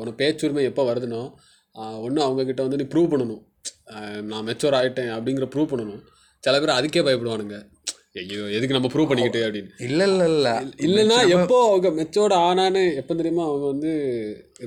உனக்கு 0.00 0.20
பேச்சுரிமை 0.22 0.64
எப்போ 0.70 0.84
வருதுனோ 0.90 1.22
ஒன்று 2.06 2.20
அவங்கக்கிட்ட 2.26 2.62
வந்து 2.66 2.80
நீ 2.80 2.86
ப்ரூவ் 2.94 3.12
பண்ணணும். 3.12 3.42
நான் 4.30 4.46
மெச்சூர் 4.48 4.76
ஆகிட்டேன் 4.78 5.12
அப்படிங்கிற 5.16 5.46
ப்ரூவ் 5.54 5.70
பண்ணணும். 5.72 6.02
சில 6.44 6.60
பேர் 6.62 6.78
அதுக்கே 6.78 7.04
பயப்படுவானுங்க. 7.06 7.58
ஐயோ 8.20 8.44
எதுக்கு 8.56 8.76
நம்ம 8.76 8.88
ப்ரூவ் 8.94 9.08
பண்ணிக்கிட்டு 9.10 9.42
அப்படின்னு. 9.46 9.70
இல்லை 9.88 10.06
இல்லை 10.10 10.26
இல்லை. 10.32 10.54
இல்லைன்னா 10.86 11.18
எப்போ 11.36 11.58
அவங்க 11.68 11.90
மெச்சோர்ட் 11.98 12.34
ஆனான்னு 12.46 12.82
எப்போ 13.00 13.12
தெரியுமா 13.20 13.44
அவங்க 13.50 13.66
வந்து 13.72 13.92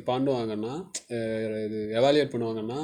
பாண்டுவாங்கன்னா 0.09 0.73
இது 1.65 1.79
எவாலுவேட் 1.99 2.33
பண்ணுவாங்கன்னா 2.33 2.79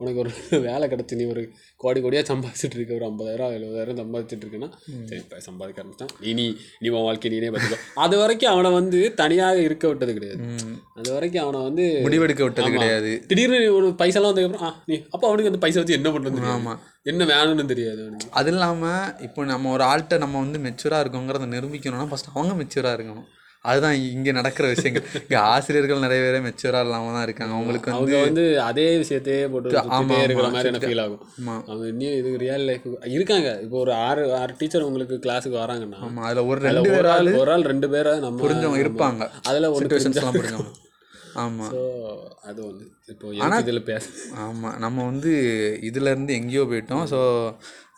உனக்கு 0.00 0.20
ஒரு 0.22 0.30
வேலை 0.68 0.84
கிடச்சி 0.88 1.14
நீ 1.18 1.24
ஒரு 1.32 1.42
கோடி 1.80 1.98
கோடியாக 2.00 2.26
சம்பாதிச்சிட்டு 2.30 2.76
இருக்க 2.78 2.92
ஒரு 2.94 3.06
ஐம்பதாயிரம் 3.08 3.52
எழுபதாயிரம் 3.56 4.00
சம்பாதிச்சிட்டு 4.00 4.44
இருக்கேன்னா 4.44 4.68
சரி 5.10 5.42
சம்பாதிக்க 5.46 5.82
ஆரம்பிச்சிட்டான் 5.82 6.14
நீ 6.22 6.30
நீ 6.38 6.46
நீ 6.82 6.88
உன் 6.94 7.06
வாழ்க்கை 7.08 7.30
நீனே 7.34 7.50
பார்த்துக்கோ. 7.52 7.78
அது 8.04 8.16
வரைக்கும் 8.18 8.52
அவனை 8.54 8.70
வந்து 8.70 9.00
தனியாக 9.20 9.60
இருக்க 9.66 9.84
விட்டது 9.88 10.14
கிடையாது. 10.18 10.40
அது 11.00 11.08
வரைக்கும் 11.16 11.44
அவனை 11.44 11.60
வந்து 11.68 11.84
முடிவெடுக்க 12.06 12.42
விட்டது. 12.44 12.72
கிடையாது. 12.76 13.12
திடீர்னு 13.26 13.60
ஒரு 13.78 13.88
பைசாலாம் 14.02 14.32
வந்ததுக்கப்புறம் 14.32 14.66
ஆ 14.68 14.72
நீ 14.90 14.98
அப்போ 15.14 15.24
அவனுக்கு 15.28 15.52
அந்த 15.52 15.62
பைசா 15.64 15.80
வச்சு 15.80 15.98
என்ன 16.00 16.10
பண்ணுறது 16.16 16.50
ஆமாம் 16.56 16.82
என்ன 17.12 17.22
வேணும்னு 17.32 17.70
தெரியாது 17.72 18.00
அவனுக்கு. 18.04 18.28
அது 18.40 18.52
இல்லாமல் 18.54 19.08
இப்போ 19.28 19.40
நம்ம 19.44 19.72
ஒரு 19.76 19.84
ஆள்கிட்ட 19.84 20.18
நம்ம 20.18 20.38
வந்து 20.38 20.60
மெச்சூராக 20.66 21.04
இருக்கோங்கிறத 21.04 21.48
நிரூபிக்கணும்னா 21.56 22.10
ஃபஸ்ட் 22.12 22.32
அவங்க 22.34 22.54
மெச்சூராக 22.62 22.96
இருக்கணும். 22.98 23.26
அதுதான் 23.70 23.96
இங்கே 24.14 24.32
நடக்கிற 24.38 24.64
விஷயங்கள். 24.72 25.04
இங்கே 25.20 25.38
ஆசிரியர்கள் 25.52 26.02
நிறைய 26.04 26.20
பேர் 26.24 26.44
மெச்சூராக 26.46 26.86
இல்லாமல் 26.86 27.14
தான் 27.16 27.26
இருக்காங்க. 27.26 27.52
அவங்களுக்கு 27.58 27.90
வந்து 27.90 27.98
அவங்க 27.98 28.18
வந்து 28.26 28.44
அதே 28.68 28.86
விஷயத்தையே 29.02 29.44
போட்டு 29.52 29.76
ஆமா, 29.78 29.86
சுத்திட்டே 29.86 30.20
இருக்கிற 30.26 30.48
மாதிரி 30.54 30.70
எனக்கு 30.72 30.90
ஃபீல் 30.90 31.02
ஆகும். 31.04 31.22
ஆமாம் 31.38 31.62
அவங்க 31.70 31.86
இன்னும் 31.92 32.16
இது 32.20 32.36
ரியல் 32.44 32.66
லைஃப் 32.70 32.86
இருக்காங்க. 33.16 33.50
இப்போ 33.66 33.78
ஒரு 33.84 33.94
ஆறு 34.06 34.24
ஆறு 34.42 34.54
டீச்சர் 34.62 34.88
உங்களுக்கு 34.88 35.18
கிளாஸுக்கு 35.26 35.58
வராங்கன்னா 35.64 36.00
ஆமாம் 36.06 36.24
அதில் 36.28 36.48
ஒரு 36.52 36.60
ரெண்டு 36.68 36.94
ஒரு 37.00 37.10
ஆள் 37.16 37.34
ஒரு 37.42 37.52
ஆள் 37.54 37.70
ரெண்டு 37.72 37.90
பேரை 37.94 38.14
நம்ம 38.24 38.42
புரிஞ்சவங்க 38.46 38.82
இருப்பாங்க. 38.86 39.30
அதில் 39.50 39.72
ஒன்று 39.74 39.84
சுச்சுவேஷன்ஸ்லாம் 39.84 40.38
புரிஞ்சவங்க. 40.40 40.72
ஆமாம் 41.42 41.72
அது 42.48 42.60
ஒன்று 42.66 42.84
இப்போ 43.12 43.26
எனக்கு 43.38 43.64
இதில் 43.64 43.86
பேச 43.88 44.04
ஆமாம் 44.42 44.76
நம்ம 44.84 45.04
வந்து 45.10 45.32
இதுலேருந்து 45.88 46.32
எங்கேயோ 46.40 46.64
போயிட்டோம். 46.72 47.06
ஸோ 47.12 47.20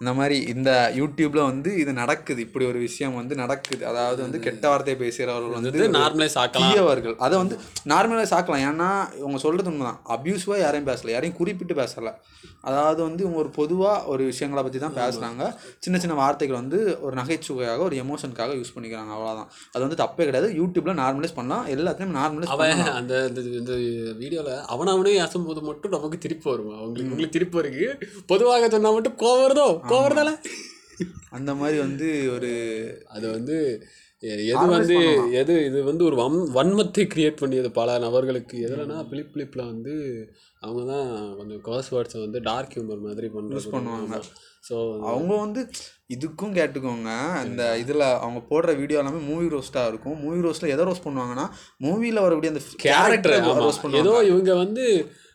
இந்த 0.01 0.13
மாதிரி 0.17 0.39
இந்த 0.53 0.71
யூடியூப்ல 0.99 1.43
வந்து 1.51 1.71
இது 1.83 1.93
நடக்குது. 2.01 2.41
இப்படி 2.47 2.65
ஒரு 2.71 2.79
விஷயம் 2.87 3.15
வந்து 3.19 3.35
நடக்குது. 3.43 3.83
அதாவது 3.91 4.21
வந்து 4.25 4.39
கெட்ட 4.47 4.65
வார்த்தையை 4.71 4.97
பேசுகிறவர்கள் 5.03 5.55
வந்து 5.59 5.87
நார்மலைஸ் 6.01 6.37
ஆக்கலாம். 6.43 7.23
அதை 7.27 7.35
வந்து 7.43 7.57
நார்மலாக 7.93 8.29
சாக்கலாம் 8.35 8.65
ஏன்னா 8.71 8.89
இவங்க 9.21 9.39
சொல்கிறது 9.45 9.71
உண்மைதான். 9.73 10.01
அப்யூஸ்வாக 10.17 10.59
யாரையும் 10.65 10.91
பேசல. 10.91 11.13
யாரையும் 11.15 11.39
குறிப்பிட்டு 11.39 11.77
பேசலை. 11.81 12.13
அதாவது 12.69 13.01
வந்து 13.07 13.23
இவங்க 13.25 13.39
ஒரு 13.43 13.51
பொதுவாக 13.59 14.11
ஒரு 14.13 14.23
விஷயங்களை 14.31 14.63
பற்றி 14.63 14.79
தான் 14.85 14.97
பேசுகிறாங்க 14.99 15.43
சின்ன 15.85 15.97
சின்ன 16.03 16.15
வார்த்தைகள் 16.21 16.59
வந்து 16.61 16.79
ஒரு 17.07 17.15
நகைச்சுவையாக 17.21 17.83
ஒரு 17.89 17.97
எமோஷனுக்காக 18.05 18.55
யூஸ் 18.61 18.75
பண்ணிக்கிறாங்க. 18.77 19.13
அவ்வளோதான் 19.17 19.49
அது 19.73 19.83
வந்து 19.87 20.01
தப்பே 20.03 20.27
கிடையாது. 20.29 20.51
யூடியூப்ல 20.61 20.95
நார்மலைஸ் 21.03 21.37
பண்ணலாம். 21.39 21.65
எல்லாத்தையும் 21.75 22.15
நார்மலைஸ் 22.19 22.53
அவன் 22.55 22.85
அந்த 22.99 23.15
இந்த 23.61 23.73
வீடியோவில் 24.23 24.53
அவன் 24.75 24.93
அவனே 24.95 25.17
அசும்போது 25.27 25.63
மட்டும் 25.71 25.95
நமக்கு 25.97 26.23
திருப்பி 26.27 26.49
வருவான் 26.53 26.81
அவங்களுக்கு 26.81 27.13
உங்களுக்கு 27.13 27.37
திருப்பி 27.39 27.63
இருக்கு 27.65 27.89
பொதுவாக 28.33 28.71
சொன்னா 28.77 28.93
மட்டும் 28.99 29.19
கோவம் 29.25 29.45
வருதோ? 29.47 29.69
கோவம் 29.91 30.07
வருதால 30.07 30.33
அந்த 31.37 31.51
மாதிரி 31.61 31.79
வந்து 31.87 32.09
ஒரு 32.35 32.51
அது 33.15 33.27
வந்து 33.37 33.57
எது 34.53 34.63
வந்து 34.75 34.97
எது 35.41 35.55
இது 35.67 35.79
வந்து 35.89 36.05
ஒரு 36.05 36.17
வன் 36.21 36.39
வன்மத்தை 36.57 37.03
கிரியேட் 37.13 37.41
பண்ணியது 37.41 37.69
பல 37.79 37.99
நபர்களுக்கு. 38.05 38.57
எதுலனா 38.67 38.97
பிளிப் 39.11 39.33
பிளிப்பில் 39.33 39.69
வந்து 39.73 39.95
அவங்க 40.63 40.83
தான் 40.93 41.09
கொஞ்சம் 41.39 41.61
கர்ஸ் 41.67 41.91
வேர்ட்ஸை 41.95 42.21
வந்து 42.23 42.39
டார்க் 42.41 42.75
ஹியூமர் 42.77 43.05
மாதிரி 43.09 43.29
பண்ணுறது 43.35 43.73
பண்ணுவாங்க. 43.75 44.21
ஸோ 44.69 44.77
அவங்க 45.11 45.33
வந்து 45.45 45.61
இதுக்கும் 46.15 46.57
கேட்டுக்கோங்க. 46.59 47.11
அந்த 47.43 47.63
இதில் 47.83 48.07
அவங்க 48.23 48.41
போடுற 48.51 48.73
வீடியோ 48.81 49.01
எல்லாமே 49.03 49.21
மூவி 49.31 49.47
ரோஸ்ட்டாக 49.55 49.91
இருக்கும். 49.93 50.17
மூவி 50.25 50.41
ரோஸ்ட்டில் 50.47 50.75
எதை 50.75 50.87
ரோஸ்ட் 50.89 51.07
பண்ணுவாங்கன்னா 51.07 51.47
மூவியில் 51.87 52.25
வரக்கூடிய 52.27 52.53
அந்த 52.55 52.65
கேரக்டர் 52.87 53.37
கேரக்டர் 53.37 53.65
ரோஸ்ட் 53.67 53.85
பண்ணுவாங்க. 53.85 54.05
ஏதோ 54.07 54.15
இவங்க 54.33 54.55
வந்து 54.65 54.87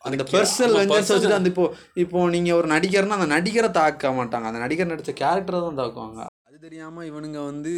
அந்த 0.06 0.24
பர்சனல் 0.34 0.76
வெஞ்சன்ஸ் 0.80 1.12
வச்சுட்டு 1.14 1.40
அந்த 1.40 1.50
இப்போ 1.54 1.66
இப்போ 2.04 2.28
நீங்கள் 2.36 2.58
ஒரு 2.60 2.68
நடிகர்னா 2.74 3.18
அந்த 3.20 3.30
நடிகரை 3.36 3.70
தாக்க 3.80 4.12
மாட்டாங்க. 4.20 4.46
அந்த 4.52 4.62
நடிகர் 4.64 4.92
நடித்த 4.92 5.14
கேரக்டரை 5.24 5.60
தான் 5.66 5.80
தாக்குவாங்க. 5.82 6.20
அது 6.48 6.58
தெரியாமல் 6.68 7.08
இவனுங்க 7.10 7.40
வந்து 7.52 7.72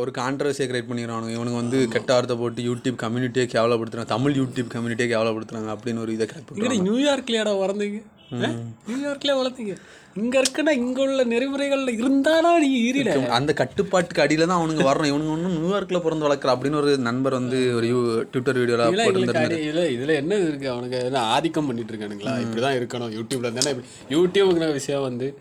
ஒரு 0.00 0.10
கான்ட்ரவர்சியை 0.20 0.66
கிரியேட் 0.70 0.88
பண்ணிக்கிறானுங்க 0.90 1.34
இவனுங்க 1.36 1.58
வந்து 1.62 1.78
கெட்ட 1.94 2.10
வார்த்தை 2.16 2.36
போட்டு 2.42 2.66
யூடியூப் 2.68 2.98
கம்யூனிட்டியே 3.04 3.46
கேவலப்படுத்துறாங்க. 3.54 4.10
தமிழ் 4.16 4.36
யூடியூப் 4.40 4.72
கம்யூனிட்டியே 4.74 5.10
கேவலப்படுத்துறாங்க 5.14 5.70
அப்படின்னு 5.76 6.04
ஒரு 6.04 6.14
இதை 6.16 6.26
கிரியேட் 6.30 6.48
பண்ணுறாங்க 6.50 6.86
நியூயார்க்லயாடா 6.88 7.54
வளர்ந்தீங்க? 7.64 8.00
நியூயார்க்லேயே 8.30 9.36
வளர்ந்தீங்க 9.36 9.76
இங்கே 10.14 10.40
இருக்குன்னா 10.40 10.68
இங்கே 10.70 11.02
உள்ள 11.02 11.24
நெறிமுறைகள்ல 11.24 11.92
இருந்தானா 11.94 12.58
நீ 12.58 12.92
ஈரில 12.92 13.26
அந்த 13.26 13.52
கட்டுப்பாட்டுக்கு 13.52 14.22
அடியில 14.22 14.46
தான் 14.46 14.68
அவனுங்க 14.68 14.72
வரணும் 14.72 15.08
இவனுங்க 15.08 15.30
ஒன்றும் 15.30 15.64
நியூயார்க்கில் 15.64 16.00
பிறந்து 16.00 16.28
வளர்க்குற 16.28 16.54
அப்படின்னு 16.54 16.74
ஒரு 16.74 16.98
நண்பர் 16.98 17.32
வந்து 17.32 17.74
ஒரு 17.74 17.86
ட்விட்டர் 18.32 18.56
போட்டிருந்தாரு. 18.58 19.48
அடி- 19.48 19.96
இதுல 19.96 20.14
என்ன 20.14 20.34
இருக்கு? 20.34 20.70
அவனுக்கு 20.70 20.98
என்ன 20.98 21.20
ஆதிக்கம் 21.20 21.66
பண்ணிட்டு 21.66 21.92
இருக்கானுங்களா? 21.92 22.28
இப்படிதான் 22.28 22.76
இருக்கணும். 22.76 23.12
யூடியூப்ல 23.12 23.46
இருந்தானே 23.46 23.80
யூடியூப்ங்கிற 24.08 24.72
விஷயம் 24.72 25.02
வந்து 25.02 25.38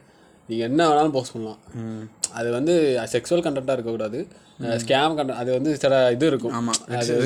நீங்க 0.47 0.63
என்ன 0.63 0.89
வேணாலும் 0.89 1.11
போஸ்ட் 1.11 1.33
பண்ணலாம். 1.33 1.57
அது 2.33 2.51
வந்து 2.51 2.99
செக்ஸுவல் 3.11 3.43
கண்டென்ட்டாக 3.43 3.71
இருக்கக்கூடாது. 3.71 4.27
ஸ்கேம் 4.61 5.15
கண்டென்ட் 5.15 5.35
அது 5.35 5.51
வந்து 5.51 5.77
சில 5.77 6.11
இது 6.11 6.27
இருக்கும். 6.27 6.51
ஆமாம் 6.51 6.73
அது 6.87 7.17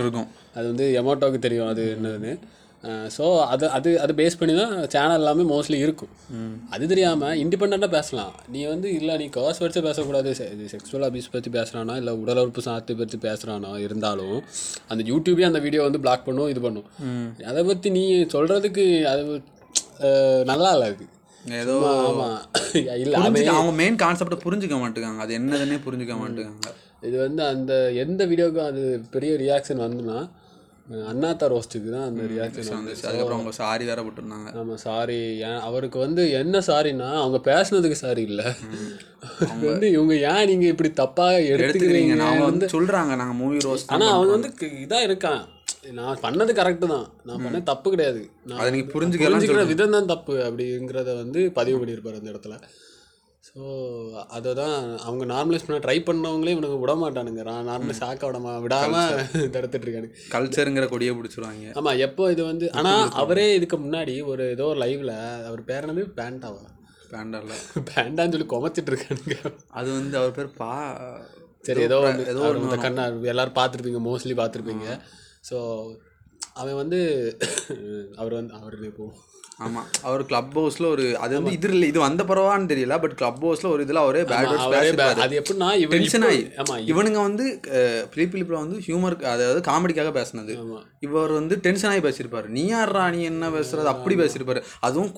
இருக்கும். 0.00 0.28
அது 0.54 0.66
வந்து 0.66 1.02
எமோட்டோவுக்கு 1.02 1.38
தெரியும். 1.38 1.68
அது 1.68 1.98
என்னதுன்னு. 2.02 2.38
ஸோ 3.14 3.24
அது 3.52 3.64
அது 3.76 3.90
அது 4.02 4.12
பேஸ் 4.18 4.38
பண்ணி 4.40 4.54
தான் 4.54 4.72
சேனல் 4.94 5.20
எல்லாமே 5.20 5.44
மோஸ்ட்லி 5.52 5.78
இருக்கும். 5.84 6.12
அது 6.74 6.84
தெரியாமல் 6.92 7.38
இண்டிபெண்ட்டாக 7.42 7.90
பேசலாம். 7.96 8.34
நீ 8.54 8.60
வந்து 8.66 8.88
இல்லை 8.98 9.14
நீ 9.22 9.26
காஸ் 9.36 9.62
வச்சு 9.64 9.80
பேசக்கூடாது. 9.86 10.32
செ- 10.38 10.50
இது 10.54 10.66
செக்ஸுவல் 10.74 11.06
அபியூஸ் 11.08 11.32
பற்றி 11.34 11.52
பேசுகிறானா 11.56 11.96
இல்லை 12.02 12.14
உடல் 12.22 12.42
உறுப்பு 12.42 12.64
சாத்து 12.66 12.98
பற்றி 13.00 13.18
பேசுகிறானா 13.26 13.72
இருந்தாலும் 13.86 14.38
அந்த 14.90 15.04
யூடியூபே 15.10 15.46
அந்த 15.50 15.62
வீடியோ 15.66 15.84
வந்து 15.88 16.02
பிளாக் 16.06 16.26
பண்ணும் 16.28 16.50
இது 16.54 16.62
பண்ணும். 16.66 16.88
அதை 17.50 17.62
பற்றி 17.70 17.90
நீ 17.98 18.04
சொல்கிறதுக்கு 18.36 18.84
அது 19.12 19.24
நல்லா 20.52 20.72
இல்லை 20.76 20.88
அது. 20.92 21.06
ஏதோ 21.60 21.74
ஆமாம் 21.90 22.38
இல்லை 23.02 23.52
அவங்க 23.54 23.72
மெயின் 23.80 24.02
கான்செப்டை 24.02 24.38
புரிஞ்சுக்க 24.44 24.76
மாட்டேங்காங்க 24.80 25.22
அது 25.24 25.32
என்னதுன்னே 25.38 25.78
புரிஞ்சுக்க 25.84 26.14
மாட்டேங்காங்க 26.22 26.70
இது 27.06 27.16
வந்து 27.24 27.42
அந்த 27.52 27.72
எந்த 28.02 28.22
வீடியோக்கும் 28.30 28.68
அது 28.70 28.82
பெரிய 29.14 29.32
ரியாக்ஷன் 29.42 29.84
வந்துன்னா 29.84 30.18
அண்ணாத்தா 31.10 31.46
ரோஸ்ட்டுக்கு 31.52 31.88
தான் 31.94 32.06
அந்த 32.10 32.22
ரியாக்ஷன் 32.30 32.76
வந்துச்சு 32.76 33.04
அதுக்கப்புறம் 33.08 33.38
அவங்க 33.38 33.52
சாரி 33.58 33.84
வேற 33.90 34.00
போட்டிருந்தாங்க. 34.04 34.48
ஆமாம் 34.60 34.80
சாரி 34.84 35.18
ஏன் 35.48 35.60
அவருக்கு 35.68 35.98
வந்து 36.04 36.22
என்ன 36.40 36.62
சாரின்னா 36.68 37.08
அவங்க 37.22 37.38
பேசுனதுக்கு 37.50 37.98
சாரி 38.04 38.22
இல்லை. 38.30 38.46
வந்து 39.70 39.86
இவங்க 39.96 40.14
ஏன் 40.30 40.48
நீங்கள் 40.50 40.72
இப்படி 40.74 40.90
தப்பாக 41.02 41.44
எடுத்துக்கிறீங்க 41.54 42.16
அவங்க 42.28 42.44
வந்து 42.50 42.72
சொல்றாங்க 42.76 43.14
நாங்க 43.22 43.36
மூவி 43.42 43.60
ரோஸ்ட் 43.68 43.92
ஆனால் 43.96 44.14
அவன் 44.16 44.34
வந்து 44.36 44.50
இதாக 44.84 45.08
இருக்கான். 45.08 45.42
நான் 45.98 46.22
பண்ணது 46.24 46.52
கரெக்டு 46.60 46.86
தான். 46.94 47.06
நான் 47.28 47.42
பண்ணது 47.44 47.70
தப்பு 47.72 47.88
கிடையாது. 47.94 48.22
நான் 48.50 48.62
புரிஞ்சுக்கலாம் 48.94 49.34
புரிஞ்சுக்கிற 49.34 49.64
விதம் 49.72 49.96
தான் 49.96 50.10
தப்பு 50.14 50.34
அப்படிங்கிறத 50.48 51.10
வந்து 51.22 51.42
பதிவு 51.58 51.78
பண்ணியிருப்பார் 51.80 52.20
அந்த 52.20 52.32
இடத்துல. 52.34 52.56
ஸோ 53.48 53.60
அதை 54.36 54.50
தான் 54.58 54.74
அவங்க 55.04 55.24
நார்மலைஸ் 55.32 55.66
பண்ண 55.66 55.78
ட்ரை 55.84 55.96
பண்ணவங்களே 56.06 56.54
இவனுங்க 56.54 56.78
விட 56.82 56.94
மாட்டானுங்க 57.02 57.42
நார்மலைஸ் 57.68 58.02
ஆக்க 58.08 58.28
விடாம 58.28 58.54
விடாமல் 58.64 59.20
தடுத்துட்டு 59.54 59.86
இருக்கானுங்க 59.86 60.16
கல்ச்சருங்கிற 60.34 60.86
கொடியை 60.90 61.12
பிடிச்சிருவாங்க. 61.18 61.68
ஆமாம் 61.78 62.00
எப்போ 62.06 62.24
இது 62.34 62.42
வந்து 62.50 62.66
ஆனால் 62.78 63.12
அவரே 63.22 63.46
இதுக்கு 63.58 63.78
முன்னாடி 63.84 64.16
ஒரு 64.32 64.44
ஏதோ 64.56 64.66
ஒரு 64.72 64.80
லைவ்ல 64.84 65.14
அவர் 65.48 65.62
பேர் 65.70 65.86
என்னது? 65.86 66.04
பேண்டாவா 66.18 66.64
பேண்டரில் 67.12 67.54
பேண்டான்னு 67.90 68.34
சொல்லி 68.34 68.48
குமச்சிட்டு 68.48 68.92
இருக்கானுங்க 68.92 69.36
அது 69.78 69.88
வந்து 69.98 70.16
அவர் 70.20 70.36
பேர் 70.38 70.50
பா 70.60 70.72
சரி 71.64 71.80
ஏதோ 71.86 71.96
ஏதோ 72.32 72.42
ஒரு 72.50 72.82
கண்ணா 72.84 73.04
எல்லாரும் 73.32 73.58
பார்த்துருப்பீங்க 73.58 74.02
மோஸ்ட்லி 74.08 74.36
பார்த்துருப்பீங்க. 74.40 74.86
ஸோ 75.48 75.56
அவன் 76.60 76.78
வந்து 76.82 77.00
அவர் 78.20 78.36
வந்து 78.40 78.54
அவர் 78.60 78.76
இப்போ 78.92 79.06
ஆமாம் 79.66 79.86
அவர் 80.08 80.22
கிளப் 80.30 80.52
ஹவுஸில் 80.56 80.86
ஒரு 80.90 81.04
அது 81.24 81.32
வந்து 81.36 81.52
இது 81.56 81.68
இல்லை 81.76 81.86
இது 81.92 81.98
வந்த 82.04 82.22
பரவான்னு 82.28 82.70
தெரியல 82.72 82.96
பட் 83.04 83.14
கிளப் 83.20 83.40
ஹவுஸில் 83.44 83.70
ஒரு 83.72 83.84
இதில் 83.86 84.00
அவரே 84.02 84.20
பேட் 84.30 85.00
அது 85.24 85.38
எப்படின்னா 85.40 85.68
டென்ஷன் 85.94 86.26
ஆகி 86.28 86.42
ஆமாம் 86.62 86.84
இவனுங்க 86.90 87.20
வந்து 87.28 87.44
ப்ரீ 88.12 88.26
பிலிப்பில் 88.34 88.60
வந்து 88.62 88.76
ஹியூமர் 88.86 89.16
அதாவது 89.32 89.62
காமெடிக்காக 89.70 90.12
பேசுனது. 90.18 90.54
இவர் 91.06 91.34
வந்து 91.38 91.56
டென்ஷன் 91.66 91.90
ஆகி 91.92 92.04
பேசியிருப்பாரு. 92.06 92.48
நீ 92.58 92.64
யாரா 92.74 93.04
நீ 93.16 93.20
என்ன 93.32 93.50
பேசுறது? 93.58 93.88
அப்படி 93.94 94.16
பேசியிருப்பாரு. 94.22 94.62
அதுவும் 94.88 95.12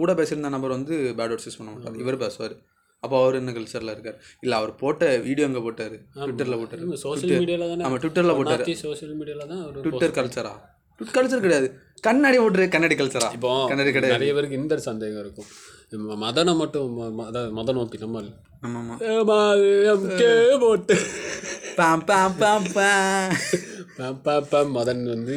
கூட 0.00 0.10
பேசியிருந்த 0.20 0.52
நபர் 0.56 0.76
வந்து 0.78 0.94
பேட் 1.20 1.32
வேர்ட்ஸ் 1.32 1.48
யூஸ் 1.50 1.60
பண்ண 1.60 1.70
மாட்டார். 1.76 2.02
இவர் 2.04 2.22
பேசுவார். 2.26 2.56
அப்போ 3.04 3.16
அவர் 3.22 3.40
என்ன 3.42 3.50
கல்ச்சரில் 3.54 3.94
இருக்கார்? 3.94 4.20
இல்லை 4.44 4.54
அவர் 4.60 4.70
போட்ட 4.84 5.14
வீடியோ 5.30 5.46
அங்கே 5.48 5.64
போட்டார்? 5.66 5.96
ட்விட்டரில் 6.26 6.60
போட்டார். 6.60 6.84
சோஷியல் 7.06 7.40
மீடியாவில் 7.40 7.70
தானே 7.72 7.84
ஆமாம் 7.88 8.00
ட்விட்டரில் 8.04 8.38
போட்டார். 8.38 8.68
சோஷியல் 8.86 9.18
மீடியாவில் 9.22 9.50
தான் 9.54 9.64
ட்விட்டர் 9.86 10.18
கல்ச்சரா 10.20 10.54
கல்ச்சர் 11.00 11.40
கிடையாது. 11.40 11.78
கண்ணாடி 12.00 12.38
போட்டுரு 12.38 12.68
கண்ணாடி 12.68 12.94
கல்ச்சரா 12.94 13.32
இப்போ 13.32 13.66
கண்ணாடி 13.66 13.92
கிடையாது. 13.92 14.12
நிறைய 14.12 14.34
பேருக்கு 14.34 14.56
இந்த 14.56 14.78
சந்தேகம் 14.78 15.20
இருக்கும். 15.20 15.44
மதனை 16.20 16.56
மட்டும் 16.56 17.00
ம- 17.00 17.22
ம- 17.22 17.26
அதாவது 17.26 17.62
மதன் 17.62 17.76
ஓப்பி 17.76 17.98
நம்ம 17.98 18.22
போட்டு. 20.58 20.98
மதன் 24.52 25.04
வந்து 25.08 25.36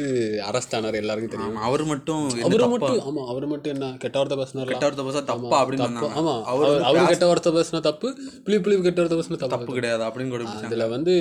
அரெஸ்ட் 0.50 0.76
ஆனார் 0.76 0.94
எல்லாருக்கும் 0.94 1.30
தெரியும். 1.30 1.56
அவர் 1.56 1.84
மட்டும் 1.84 2.42
அவரு 2.42 2.68
மட்டும் 2.68 3.16
ஆமா 3.16 3.26
அவர் 3.26 3.46
மட்டும் 3.46 3.72
என்ன 3.72 3.96
கெட்ட 3.98 4.18
வார்த்தை 4.18 4.38
பேசினார்? 4.38 4.66
கெட்ட 4.66 4.90
வார்த்தை 4.90 5.06
பேசா 5.06 5.24
தப்பா 5.24 5.66
அப்படின்னு 5.66 6.12
ஆமா 6.16 6.42
அவர் 6.42 6.82
அவர் 6.82 7.06
கெட்ட 7.06 7.26
வார்த்தை 7.26 7.52
பேசினா 7.52 7.80
தப்பு 7.80 8.18
பிளி 8.44 8.60
பிளி 8.60 8.80
கெட்ட 8.80 9.04
வார்த்தை 9.04 9.36
பேசினா 9.36 9.48
தப்பு. 9.48 9.74
கிடையாது 9.74 10.04
அப்படின்னு 10.04 10.28
கூட. 10.28 10.44
அதுல 10.44 10.86
வந்து 10.86 11.14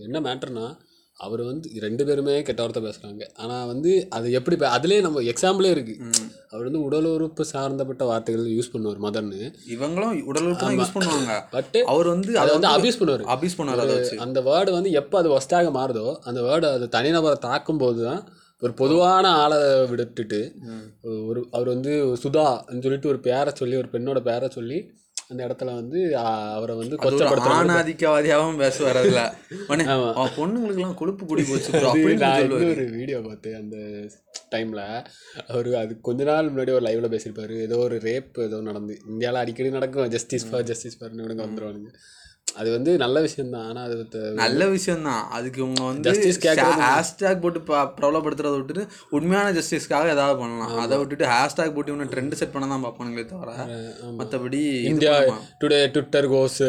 என்ன 0.00 0.20
மேட்டர்னா 0.20 0.76
அவர் 1.24 1.42
வந்து 1.48 1.68
ரெண்டு 1.84 2.02
பேருமே 2.08 2.34
கெட்ட 2.48 2.60
வார்த்தை 2.62 2.82
பேசுறாங்க. 2.86 3.22
ஆனா 3.42 3.56
வந்து 3.70 3.90
அது 4.16 4.26
எப்படி 4.38 4.56
அதுலயே 4.76 5.00
நம்ம 5.06 5.22
எக்ஸாம்பிளே 5.32 5.70
இருக்கு. 5.74 5.94
அவர் 6.50 6.66
வந்து 6.68 6.82
உடல் 6.88 7.08
உறுப்பு 7.14 7.42
சார்ந்தப்பட்ட 7.52 8.04
வார்த்தைகள் 8.10 8.52
யூஸ் 8.56 8.72
பண்ணுவார் 8.74 9.00
மதன்னு 9.06 9.40
இவங்களும் 9.74 10.12
உடல் 10.32 10.46
உறுப்பு 10.48 10.70
யூஸ் 10.80 10.94
பண்ணுவாங்க. 10.96 11.34
பட் 11.54 11.78
அவர் 11.94 12.10
வந்து 12.14 12.32
அதை 12.42 12.50
வந்து 12.56 12.70
அபியூஸ் 12.74 13.00
பண்ணுவார். 13.00 13.24
அபியூஸ் 13.36 13.58
வச்சு. 13.94 14.18
அந்த 14.26 14.40
வேர்டு 14.50 14.72
வந்து 14.78 14.92
எப்போ 15.02 15.18
அது 15.22 15.30
ஒஸ்டாக 15.38 15.72
மாறுதோ 15.78 16.06
அந்த 16.30 16.40
வேர்டு 16.48 16.68
அது 16.76 16.88
தனிநபரை 16.98 17.38
தாக்கும் 17.48 17.82
போது 17.84 18.00
தான் 18.08 18.22
ஒரு 18.62 18.72
பொதுவான 18.80 19.26
ஆளை 19.42 19.58
விட்டுட்டு 19.90 20.40
ஒரு 21.28 21.40
அவர் 21.54 21.68
வந்து 21.74 21.92
சுதான்னு 22.22 22.82
சொல்லிட்டு 22.86 23.10
ஒரு 23.12 23.20
பேரை 23.28 23.52
சொல்லி 23.60 23.76
ஒரு 23.82 23.88
பெண்ணோட 23.94 24.20
பேரை 24.26 24.48
சொல்லி 24.56 24.78
அந்த 25.30 25.40
இடத்துல 25.46 25.74
வந்து 25.80 25.98
அவரை 26.56 26.74
வந்து 26.80 26.96
ஒரு 27.06 27.42
ஆணாதிக்கவாதியாகவும் 27.56 28.60
பேசுவார் 28.62 29.00
அதுல. 29.02 29.22
பொண்ணுங்களுக்குலாம் 30.38 30.98
கொழுப்பு 31.00 31.24
கூடி 31.26 31.44
போச்சு 31.50 31.82
நான் 32.24 32.42
இன்னொரு 32.44 32.86
வீடியோ 32.98 33.20
பார்த்தேன். 33.28 33.58
அந்த 33.62 33.76
டைமில் 34.54 34.84
அவர் 35.48 35.68
அது 35.82 35.92
கொஞ்ச 36.08 36.20
நாள் 36.30 36.52
முன்னாடி 36.52 36.72
ஒரு 36.78 36.84
லைவ்ல 36.88 37.10
பேசியிருப்பாரு. 37.14 37.56
ஏதோ 37.66 37.76
ஒரு 37.86 37.98
ரேப் 38.08 38.40
ஏதோ 38.46 38.60
நடந்து 38.68 38.94
இந்தியாவில் 39.10 39.42
அடிக்கடி 39.42 39.70
நடக்கும். 39.78 40.08
ஜஸ்டிஸ் 40.16 40.48
ஃபார் 40.50 40.68
ஜஸ்டிஸ் 40.72 40.98
ஃபார்னு 41.00 41.22
இவனுங்க 41.24 41.44
வந்துருவானுங்க. 41.46 41.90
அது 42.56 42.68
வந்து 42.70 42.90
நல்ல 42.98 43.18
விஷயம்தான். 43.20 43.66
ஆனால் 43.68 43.84
அது 43.88 44.20
நல்ல 44.38 44.62
விஷயம் 44.70 45.04
தான் 45.04 45.22
அதுக்கு 45.30 45.58
இவங்க 45.60 45.82
வந்து 45.84 46.12
ஹேஷ்டேக் 46.82 47.42
போட்டு 47.42 47.60
ப- 47.62 47.86
பிரபலப்படுத்துறத 47.96 48.56
விட்டுட்டு 48.56 48.84
உண்மையான 49.10 49.52
ஜஸ்டிஸ்க்காக 49.56 50.12
ஏதாவது 50.12 50.36
பண்ணலாம். 50.40 50.72
அதை 50.82 50.98
விட்டுட்டு 50.98 51.26
ஹேஷ்டேக் 51.32 51.74
போட்டு 51.74 51.92
இவனை 51.92 52.08
ட்ரெண்ட் 52.10 52.38
செட் 52.40 52.52
பண்ண 52.52 52.68
தான் 52.68 52.84
பார்ப்பானுங்களே 52.84 53.26
தவிர 53.28 53.54
மற்றபடி 54.18 54.62
இந்தியா 54.90 55.14
டுடே 55.60 55.80
ட்விட்டர் 55.92 56.28
கோஸ் 56.28 56.60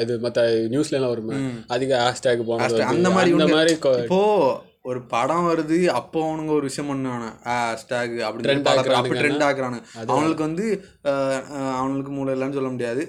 இது 0.00 0.16
மற்ற 0.18 0.42
நியூஸ்லாம் 0.72 1.08
வருமே 1.08 1.38
அதிக 1.68 1.92
ஹேஷ்டேக் 2.02 2.44
வந்து 2.52 2.84
அந்த 2.92 3.10
மாதிரி 3.10 3.74
இப்போ 4.04 4.22
ஒரு 4.84 5.00
படம் 5.12 5.46
வருது 5.48 5.76
அப்போ 5.98 6.18
அவனுங்க 6.24 6.50
ஒரு 6.56 6.66
விஷயம் 6.68 6.88
பண்ணுவானு 6.90 7.28
ஹேஷ்டேக் 7.44 8.16
அப்படின்னு 8.26 8.72
அப்படி. 8.98 9.18
ட்ரெண்ட் 9.20 9.44
ஆக்குறானுங்க. 9.46 9.80
அவங்களுக்கு 10.10 10.44
வந்து 10.48 10.64
அவங்களுக்கு 11.78 12.12
மூளை 12.16 12.32
இல்லைன்னு 12.34 12.56
சொல்ல 12.58 12.70
முடியாது. 12.74 13.02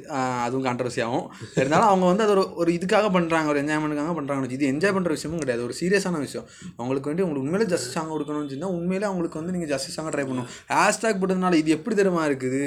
அதுவும் 0.45 0.65
கான்ட்ரவர்சி 0.67 1.01
ஆகும். 1.07 1.25
இருந்தாலும் 1.59 1.89
அவங்க 1.89 2.05
வந்து 2.11 2.23
அது 2.23 2.33
ஒரு 2.35 2.43
ஒரு 2.55 2.71
இதுக்காக 2.77 3.09
பண்ணுறாங்க 3.17 3.51
ஒரு 3.53 3.61
என்ஜாய்மெண்ட்டுக்காக 3.63 4.15
பண்ணுறாங்க 4.19 4.51
இது 4.57 4.71
என்ஜாய் 4.73 4.95
பண்ணுற 4.97 5.17
விஷயமும் 5.17 5.43
கிடையாது. 5.43 5.65
ஒரு 5.67 5.75
சீரியஸான 5.81 6.21
விஷயம். 6.25 6.47
அவங்களுக்கு 6.77 7.09
வேண்டி 7.09 7.25
உங்களுக்கு 7.25 7.45
உண்மையிலே 7.45 7.69
ஜஸ்டிஸ் 7.73 7.95
சாங் 7.97 8.13
கொடுக்கணும்னு 8.15 8.53
சொன்னா 8.55 8.71
உண்மையிலே 8.77 9.09
அவங்களுக்கு 9.09 9.41
வந்து 9.41 9.55
நீங்கள் 9.57 9.73
ஜஸ்டிஸ் 9.73 9.97
சாங்க 9.99 10.13
ட்ரை 10.15 10.25
பண்ணணும். 10.29 10.49
ஹேஷ்டேக் 10.73 11.21
போட்டதுனால 11.21 11.59
இது 11.63 11.75
எப்படி 11.77 11.97
தெரியுமா 12.01 12.23
இருக்குது? 12.31 12.63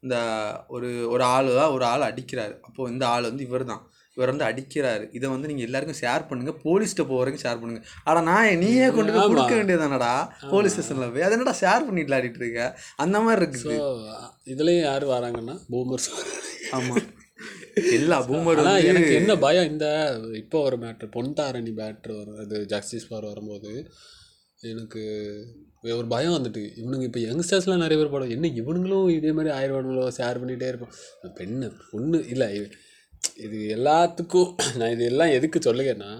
இந்த 0.00 0.16
ஒரு 0.68 0.90
ஒரு 1.14 1.24
ஆள் 1.34 1.50
ஒரு 1.76 1.86
ஆள் 1.92 2.08
அடிக்கிறாரு. 2.10 2.54
அப்போ 2.68 2.90
இந்த 2.94 3.06
ஆள் 3.08 3.28
வந்து 3.30 3.46
இவர் 3.48 3.70
தான் 3.72 3.82
இவர் 4.16 4.32
வந்து 4.32 4.46
அடிக்கிறாரு. 4.48 5.04
இதை 5.16 5.26
வந்து 5.34 5.48
நீங்கள் 5.50 5.66
எல்லாருக்கும் 5.68 6.00
ஷேர் 6.02 6.26
பண்ணுங்க. 6.30 6.52
போலீஸ்கிட்ட 6.64 7.06
வரைக்கும் 7.20 7.44
ஷேர் 7.44 7.60
பண்ணுங்க. 7.62 7.82
ஆனா 8.08 8.20
நான் 8.30 8.60
நீயே 8.62 8.88
கொண்டு 8.98 9.14
போய் 9.14 9.30
கொடுக்க 9.32 9.54
வேண்டியதானடா 9.60 10.12
போலீஸ் 10.52 10.76
ஸ்டேஷனில் 10.76 11.12
போய். 11.14 11.26
அதை 11.26 11.36
என்னடா 11.38 11.56
ஷேர் 11.62 11.86
பண்ணிட்டு 11.88 12.16
ஆடிட்டு 12.18 12.42
இருக்க? 12.44 12.68
அந்த 13.04 13.16
மாதிரி 13.26 13.40
இருக்குது. 13.42 13.78
ஸோ 13.80 13.88
இதுலேயும் 14.54 14.86
யார் 14.90 15.06
வராங்கன்னா 15.14 15.56
பூமர்ஸ் 15.72 16.10
ஆமா. 16.78 16.96
எல்லா 17.98 18.16
பூமர் 18.28 18.60
ஆனால் 18.62 18.86
எனக்கு 18.90 19.12
என்ன 19.20 19.32
பயம் 19.44 19.68
இந்த 19.72 19.86
இப்போ 20.40 20.58
ஒரு 20.68 20.76
மேட்ரு 20.82 21.06
பொன்தாரணி 21.14 21.72
பேட்ரு 21.78 22.14
வரும் 22.18 22.40
அது 22.42 22.56
ஜஸ்டிஸ் 22.72 23.06
ஃபார் 23.08 23.26
வரும்போது 23.30 23.70
எனக்கு 24.72 25.02
ஒரு 25.98 26.06
பயம் 26.12 26.34
வந்துட்டு 26.36 26.62
இவனுங்க 26.80 27.06
இப்போ 27.08 27.20
யங்ஸ்டர்ஸ்லாம் 27.28 27.82
நிறைய 27.84 27.98
பேர் 28.00 28.12
போடும் 28.12 28.34
என்ன 28.34 28.50
இவனுங்களும் 28.60 29.08
இதே 29.16 29.30
மாதிரி 29.38 29.52
ஆயிரவானுங்களோ 29.58 30.04
ஷேர் 30.18 30.40
பண்ணிகிட்டே 30.42 30.68
இருப்போம். 30.72 30.92
பெண்ணு 31.38 31.68
பொண்ணு 31.92 32.18
இல்லை 32.34 32.48
இது 33.36 33.56
எல்லாத்துக்கும் 33.74 34.50
நான் 34.78 34.94
இது 34.94 35.04
எல்லாம் 35.08 35.34
எதுக்கு 35.36 35.58
சொல்லுங்கன்னா 35.66 36.10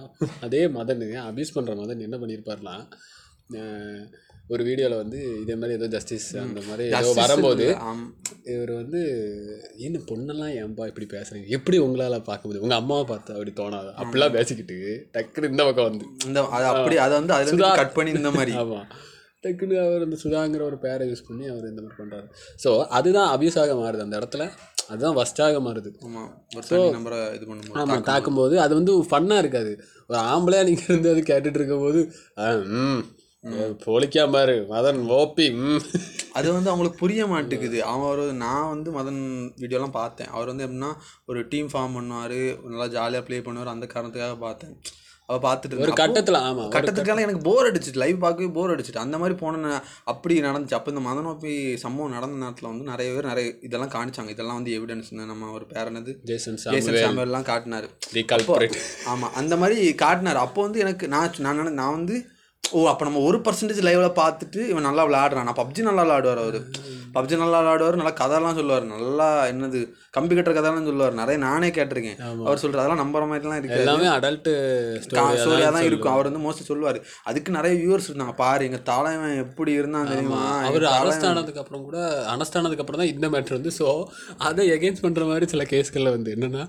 அதே 0.41 0.61
மதன் 0.75 1.01
அபியூஸ் 1.23 1.55
பண்ணுற 1.55 1.73
மதன் 1.79 2.05
என்ன 2.05 2.17
பண்ணியிருப்பாருன்னா 2.19 2.75
அஹ், 3.55 4.03
ஒரு 4.49 4.61
வீடியோவில் 4.67 5.01
வந்து 5.01 5.19
இதே 5.41 5.55
மாதிரி 5.55 5.75
ஏதோ 5.75 5.87
ஜஸ்டிஸ் 5.93 6.29
அந்த 6.41 6.61
மாதிரி 6.65 6.85
ஏதோ 6.91 7.11
வரும்போது. 7.19 7.65
இவர் 8.53 8.71
வந்து 8.79 9.01
என்ன 9.81 10.01
பொண்ணெல்லாம் 10.09 10.53
ஏன்பா 10.61 10.87
இப்படி 10.89 11.07
பேசுறீங்க? 11.13 11.47
எப்படி 11.57 11.77
உங்களால் 11.83 12.27
பார்க்க 12.27 12.47
முடியும்? 12.47 12.65
உங்கள் 12.67 12.81
அம்மாவை 12.81 13.05
பார்த்து 13.09 13.35
அப்படி 13.35 13.53
தோணாது? 13.59 13.91
அப்படிலாம் 13.99 14.35
பேசிக்கிட்டு 14.37 14.77
டக்குன்னு 15.15 15.51
இந்த 15.51 15.65
பக்கம் 15.65 15.89
வந்து. 15.89 16.07
இந்த 16.27 16.41
அது 16.55 16.67
அப்படி 16.73 16.97
அதை 17.03 17.15
வந்து 17.19 17.35
அதுல 17.37 17.71
கட் 17.81 17.97
பண்ணி 17.97 18.13
இந்த 18.17 18.31
மாதிரி. 18.33 18.53
ஆமாம் 18.63 18.87
டக்குன்னு 19.43 19.77
அவர் 19.81 20.03
அந்த 20.03 20.17
சுதாங்கிற 20.19 20.63
ஒரு 20.67 20.77
பேரை 20.83 21.05
யூஸ் 21.07 21.25
பண்ணி 21.25 21.45
அவர் 21.49 21.65
இந்த 21.69 21.81
மாதிரி 21.81 21.97
பண்ணுறாரு 21.97 22.27
ஸோ 22.59 22.69
அதுதான் 22.97 23.31
அபியூஸாக 23.33 23.73
மாறுது 23.79 24.05
அந்த 24.05 24.15
இடத்துல. 24.19 24.43
அதுதான் 24.89 25.15
ஃபஸ்ட்டாக 25.17 25.59
மாறுது. 25.65 25.89
ஆமா 26.07 26.23
ஒரு 26.55 26.65
தனி 26.69 26.85
நம்பரை 26.95 27.19
இது 27.35 27.45
பண்ணும்போது 27.49 27.81
ஆமாம் 27.81 28.07
தாக்கும்போது. 28.09 28.55
அது 28.59 28.73
வந்து 28.79 28.93
ஃபன்னாக 29.09 29.43
இருக்காது. 29.43 29.71
ஒரு 30.09 30.17
ஆம்பளையாக 30.31 30.67
நீங்கள் 30.69 30.89
இருந்து 30.89 31.13
அது 31.13 31.21
கேட்டுட்டு 31.31 31.59
இருக்கும்போது 31.61 32.01
ம் 32.79 33.03
பொழிக்கா 33.85 34.23
பாரு 34.31 34.53
மதன் 34.69 34.99
ஓப்பி 35.15 35.45
ம். 35.61 35.81
அது 36.33 36.47
வந்து 36.53 36.69
அவங்களுக்கு 36.69 37.01
புரிய 37.01 37.23
மாட்டேங்குது. 37.27 37.79
அவன் 37.83 38.09
ஒரு 38.11 38.25
நான் 38.43 38.69
வந்து 38.69 38.89
மதன் 38.91 39.19
வீடியோலாம் 39.61 39.97
பார்த்தேன். 39.97 40.29
அவர் 40.29 40.51
வந்து 40.51 40.65
எப்படின்னா 40.67 40.91
ஒரு 41.25 41.39
டீம் 41.47 41.71
ஃபார்ம் 41.73 41.97
பண்ணுவார் 41.97 42.37
நல்லா 42.65 42.87
ஜாலியாக 42.95 43.25
ப்ளே 43.27 43.39
பண்ணுவார் 43.39 43.73
அந்த 43.73 43.87
காரணத்துக்காக 43.93 44.37
பார்த்தேன். 44.39 44.75
அவ 45.25 45.53
பார்த்துட்டு 45.53 45.79
ஒரு 45.79 45.93
கட்டத்தில் 45.93 46.35
ஆமாம் 46.35 46.71
கட்டத்துக்கால 46.71 47.19
எனக்கு 47.19 47.37
போர் 47.37 47.71
அடிச்சிட்டு 47.71 47.95
லைவ் 47.95 48.19
பார்க்கவே 48.19 48.49
போர் 48.49 48.69
அடிச்சிட்டு 48.69 48.97
அந்த 48.97 49.17
மாதிரி 49.17 49.37
போன 49.39 49.83
அப்படி 50.03 50.41
நடந்துச்சு. 50.41 50.73
அப்போ 50.73 50.91
இந்த 50.91 51.09
மதநோப்பி 51.09 51.75
சம்பவம் 51.75 52.11
நடந்த 52.11 52.37
நேரத்தில் 52.37 52.69
வந்து 52.69 52.83
நிறைய 52.83 53.13
பேர் 53.13 53.25
நிறைய 53.25 53.53
இதெல்லாம் 53.61 53.89
காணிச்சாங்க 53.89 54.29
இதெல்லாம் 54.29 54.55
வந்து 54.55 54.79
எவிடன்ஸ் 54.79 55.25
நம்ம 55.25 55.51
ஒரு 55.51 55.65
பேர் 55.65 55.91
என்னது? 55.91 56.15
ஜேசன் 56.23 56.55
ஜேசன் 56.55 56.93
சாமுவேல்லாம் 57.07 57.45
காட்டினாரு. 57.45 57.89
ஆமாம் 59.05 59.33
அந்த 59.33 59.57
மாதிரி 59.57 59.95
காட்டினார். 59.95 60.35
அப்போ 60.35 60.61
வந்து 60.61 60.79
எனக்கு 60.79 61.07
நான் 61.07 61.33
நான் 61.37 61.59
நினை- 61.59 61.71
நான் 61.71 61.91
வந்து 61.91 62.25
ஓ 62.71 62.87
அப்போ 62.87 63.05
நம்ம 63.05 63.19
ஒரு 63.19 63.37
பர்சன்டேஜ் 63.37 63.83
லைவில் 63.85 64.15
பார்த்துட்டு 64.15 64.67
இவன் 64.67 64.93
நல்லா 64.93 65.05
விளையாடுறான். 65.05 65.43
நான் 65.43 65.55
பப்ஜி 65.55 65.79
நல்லா 65.79 66.03
விளையாடுவார் 66.03 66.47
அவர். 66.47 66.67
பப்ஜி 67.13 67.37
நல்லா 67.37 67.57
விளையாடுவார் 67.59 67.97
நல்லா 67.97 68.13
கதைலாம் 68.17 68.55
சொல்லுவார். 68.55 68.85
நல்லா 68.91 69.27
என்னது 69.47 69.79
கம்பி 70.11 70.35
கட்டுற 70.35 70.53
கதைலாம் 70.53 70.87
சொல்லுவார். 70.87 71.13
நிறைய 71.13 71.37
நானே 71.39 71.69
கேட்டிருக்கேன். 71.69 72.17
அவர் 72.41 72.61
சொல்கிற 72.61 72.81
அதெல்லாம் 72.81 73.01
நம்புற 73.03 73.23
மாதிரிலாம் 73.29 73.59
இருக்கு 73.59 73.79
எல்லாமே 73.79 74.07
அடல்ட்டு 74.13 74.53
ஸ்டோரியாக 75.05 75.43
தான் 75.69 75.87
இருக்கும். 75.87 76.13
அவர் 76.13 76.29
வந்து 76.29 76.43
மோஸ்ட்லி 76.45 76.65
சொல்லுவார். 76.65 76.99
அதுக்கு 77.23 77.51
நிறைய 77.51 77.75
வியூவர்ஸ் 77.79 78.09
இருந்தாங்க. 78.09 78.35
பாரு 78.37 78.65
எங்கள் 78.65 78.87
தலைவன் 78.89 79.37
எப்படி 79.43 79.71
இருந்தான் 79.73 80.09
தெரியுமா? 80.09 80.41
அவர் 80.63 80.87
அரெஸ்ட் 80.95 81.27
ஆனதுக்கு 81.29 81.59
அப்புறம் 81.59 81.83
கூட 81.83 81.97
அரெஸ்ட் 82.31 82.57
ஆனதுக்கு 82.57 82.83
அப்புறம் 82.83 83.01
தான் 83.01 83.13
இந்த 83.13 83.29
மேட்ரு 83.29 83.53
வந்து. 83.53 83.73
ஸோ 83.77 83.87
அதை 84.43 84.69
எகெயின்ஸ்ட் 84.71 85.05
பண்ணுற 85.05 85.25
மாதிரி 85.25 85.47
சில 85.47 85.65
கேஸ்களில் 85.69 86.09
வந்து 86.09 86.35
என்னென்னா 86.35 86.65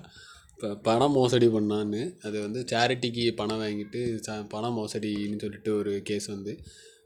இப்போ 0.53 0.67
பணம் 0.83 1.11
மோசடி 1.11 1.47
பண்ணான்னு 1.49 2.03
அது 2.23 2.41
வந்து 2.41 2.65
சேரிட்டிக்கு 2.69 3.35
பணம் 3.35 3.61
வாங்கிட்டு 3.61 4.01
ச- 4.25 4.45
பணம் 4.49 4.77
மோசடின்னு 4.77 5.41
சொல்லிட்டு 5.41 5.77
ஒரு 5.77 6.01
கேஸ் 6.03 6.27
வந்து. 6.27 6.53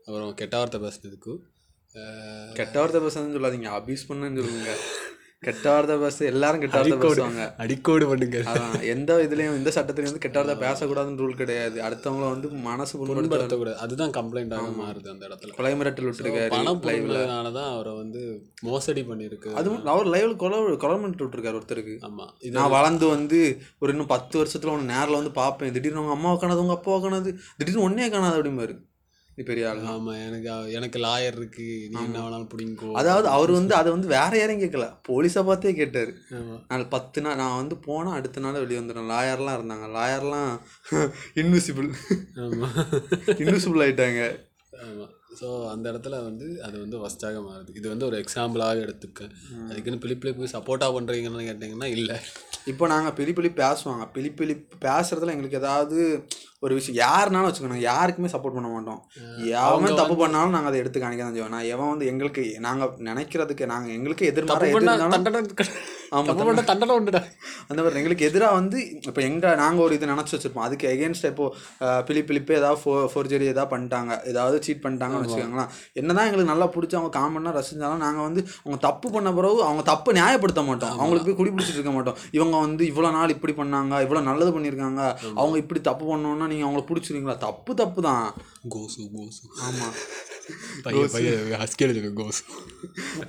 அப்புறம் 0.05 0.33
கெட்ட 0.33 0.57
வார்த்தை 0.57 0.81
பேசுனதுக்கு 0.81 1.31
அஹ், 1.31 1.48
கெட்ட 2.57 2.75
வார்த்தை 2.79 2.99
பேசுறதுன்னு 3.03 3.37
சொல்லாதீங்க. 3.37 3.69
அபியூஸ் 3.77 4.09
பண்ணுன்னு 4.09 4.41
சொல்லுங்க. 4.41 4.73
கெட்ட 5.45 5.65
வார்த்தை 5.73 5.95
பேச 6.01 6.25
எல்லாரும் 6.29 6.61
கெட்ட 6.61 6.77
வார்த்தை 6.77 6.97
பேசுவாங்க. 7.03 7.43
அடிக்கோடு 7.63 8.05
பண்ணுங்க. 8.09 8.39
எந்த 8.93 9.15
இதுலயும் 9.25 9.55
எந்த 9.59 9.71
சட்டத்திலையும் 9.75 10.11
வந்து 10.11 10.23
கெட்ட 10.25 10.37
வார்த்தை 10.39 10.55
பேசக்கூடாதுன்னு 10.63 11.21
ரூல் 11.23 11.37
கிடையாது. 11.41 11.77
அடுத்தவங்கள 11.87 12.25
வந்து 12.33 12.47
மனசு 12.65 12.93
புண்படுத்த 12.97 13.21
புண்படுத்தக்கூடாது. 13.21 13.77
அதுதான் 13.85 14.13
கம்ப்ளைண்ட்டாக 14.17 14.73
மாறுது 14.81 15.07
அந்த 15.13 15.23
இடத்துல. 15.29 15.55
கொலை 15.59 15.71
மிரட்டல் 15.81 16.07
விட்டுருக்காரு 16.09 16.51
பணம் 16.55 16.81
பொருள்னால 16.87 17.53
தான் 17.59 17.69
அவரை 17.75 17.93
வந்து 18.01 18.23
மோசடி 18.69 19.03
பண்ணியிருக்கு. 19.11 19.55
அதுவும் 19.61 19.89
அவர் 19.93 20.11
லைவ்ல 20.15 20.35
கொலை 20.43 20.59
கொலை 20.83 20.97
மிரட்டல் 21.03 21.25
விட்டுருக்காரு 21.27 21.59
ஒருத்தருக்கு. 21.61 21.95
இது 22.47 22.53
நான் 22.59 22.75
வளர்ந்து 22.77 23.07
வந்து 23.15 23.41
ஒரு 23.81 23.95
இன்னும் 23.95 24.13
பத்து 24.13 24.37
வருஷத்துல 24.41 24.75
உன்னை 24.75 24.89
நேரில் 24.93 25.19
வந்து 25.21 25.33
பார்ப்பேன். 25.41 25.73
திடீர்னு 25.77 26.03
உங்க 26.05 26.17
அம்மாவை 26.19 26.37
காணாது 26.43 26.65
உங்க 26.65 26.77
அப்பாவை 26.79 26.99
காணாது. 27.07 27.31
திடீர்னு 27.61 27.87
ஒன்னே 27.89 28.11
காணாது 28.17 28.37
அப்படிம்பாரு. 28.39 28.75
நீ 29.39 29.43
பெரிய 29.49 29.67
ஆள். 29.67 29.81
ஆமாம் 29.91 30.17
எனக்கு 30.27 30.49
எனக்கு 30.77 30.97
லாயர் 31.03 31.35
இருக்கு. 31.39 31.65
நீ 31.91 31.97
என்ன 32.05 32.21
வேணாலும் 32.23 32.49
பிடிங்கோ. 32.53 32.89
அதாவது 33.01 33.27
அவர் 33.35 33.51
வந்து 33.57 33.73
அதை 33.77 33.89
வந்து 33.95 34.07
வேற 34.15 34.31
யாரையும் 34.39 34.63
கேட்கல 34.63 34.87
போலீஸை 35.09 35.41
பார்த்தே 35.49 35.71
கேட்டாரு. 35.77 36.11
நான் 36.69 36.83
பத்து 36.95 37.21
நாள் 37.25 37.39
நான் 37.41 37.59
வந்து 37.61 37.75
போனால் 37.85 38.17
அடுத்த 38.19 38.43
நாள் 38.45 38.63
வெளியே 38.63 38.79
வந்துடுறேன் 38.81 39.11
லாயர்லாம் 39.13 39.57
இருந்தாங்க. 39.59 39.87
லாயர்லாம் 39.97 40.51
இன்விசிபிள் 41.43 41.89
ஆமாம் 42.47 42.75
இன்விசிபிள் 43.43 43.83
ஆயிட்டாங்க. 43.85 44.25
ஆமாம் 44.87 45.13
ஸோ 45.39 45.47
அந்த 45.71 45.85
இடத்துல 45.91 46.15
வந்து 46.27 46.47
அது 46.67 46.75
வந்து 46.83 46.97
ஃபஸ்ட்டாக 47.01 47.41
மாறுது. 47.47 47.75
இது 47.79 47.87
வந்து 47.93 48.07
ஒரு 48.07 48.17
எக்ஸாம்பிளாக 48.23 48.83
எடுத்துக்க. 48.85 49.29
அதுக்குன்னு 49.69 50.03
பிலிப்பிலிப்பு 50.05 50.53
சப்போர்ட்டாக 50.55 50.95
பண்ணுறீங்கன்னு 50.97 51.47
கேட்டிங்கன்னா 51.49 51.89
இல்லை. 51.97 52.17
இப்போ 52.71 52.87
நாங்கள் 52.93 53.15
பிலி 53.19 53.33
பிலி 53.37 53.51
பேசுவாங்க. 53.61 54.05
பிலி 54.15 54.31
பிலி 54.39 54.55
பேசுறதுல 54.85 55.33
எங்களுக்கு 55.35 55.61
ஏதாவது 55.63 55.99
ஒரு 56.65 56.73
விஷயம். 56.77 56.97
யாருனாலும் 57.07 57.49
வச்சுக்கோங்க 57.49 57.85
யாருக்குமே 57.91 58.29
சப்போர்ட் 58.31 58.57
பண்ண 58.57 58.69
மாட்டோம். 58.69 59.01
எவன் 59.59 59.99
தப்பு 60.01 60.15
பண்ணாலும் 60.17 60.55
நாங்கள் 60.55 60.71
அதை 60.71 60.79
எடுத்து 60.79 60.99
காணிக்க 60.99 61.23
தான் 61.25 61.35
செய்வோம். 61.35 61.55
நான் 61.55 61.69
எவன் 61.73 61.91
வந்து 61.93 62.09
எங்களுக்கு 62.11 62.43
நாங்கள் 62.59 62.91
நினைக்கிறதுக்கு 63.09 63.65
நாங்கள் 63.73 63.95
எங்களுக்கு 63.97 64.25
எதிர்மாற 64.31 64.71
இருந்தாலும் 66.11 66.69
தண்டனை 66.69 66.93
உண்டுடா. 66.95 67.21
அந்த 67.67 67.79
மாதிரி 67.79 67.99
எங்களுக்கு 67.99 68.27
எதிராக 68.27 68.53
வந்து 68.55 68.77
இப்போ 69.03 69.21
எங்க 69.21 69.53
நாங்கள் 69.59 69.83
ஒரு 69.83 69.95
இது 69.95 70.11
நினச்சி 70.11 70.33
வச்சிருப்போம். 70.35 70.65
அதுக்கு 70.65 70.85
எகேன்ஸ்ட் 70.89 71.27
இப்போ 71.29 71.45
அஹ், 71.85 72.01
பிலி 72.07 72.21
பிலிப்பே 72.27 72.55
ஏதாவது 72.57 72.79
ஃபோ 72.81 72.93
ஃபோர்ஜரி 73.11 73.47
ஏதாவது 73.47 73.71
பண்ணிட்டாங்க. 73.73 74.11
ஏதாவது 74.31 74.57
சீட் 74.65 74.83
பண்ணிட்டாங்கன்னு 74.83 75.25
வச்சுக்கோங்களேன். 75.25 75.71
என்னதான் 75.99 76.27
எங்களுக்கு 76.27 76.51
நல்லா 76.51 76.67
பிடிச்சி 76.73 76.97
அவங்க 76.97 77.13
காமெண்ட்னா 77.17 77.53
ரசிச்சாலும் 77.57 78.03
நாங்கள் 78.05 78.25
வந்து 78.25 78.43
அவங்க 78.59 78.79
தப்பு 78.85 79.07
பண்ண 79.09 79.33
பிறகு 79.33 79.61
அவங்க 79.65 79.85
தப்பு 79.85 80.09
நியாயப்படுத்த 80.17 80.37
மாட்டோம். 80.65 80.95
அவங்களுக்கு 80.97 81.27
போய் 81.27 81.39
குடி 81.39 81.51
பிடிச்சிட்டு 81.51 81.79
இருக்க 81.79 81.95
மாட்டோம். 81.95 82.07
இவங்க 82.31 82.55
வந்து 82.59 82.83
இவ்வளோ 82.89 83.11
நாள் 83.11 83.35
இப்படி 83.35 83.55
பண்ணாங்க 83.55 83.77
இவ்வளோ 84.05 84.23
நல்லது 84.27 84.53
பண்ணியிருக்காங்க. 84.55 85.01
அவங்க 85.39 85.57
இப்படி 85.63 85.81
தப்பு 85.89 86.05
பண்ணோன்னா 86.09 86.47
நீங்கள் 86.47 86.67
அவங்கள 86.67 86.85
பிடிச்சிருக்கீங்களா 86.89 87.07
தப்பு 87.45 87.71
தப்பு 87.75 88.01
தான். 88.03 88.25
கோசு 88.69 89.01
கோசு 89.13 89.43
ஆமாம் 89.65 89.95
பையன் 90.83 91.09
கோசு. 92.15 92.43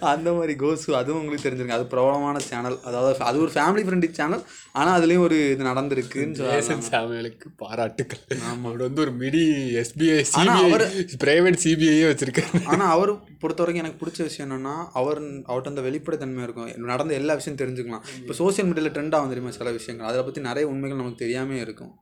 அந்த 0.00 0.32
மாதிரி 0.32 0.52
கோசு 0.52 0.90
அதுவும் 0.90 1.20
உங்களுக்கு 1.20 1.50
தெரிஞ்சிருக்கு 1.50 1.68
அது 1.68 1.86
பிரபலமான 1.86 2.38
சேனல் 2.38 2.80
அதாவது 2.82 3.18
அது 3.18 3.40
ஒரு 3.40 3.50
ஃபேமிலி 3.50 3.84
ஃப்ரெண்ட்லி 3.84 4.10
சேனல் 4.10 4.42
ஆனால் 4.72 5.02
அதுலேயும் 5.02 5.18
ஒரு 5.18 5.50
இது 5.50 5.64
நடந்திருக்குன்னு 5.64 6.34
சொல்லலாம். 6.34 6.60
ஜேசன் 6.60 6.80
சாமுவேலுக்கு 6.90 7.44
பாராட்டுக்கள். 7.56 8.18
அவர் 8.62 8.76
வந்து 8.76 9.00
ஒரு 9.00 9.10
மிடி 9.10 9.74
எஸ்பிஐ 9.74 10.24
அவரு- 10.72 11.08
பிரைவேட் 11.24 11.58
சிபிஐயே 11.64 12.10
வச்சிருக்காரு. 12.10 12.64
ஆனால் 12.64 12.90
அவர் 12.90 13.38
பொறுத்த 13.38 13.62
வரைக்கும் 13.62 13.74
எனக்கு 13.74 14.06
பிடிச்ச 14.06 14.22
விஷயம் 14.22 14.50
என்னன்னா 14.50 14.86
அவர் 14.92 15.22
அவர்கிட்ட 15.22 15.66
அந்த 15.66 15.80
வெளிப்படைத்தன்மை 15.80 16.42
இருக்கும். 16.42 16.84
நடந்த 16.84 17.14
எல்லா 17.14 17.34
விஷயம் 17.34 17.58
தெரிஞ்சுக்கலாம். 17.58 18.00
இப்போ 18.16 18.32
சோஷியல் 18.32 18.72
மீடியாவில் 18.72 18.94
ட்ரெண்ட் 18.94 19.14
ஆகும் 19.14 19.28
தெரியுமா 19.28 19.50
சில 19.50 19.70
விஷயங்கள்? 19.70 20.08
அதை 20.08 20.22
பற்றி 20.22 20.40
நிறைய 20.40 20.68
உண்மைகள் 20.68 20.98
நமக்கு 20.98 21.18
தெரியாமே 21.18 21.60
இருக்கும். 21.60 21.92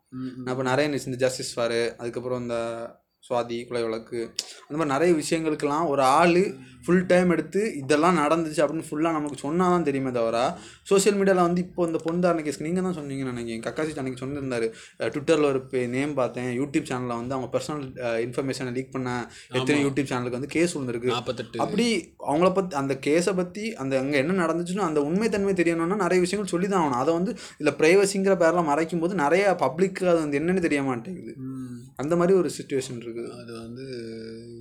நான் 0.45 0.59
இப்போ 0.59 0.63
நிறைய 0.63 1.01
இந்த 1.07 1.17
ஜஸ்டிஸ் 1.17 1.61
ஃபாரு 1.61 1.97
அதுக்கப்புறம் 1.97 2.41
இந்த 2.43 2.87
சுவாதி 3.29 3.59
கொலை 3.69 3.85
வழக்கு 3.87 4.21
அந்த 4.67 4.77
மாதிரி 4.79 4.95
நிறைய 4.95 5.13
விஷயங்களுக்கெல்லாம் 5.23 5.87
ஒரு 5.95 6.05
ஆள் 6.19 6.41
ஃபுல் 6.85 7.07
டைம் 7.11 7.33
எடுத்து 7.35 7.61
இதெல்லாம் 7.79 8.19
நடந்துச்சு 8.21 8.61
அப்படின்னு 8.65 8.87
ஃபுல்லாக 8.89 9.17
நமக்கு 9.17 9.39
சொன்னால் 9.43 9.73
தான் 9.75 9.87
தெரியுமே 9.89 10.11
தவிர 10.17 10.37
சோஷியல் 10.91 11.17
மீடியாவில் 11.19 11.47
வந்து 11.47 11.61
இப்போ 11.65 11.87
இந்த 11.89 11.99
பொந்தாரண 12.05 12.43
கேஸ் 12.47 12.61
நீங்கள் 12.67 12.87
தான் 12.87 12.97
சொன்னீங்கன்னு 12.99 13.33
நினைக்கிறேன். 13.33 13.65
கக்காசி 13.67 13.99
அன்னைக்கு 14.03 14.21
சொன்னிருந்தாரு. 14.23 14.67
ட்விட்டரில் 15.15 15.49
ஒரு 15.51 15.61
நேம் 15.95 16.13
பார்த்தேன். 16.21 16.49
யூடியூப் 16.61 16.87
சேனலில் 16.91 17.19
வந்து 17.21 17.35
அவங்க 17.37 17.49
பர்சனல் 17.55 17.85
இன்ஃபர்மேஷனை 18.27 18.73
லீக் 18.77 18.95
பண்ண 18.95 19.09
எத்தனை 19.59 19.79
யூடியூப் 19.87 20.11
சேனலுக்கு 20.13 20.39
வந்து 20.39 20.53
கேஸ் 20.57 20.75
விழுந்திருக்கு. 20.77 21.11
அப்படி 21.65 21.87
அவங்கள 22.31 22.51
பற்றி 22.59 22.79
அந்த 22.83 22.97
கேஸை 23.09 23.35
பற்றி 23.41 23.65
அந்த 23.85 24.01
அங்கே 24.03 24.19
என்ன 24.23 24.39
நடந்துச்சுன்னு 24.45 24.87
அந்த 24.89 25.03
உண்மைத்தன்மை 25.09 25.55
தெரியணும்னா 25.61 25.99
நிறைய 26.07 26.21
விஷயங்கள் 26.27 26.53
சொல்லி 26.55 26.69
தான் 26.69 26.83
ஆகணும். 26.83 27.03
அதை 27.03 27.13
வந்து 27.19 27.35
இல்லை 27.61 27.75
ப்ரைவசிங்கிற 27.83 28.37
பேரில் 28.45 28.69
மறைக்கும் 28.71 29.05
போது 29.05 29.23
நிறைய 29.25 29.45
பப்ளிக்கு 29.65 30.11
அது 30.13 30.21
வந்து 30.25 30.41
என்னன்னு 30.43 30.67
தெரிய 30.69 30.83
மாட்டேங்குது. 30.91 31.35
அந்த 32.03 32.15
மாதிரி 32.19 32.33
ஒரு 32.41 32.49
சுச்சுவேஷன் 32.57 32.99
இருக்குது 33.05 33.17
அது 33.37 33.53
வந்து 33.53 33.85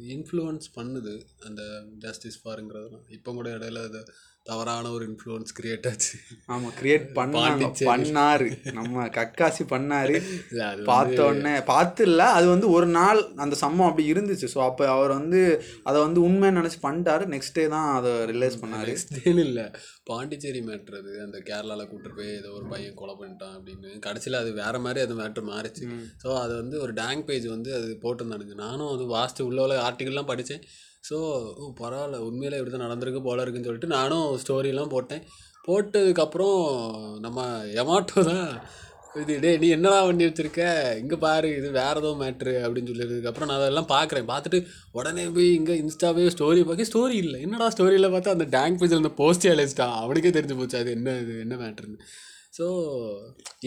இன்ஃப்ளூயன்ஸ் 0.08 0.68
பண்ணுது 0.76 1.14
அந்த 1.46 1.62
ஜஸ்டிஸ் 1.98 2.40
ஃபாருங்கிறதுலாம் 2.44 3.06
இப்போ 3.10 3.32
கூட 3.32 3.50
இடையில 3.58 3.84
அது 3.84 4.02
தவறான 4.50 4.92
ஒரு 4.96 5.04
இன்ஃப்ளூயன்ஸ் 5.10 5.56
கிரியேட் 5.58 5.88
ஆச்சு. 5.92 6.16
ஆமாம் 6.54 6.74
கிரியேட் 6.80 7.06
பண்ணாங்க. 7.18 7.70
பண்ணாரு. 7.90 8.48
நம்ம 8.78 9.06
கக்காசி 9.18 9.64
பண்ணாரு. 9.74 10.16
இல்ல, 10.52 10.62
அது 10.72 10.88
பார்த்த 10.92 11.20
உடனே 11.30 11.54
பார்த்து 11.72 12.06
இல்லை 12.10 12.28
அது 12.38 12.48
வந்து 12.54 12.70
ஒரு 12.78 12.88
நாள் 12.98 13.20
அந்த 13.46 13.58
சம்பவம் 13.64 13.90
அப்படி 13.90 14.06
இருந்துச்சு. 14.14 14.50
ஸோ 14.54 14.62
அப்போ 14.68 14.86
அவர் 14.96 15.14
வந்து 15.20 15.42
அதை 15.84 15.98
வந்து 16.02 16.22
உண்மைன்னு 16.28 16.62
நினச்சி 16.62 16.82
பண்ணிட்டாரு. 16.86 17.26
நெக்ஸ்ட் 17.36 17.58
டே 17.60 17.66
தான் 17.76 17.90
அதை 17.98 18.14
ரிலைஸ் 18.34 18.58
பண்ணாரு. 18.64 18.90
நெக்ஸ்ட் 18.92 19.20
இல்லை. 19.46 19.66
பாண்டிச்சேரி 20.12 20.62
மேட்ரு 20.68 20.98
அது 21.02 21.14
அந்த 21.26 21.38
கேரளாவில் 21.50 21.90
கூட்டிட்டு 21.90 22.18
போய் 22.20 22.36
ஏதோ 22.40 22.52
ஒரு 22.58 22.66
பையன் 22.74 22.98
கொலை 23.02 23.16
பண்ணிட்டான் 23.22 23.56
அப்படின்னு. 23.58 23.90
கடைசியில் 24.08 24.42
அது 24.42 24.52
வேற 24.64 24.76
மாதிரி 24.80 25.02
அது 25.06 25.16
மேட்ரு 25.22 25.46
மாறிச்சு. 25.54 25.86
ஸோ 26.24 26.30
அது 26.44 26.54
வந்து 26.62 26.76
ஒரு 26.86 26.94
டேங்க் 27.02 27.28
பேஜ் 27.30 27.48
வந்து 27.56 27.72
அது 27.80 27.88
போட்டிருந்தானுங்க. 28.06 28.58
நானும் 28.66 28.92
அது 28.96 29.06
வாசித்து 29.16 29.48
உள்ள 29.50 29.62
உள்ள 29.66 29.76
ஆர்டிக்கல்லாம் 29.88 30.32
படித்தேன் 30.32 30.64
ஸோ 31.04 31.18
ஓ 31.62 31.66
பரவாயில்ல. 31.82 32.18
உண்மையிலே 32.28 32.58
இப்படி 32.60 32.74
தான் 32.74 32.86
நடந்திருக்கு 32.88 33.22
போல 33.28 33.44
இருக்குன்னு 33.44 33.70
சொல்லிட்டு 33.70 33.96
நானும் 33.98 34.28
ஸ்டோரியெலாம் 34.44 34.94
போட்டேன். 34.96 35.24
போட்டதுக்கப்புறம் 35.68 36.60
நம்ம 37.26 37.40
எமாட்டோ 37.82 38.22
தான் 38.32 38.46
இது 39.22 39.34
டேய் 39.44 39.60
நீ 39.62 39.68
என்னடா 39.76 40.00
பண்ணி 40.08 40.24
வச்சிருக்க? 40.28 40.64
இங்கே 41.02 41.18
பாரு 41.24 41.48
இது 41.60 41.68
வேறு 41.78 42.00
ஏதோ 42.02 42.10
மேட்ரு 42.22 42.54
அப்படின்னு 42.64 42.90
சொல்லியதுக்கப்புறம் 42.92 43.50
நான் 43.50 43.60
அதெல்லாம் 43.60 43.90
பார்க்குறேன் 43.94 44.28
பார்த்துட்டு 44.32 44.60
உடனே 44.98 45.24
போய் 45.36 45.50
இங்கே 45.60 45.76
இன்ஸ்டாவே 45.84 46.26
ஸ்டோரி 46.36 46.62
பார்க்க 46.70 46.90
ஸ்டோரி 46.92 47.16
இல்லை. 47.26 47.40
என்னடா 47.46 47.68
ஸ்டோரியில் 47.76 48.14
பார்த்தா 48.16 48.36
அந்த 48.38 48.48
டேங்க் 48.56 48.80
பேஜில் 48.82 49.02
அந்த 49.02 49.14
போஸ்டே 49.22 49.52
அழைச்சிட்டான் 49.54 49.96
அவனுக்கே 50.04 50.34
தெரிஞ்சு 50.38 50.58
போச்சு 50.60 50.78
அது 50.82 50.92
என்ன 50.98 51.16
இது 51.24 51.36
என்ன 51.46 51.58
மேட்ருன்னு 51.64 52.00
ஸோ 52.58 52.68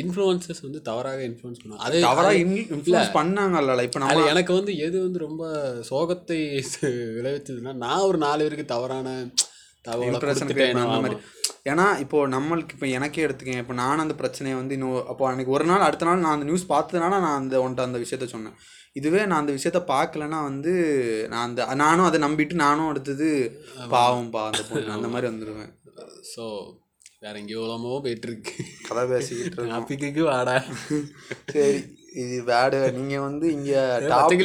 இன்ஃப்ளூயன்சஸ் 0.01 0.63
வந்து 0.65 0.81
தவறாக 0.87 1.21
இன்ஃப்ளூயன்ஸ் 1.27 1.61
பண்ணுவாங்க. 1.61 1.83
அதே 1.87 1.99
அதே- 2.29 2.41
இன்ஃப்ளூயன்ஸ் 2.71 3.13
பண்ணாங்கல்ல 3.17 3.83
இப்போ 3.87 3.99
அது 4.07 4.23
எனக்கு 4.33 4.53
வந்து 4.57 4.73
எது 4.87 4.97
வந்து 5.05 5.21
ரொம்ப 5.27 5.43
சோகத்தை 5.89 6.39
விளைவிச்சதுன்னா 7.17 7.75
நான் 7.83 8.07
ஒரு 8.09 8.19
நாலு 8.25 8.43
பேருக்கு 8.45 8.67
தவறான 8.73 9.09
தகவலை 9.85 10.09
அந்த 10.09 11.21
ஏன்னா 11.67 11.87
இப்போ 12.03 12.19
நம்மளுக்கு 12.35 12.75
இப்போ 12.77 12.89
எனக்கே 12.97 13.25
எடுத்துக்கேன் 13.25 13.63
இப்போ 13.63 13.75
நான் 13.81 14.03
அந்த 14.03 14.15
பிரச்சனையை 14.21 14.57
வந்து 14.59 14.75
இன்னும் 14.77 14.99
அப்போ 15.11 15.25
அன்னைக்கு 15.31 15.55
ஒரு 15.57 15.65
நாள் 15.71 15.87
அடுத்த 15.87 16.07
நாள் 16.09 16.23
நான் 16.23 16.37
அந்த 16.37 16.47
நியூஸ் 16.49 16.71
பார்த்ததுனால 16.71 17.15
நான் 17.19 17.39
அந்த 17.41 17.57
உன்ட்ட 17.65 17.87
அந்த 17.87 17.99
விஷயத்த 18.03 18.29
சொன்னேன். 18.31 18.57
இதுவே 18.97 19.21
நான் 19.27 19.43
அந்த 19.43 19.53
விஷயத்த 19.57 19.81
பார்க்கலன்னா 19.91 20.39
வந்து 20.47 20.73
நான் 21.33 21.47
அந்த 21.49 21.67
நானும் 21.83 22.09
அதை 22.09 22.21
நம்பிட்டு 22.25 22.57
நானும் 22.63 22.91
அடுத்தது 22.93 23.29
பாவம்பா 23.93 24.45
அந்த 24.49 24.63
பொண்ணு 24.69 24.97
அந்த 24.97 25.11
மாதிரி 25.13 25.29
வந்துடுவேன் 25.31 25.71
ஸோ 26.33 26.45
வேற 27.23 27.39
எங்கேயோ 27.39 27.63
இல்லாமோ 27.63 27.97
போயிட்டு 28.05 28.27
இருக்கு 28.29 28.53
கதை 28.87 29.03
பேசிக்கிட்டு 29.09 29.65
டாபிக்கு 29.73 30.23
வாடா. 30.29 30.55
சரி 31.55 31.81
இது 32.23 32.37
வேடு 32.43 32.79
நீங்க 32.97 33.17
வந்து 33.21 33.47
இங்க. 33.57 33.73
டாபிக் 34.13 34.45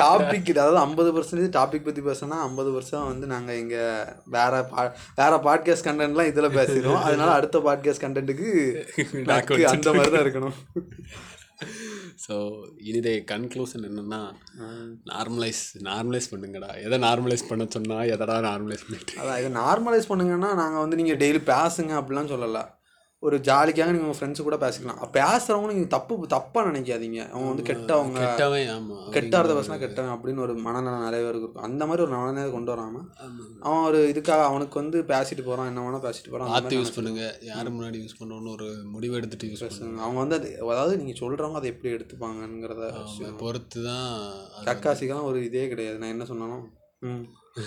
டாபிக் 0.00 0.50
அதாவது 0.54 0.78
ஐம்பது 0.78 1.10
பர்சன்டேஜ் 1.14 1.54
டாபிக் 1.56 1.86
பத்தி 1.86 2.02
பேசினா 2.08 2.38
ஐம்பது 2.48 2.70
பர்சன்ட் 2.74 3.10
வந்து 3.12 3.26
நாங்க 3.32 3.54
இங்க 3.56 3.76
வேற 4.36 4.52
பா 4.72 4.82
வேற 5.20 5.32
பாட்காஸ்ட் 5.46 5.86
கண்டென்ட்லாம் 5.88 6.30
இதுல 6.32 6.50
பேசிடுவோம். 6.58 7.02
அதனால 7.02 7.30
அடுத்த 7.38 7.62
பாட்காஸ்ட் 7.68 8.04
கண்டென்ட்டுக்கு 8.04 8.50
அந்த 9.74 9.92
மாதிரி 9.92 10.12
தான் 10.16 10.24
இருக்கணும். 10.26 10.58
ஸோ 12.24 12.34
இனிதே 12.90 13.14
கன்க்ளூஷன் 13.32 13.86
என்னென்னா 13.88 14.20
நார்மலைஸ் 15.12 15.62
நார்மலைஸ் 15.90 16.30
பண்ணுங்கடா. 16.32 16.70
எதை 16.86 16.98
நார்மலைஸ் 17.08 17.48
பண்ண 17.48 17.66
சொன்னால் 17.76 18.10
எதடா 18.14 18.38
நார்மலைஸ் 18.50 18.86
பண்ணிட்டு? 18.88 19.14
அதான் 19.20 19.38
இதை 19.42 19.50
நார்மலைஸ் 19.62 20.10
பண்ணுங்கன்னா 20.12 20.50
நாங்கள் 20.62 20.84
வந்து 20.84 21.00
நீங்கள் 21.02 21.20
டெய்லி 21.24 21.42
பேசுங்க 21.52 21.94
அப்படிலாம் 22.00 22.32
சொல்லலை. 22.34 22.64
ஒரு 23.26 23.36
ஜாலிக்காக 23.48 23.90
நீங்கள் 23.94 24.06
உங்கள் 24.06 24.18
ஃப்ரெண்ட்ஸ் 24.18 24.44
கூட 24.46 24.56
பேசிக்கலாம். 24.62 24.98
பேசுகிறவங்க 25.16 25.68
நீங்கள் 25.72 25.92
தப்பு 25.94 26.14
தப்பாக 26.34 26.64
நினைக்காதீங்க. 26.70 27.20
அவங்க 27.32 27.48
வந்து 27.52 27.64
கெட்டவங்க. 27.70 28.18
கெட்டார்த்த 29.16 29.56
பேசினா 29.58 29.78
கெட்டவன் 29.84 30.14
அப்படின்னு 30.14 30.44
ஒரு 30.46 30.54
மனநலம் 30.66 31.06
நிறைய 31.06 31.20
பேருக்கு 31.24 31.46
இருக்கும். 31.46 31.66
அந்த 31.68 31.86
மாதிரி 31.90 32.04
ஒரு 32.06 32.12
மனநிலை 32.16 32.50
கொண்டு 32.56 32.72
வராமல். 32.74 33.06
அவன் 33.66 33.86
ஒரு 33.88 34.00
இதுக்காக 34.12 34.44
அவனுக்கு 34.50 34.80
வந்து 34.82 35.00
பேசிட்டு 35.12 35.44
போகிறான் 35.48 35.70
என்ன 35.72 35.84
வேணால் 35.86 36.04
பேசிட்டு 36.06 36.32
போகிறான் 36.32 36.52
பார்த்து 36.54 36.78
யூஸ் 36.80 36.96
பண்ணுங்க. 36.96 37.22
யாரு 37.50 37.74
முன்னாடி 37.76 38.00
யூஸ் 38.02 38.18
பண்ணணும்னு 38.20 38.52
ஒரு 38.56 38.68
முடிவு 38.94 39.16
எடுத்துட்டு 39.20 39.50
யூஸ் 39.52 39.64
பண்ணுங்க. 39.66 40.02
அவங்க 40.04 40.20
வந்து 40.24 40.38
அது 40.40 40.50
அதாவது 40.74 41.00
நீங்கள் 41.02 41.20
சொல்கிறவங்க 41.22 41.60
அதை 41.62 41.70
எப்படி 41.74 41.94
எடுத்துப்பாங்கங்கிறத 41.96 42.84
பொறுத்து 43.42 43.80
தான் 43.88 44.06
அது 44.54 44.66
கக்காசிக்கெல்லாம் 44.70 45.30
ஒரு 45.32 45.40
இதே 45.48 45.66
கிடையாது. 45.72 45.98
நான் 46.02 46.14
என்ன 46.16 46.26
சொன்னாலும் 46.32 46.64
ம். 47.08 47.24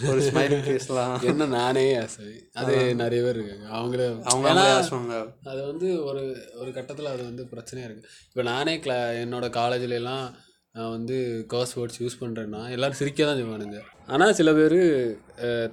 ஒரு 0.10 0.20
ஸ்மைலிங் 0.26 0.66
ஃபேஸ்லாம் 0.66 1.14
என்ன 1.30 1.46
நானே 1.54 1.86
ஆசை. 2.02 2.26
அது 2.60 2.74
நிறைய 3.02 3.22
பேர் 3.26 3.38
இருக்காங்க. 3.38 3.66
அவங்களே 3.78 4.06
அவங்க 4.10 4.28
அவங்களே 4.32 4.66
ஆசுவாங்க 4.74 5.16
அது 5.52 5.62
வந்து 5.70 5.88
ஒரு 6.10 6.24
ஒரு 6.62 6.70
கட்டத்தில் 6.76 7.14
அது 7.14 7.24
வந்து 7.24 7.46
பிரச்சனையாக 7.54 7.88
இருக்குது 7.90 8.12
இப்போ 8.28 8.44
நானே 8.50 8.76
கிளா 8.84 8.98
என்னோட 9.24 9.48
காலேஜ்ல 9.58 10.00
எல்லாம் 10.02 10.26
நான் 10.76 10.94
வந்து 10.96 11.16
கர்ஸ் 11.54 11.76
வேர்ட்ஸ் 11.78 12.02
யூஸ் 12.02 12.20
பண்ணுறேன்னா 12.22 12.62
எல்லோரும் 12.76 13.00
சிரிக்க 13.00 13.26
தான் 13.26 13.40
செய்வானுங்க. 13.40 13.80
ஆனால் 14.08 14.36
சில 14.40 14.50
பேர் 14.54 14.80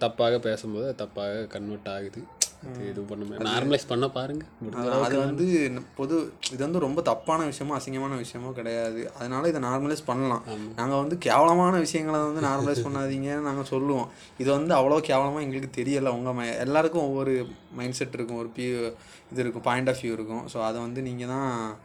தப்பாக 0.04 0.38
பேசும்போது 0.46 0.88
தப்பாக 1.02 1.44
கன்வெர்ட் 1.54 1.90
ஆகுது. 1.94 2.20
அது 2.64 2.88
எதுவும் 2.88 3.06
பண்ண 3.06 3.24
நார்மலைஸ் 3.50 3.88
பண்ண 3.88 4.08
பாருங்க. 4.08 4.44
அது- 4.76 5.18
வந்து 5.18 5.70
பொது 5.96 6.32
இது 6.52 6.64
வந்து 6.64 6.78
ரொம்ப 6.78 7.02
தப்பான 7.02 7.44
விஷயமோ 7.44 7.76
அசிங்கமான 7.76 8.24
விஷயமோ 8.24 8.52
கிடையாது. 8.52 9.12
அதனால 9.18 9.48
இதை 9.48 9.60
நார்மலைஸ் 9.60 9.96
பண்ணலாம். 10.06 10.42
நாங்கள் 10.76 10.98
வந்து 10.98 11.18
கேவலமான 11.18 11.78
விஷயங்களை 11.78 12.20
வந்து 12.20 12.46
நார்மலைஸ் 12.46 12.84
பண்ணாதீங்கன்னு 12.84 13.40
நாங்கள் 13.40 13.64
சொல்லுவோம். 13.64 14.08
இது 14.38 14.50
வந்து 14.50 14.74
அவ்வளோ 14.74 15.00
கேவலமாக 15.00 15.42
எங்களுக்கு 15.42 15.82
தெரியலை. 15.82 16.08
உங்கள் 16.08 16.32
மை 16.32 16.56
எல்லாருக்கும் 16.56 17.02
ஒவ்வொரு 17.02 17.46
மைண்ட் 17.72 17.92
செட் 17.92 18.14
இருக்கும். 18.14 18.36
ஒரு 18.36 18.50
பியூ 18.56 18.92
இது 19.32 19.40
இருக்கும். 19.40 19.62
பாயிண்ட் 19.62 19.88
ஆஃப் 19.88 19.96
வியூ 20.02 20.12
இருக்கும். 20.12 20.48
ஸோ 20.54 20.62
அதை 20.62 20.80
வந்து 20.80 21.02
நீங்கள் 21.02 21.28
தான் 21.28 21.76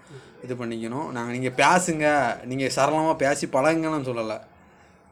இது 0.43 0.55
பண்ணிக்கணும். 0.55 1.09
நாங்கள் 1.09 1.37
நீங்கள் 1.37 1.65
பேசுங்க. 1.65 2.35
நீங்கள் 2.45 2.69
சரளமாக 2.69 3.15
பேசி 3.15 3.47
பழகுங்கன்னு 3.47 4.05
சொல்லலை. 4.05 4.39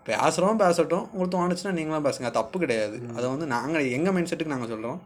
பேசுகிறோம் 0.06 0.56
பேசட்டும். 0.56 1.12
உங்களுக்கு 1.14 1.38
தோணுச்சுன்னா 1.38 1.74
நீங்களும் 1.74 2.06
பேசுங்க. 2.06 2.32
தப்பு 2.32 2.60
கிடையாது. 2.60 3.00
அதை 3.18 3.30
வந்து 3.30 3.46
நாங்கள் 3.46 3.92
எங்கள் 3.92 4.14
மைண்ட் 4.14 4.34
செட்டுக்கு 4.36 4.46
நாங்கள் 4.46 4.68
சொல்கிறோம் 4.68 5.02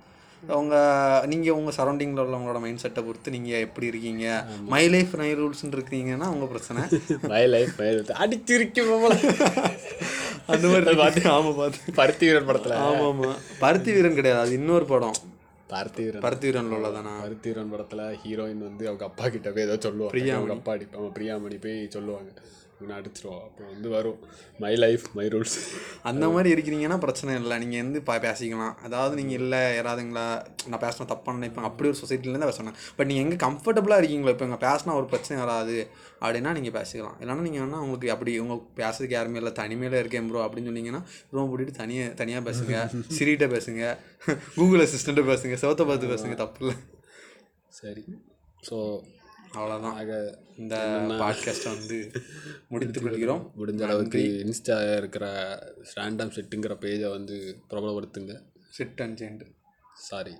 உங்கள் 0.48 1.28
நீங்கள் 1.28 1.54
உங்கள் 1.54 1.74
சரௌண்டிங்கில் 1.78 2.24
உள்ளவங்களோட 2.24 2.60
மைண்ட் 2.60 2.78
செட்டை 2.78 3.04
பொறுத்து 3.04 3.32
நீங்கள் 3.32 3.60
எப்படி 3.60 3.88
இருக்கீங்க? 3.88 4.46
மை 4.66 4.89
லைஃப் 4.89 5.16
நை 5.16 5.36
ரூல்ஸ்னு 5.36 5.72
இருக்கீங்கன்னா 5.72 6.28
உங்கள் 6.28 6.48
பிரச்சனை. 6.48 6.84
மை 7.22 7.48
லைஃப் 7.48 7.82
அடிச்சிருக்கேன் 8.24 9.02
போல. 9.02 9.20
அந்த 10.48 10.68
மாதிரி 10.68 10.96
பார்த்து 10.96 11.30
ஆமாம் 11.30 11.56
பார்த்து 11.56 11.94
பருத்தி 11.94 12.26
வீரன் 12.26 12.48
படத்துல. 12.48 12.74
ஆமாம் 12.74 13.02
ஆமாம் 13.02 13.36
பருத்தி 13.60 13.94
வீரன் 13.94 14.14
கிடையாது 14.14 14.41
அது 14.41 14.54
இன்னொரு 14.54 14.86
படம். 14.86 15.16
பருத்தி 15.68 16.04
வீரன் 16.04 16.22
பருத்தி 16.22 16.48
வீரனில் 16.48 16.78
உள்ளதானா? 16.78 17.22
பருத்தி 17.22 17.50
வீரன் 17.50 17.74
படத்துல 17.74 18.16
ஹீரோயின் 18.26 18.58
வந்து 18.58 18.88
அவங்க 18.88 19.06
அப்பா 19.06 19.28
கிட்ட 19.28 19.52
போய் 19.52 19.64
ஏதோ 19.64 19.78
சொல்லுவாங்க. 19.80 20.34
அவங்க 20.34 20.54
அப்பா 20.54 20.72
அடி 20.72 20.88
அவன் 20.98 21.12
பிரியாமணி 21.12 21.62
போய் 21.62 21.89
சொல்லுவாங்க. 21.89 22.32
இவனை 22.84 22.95
அடிச்சிருவான் 22.99 23.43
அப்போ 23.47 23.63
வந்து 23.73 23.89
வரும். 23.95 24.19
மை 24.63 24.71
லைஃப் 24.84 25.05
மை 25.17 25.25
ரூல்ஸ் 25.34 25.57
அந்த 26.09 26.25
மாதிரி 26.34 26.49
இருக்கிறீங்கன்னா 26.55 26.97
பிரச்சனை 27.03 27.31
இல்லை. 27.41 27.55
நீங்கள் 27.63 27.81
வந்து 27.84 27.99
பா 28.07 28.15
பேசிக்கலாம். 28.25 28.73
அதாவது 28.88 29.13
நீங்கள் 29.19 29.39
இல்லை 29.41 29.61
யாராவதுங்களா 29.77 30.25
நான் 30.71 30.81
பேசினா 30.86 31.05
தப்பாக 31.11 31.36
நினைப்பேன் 31.38 31.67
அப்படி 31.69 31.89
ஒரு 31.91 31.99
சொசைட்டிலேருந்து 32.01 32.49
பேசணும். 32.51 32.77
பட் 32.97 33.09
நீங்கள் 33.11 33.25
எங்கே 33.25 33.38
கம்ஃபர்டபுளாக 33.45 34.01
இருக்கீங்களோ 34.01 34.34
இப்போ 34.36 34.47
இங்கே 34.49 34.59
பேசினா 34.67 34.97
ஒரு 35.01 35.07
பிரச்சனை 35.13 35.38
வராது. 35.43 35.77
அப்படின்னா 36.23 36.51
நீங்கள் 36.57 36.75
பேசிக்கலாம். 36.79 37.17
இல்லைன்னா 37.21 37.45
நீங்கள் 37.47 37.63
வேணால் 37.63 37.84
உங்களுக்கு 37.86 38.13
அப்படி 38.15 38.34
உங்க 38.43 38.57
பேசுறதுக்கு 38.81 39.17
யாருமே 39.19 39.39
இல்லை. 39.41 39.53
தனிமையில் 39.61 39.97
இருக்கேன் 40.01 40.27
ப்ரோ 40.29 40.43
அப்படின்னு 40.47 40.69
சொன்னீங்கன்னா 40.71 41.01
ரூம் 41.36 41.49
போட்டுட்டு 41.51 41.79
தனியாக 41.81 42.13
தனியாக 42.21 42.43
பேசுங்க. 42.49 42.75
சிரிகிட்ட 43.17 43.47
பேசுங்க. 43.55 43.84
கூகுள் 44.59 44.86
அசிஸ்டண்ட்டை 44.86 45.25
பேசுங்க. 45.31 45.57
சிவத்தை 45.63 45.86
பார்த்து 45.91 46.13
பேசுங்க. 46.13 46.38
தப்பு 46.43 46.61
இல்லை. 46.63 46.77
சரி. 47.81 48.05
ஸோ 48.69 48.77
அவ்வளோதான் 49.58 49.97
ஆக 50.01 50.12
இந்த 50.58 50.76
பாட்காஸ்ட்டை 51.22 51.72
வந்து 51.78 51.97
முடித்துக் 52.72 53.06
கொள்கிறோம் 53.06 53.43
முடிஞ்ச 53.60 53.82
அளவுக்கு 53.88 54.20
இன்ஸ்டா 54.43 54.78
இருக்கிற 54.97 55.26
ரேண்டம் 55.95 56.34
செட்டுங்கிற 56.36 56.76
பேஜை 56.84 57.10
வந்து 57.10 57.36
பிரபலப்படுத்துங்க. 57.70 58.34
சிட் 58.70 59.01
அண்ட் 59.06 59.18
சேண்டு 59.22 59.45
சாரி 59.99 60.36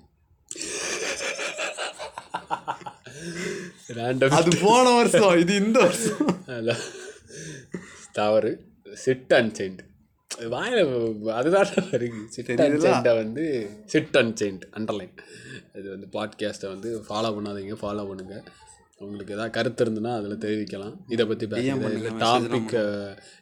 ரேண்டம் 3.98 4.36
அது 4.40 4.52
போன 4.62 4.86
வருஷம். 4.96 5.40
இது 5.40 5.56
இந்த 5.56 5.80
வருஷம். 5.80 6.22
தவறு. 8.20 8.52
சிட் 9.06 9.34
அண்ட் 9.34 9.56
செயின்ட் 9.56 9.82
வாயில 10.54 10.80
அதுதான் 11.32 11.72
இருக்கு 11.98 12.22
சிட் 12.30 12.52
அண்ட் 12.66 12.82
செயின்டை 12.86 13.14
வந்து 13.22 13.46
சிட் 13.86 14.18
அண்ட் 14.18 14.36
செயின்ட் 14.42 14.66
அண்டர்லைன் 14.78 15.16
இது 15.80 15.88
வந்து 15.90 16.08
பாட்காஸ்ட்டை 16.16 16.70
வந்து 16.74 16.90
ஃபாலோ 17.10 17.32
பண்ணாதீங்க 17.36 17.76
ஃபாலோ 17.84 18.04
பண்ணுங்க. 18.10 18.36
உங்களுக்கு 19.00 19.34
ஏதாவது 19.34 19.54
கருத்து 19.56 19.86
இருந்துன்னா 19.86 20.12
அதில் 20.20 20.42
தெரிவிக்கலாம். 20.44 20.94
இதை 21.14 21.24
பற்றி 21.26 21.46
பேசுங்க 21.54 22.12
டாபிக் 22.24 22.76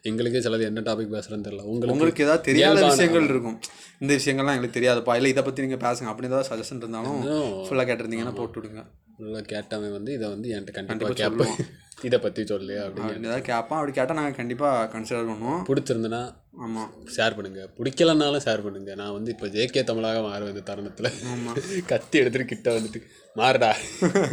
எங்களுக்கே 0.08 0.40
சிலது 0.46 0.68
என்ன 0.70 0.80
டாபிக் 0.88 1.12
பேசுகிறேன்னு 1.16 1.46
தெரியல. 1.48 1.66
உங்களுக்கு 1.72 1.94
உங்களுக்கு 1.94 2.24
ஏதாவது 2.26 2.46
தெரியாத 2.48 2.86
விஷயங்கள் 2.86 3.28
இருக்கும். 3.32 3.58
இந்த 3.98 4.12
விஷயங்கள்லாம் 4.20 4.56
எங்களுக்கு 4.56 4.78
தெரியாதுப்பா. 4.80 5.16
இல்லை 5.20 5.30
இதை 5.34 5.44
பற்றி 5.48 5.66
நீங்கள் 5.66 5.84
பேசுங்க. 5.86 6.10
அப்படி 6.12 6.30
ஏதாவது 6.32 6.50
சஜஷன் 6.52 6.82
இருந்தாலும் 6.84 7.20
ஃபுல்லாக 7.66 7.86
கேட்டிருந்தீங்கன்னா 7.90 8.34
போட்டு 8.40 8.60
விடுங்க. 8.60 8.82
நல்லா 9.18 9.38
கேட்டவன் 9.38 9.90
வந்து 9.90 10.12
இதை 10.12 10.28
வந்து 10.28 10.48
என்கிட்ட 10.50 10.72
கண்டிப்பாக 10.72 11.12
கேட்பேன் 11.12 11.54
இதை 12.02 12.18
பற்றி 12.18 12.46
சொல்லு 12.46 12.74
அப்படின்னு 12.74 13.06
அப்படி 13.06 13.26
ஏதாவது 13.26 13.42
கேட்பான். 13.42 13.78
அப்படி 13.78 13.92
கேட்டால் 13.92 14.16
நாங்கள் 14.16 14.34
கண்டிப்பாக 14.34 14.98
கன்சிடர் 14.98 15.28
பண்ணுவோம். 15.28 15.60
பிடிச்சிருந்துன்னா 15.68 16.20
ஆமாம் 16.56 16.90
ஷேர் 17.16 17.36
பண்ணுங்க. 17.36 17.68
பிடிக்கலனாலும் 17.78 18.44
ஷேர் 18.44 18.62
பண்ணுங்க. 18.62 18.94
நான் 18.94 19.12
வந்து 19.12 19.30
இப்போ 19.30 19.46
ஜேகே 19.46 19.84
தமிழாக 19.84 20.18
மாறுவேன் 20.20 20.48
இந்த 20.48 20.60
தருணத்தில். 20.60 21.10
கத்தி 21.86 22.18
எடுத்துட்டு 22.18 22.46
கிட்ட 22.46 22.70
வந்துட்டு 22.70 23.00
மாறுடா. 23.36 23.70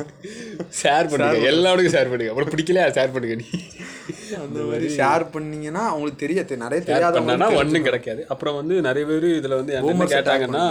ஷேர் 0.81 1.09
பண்ணுங்க. 1.09 1.37
எல்லாருக்கும் 1.37 1.93
ஷேர் 1.93 2.09
பண்ணுங்க. 2.09 2.31
அப்புறம் 2.33 2.49
பிடிக்கலையா? 2.49 2.87
ஷேர் 2.97 3.13
பண்ணுங்க 3.13 3.35
நீ. 3.35 3.47
அந்த 4.37 4.59
மாதிரி 4.61 4.95
ஷேர் 4.97 5.31
பண்ணீங்கன்னா 5.31 5.93
உங்களுக்கு 5.93 6.19
தெரிய 6.19 6.43
தெ- 6.43 6.57
நிறைய 6.57 6.83
தெரியாத 6.83 7.21
ஒன்றும் 7.55 7.83
கிடைக்காது. 7.83 8.27
அப்புறம் 8.27 8.55
வந்து 8.55 8.81
நிறைய 8.81 9.05
பேர் 9.07 9.27
இதில் 9.35 9.59
வந்து 9.61 9.75
கேட்டாங்கன்னா 10.15 10.65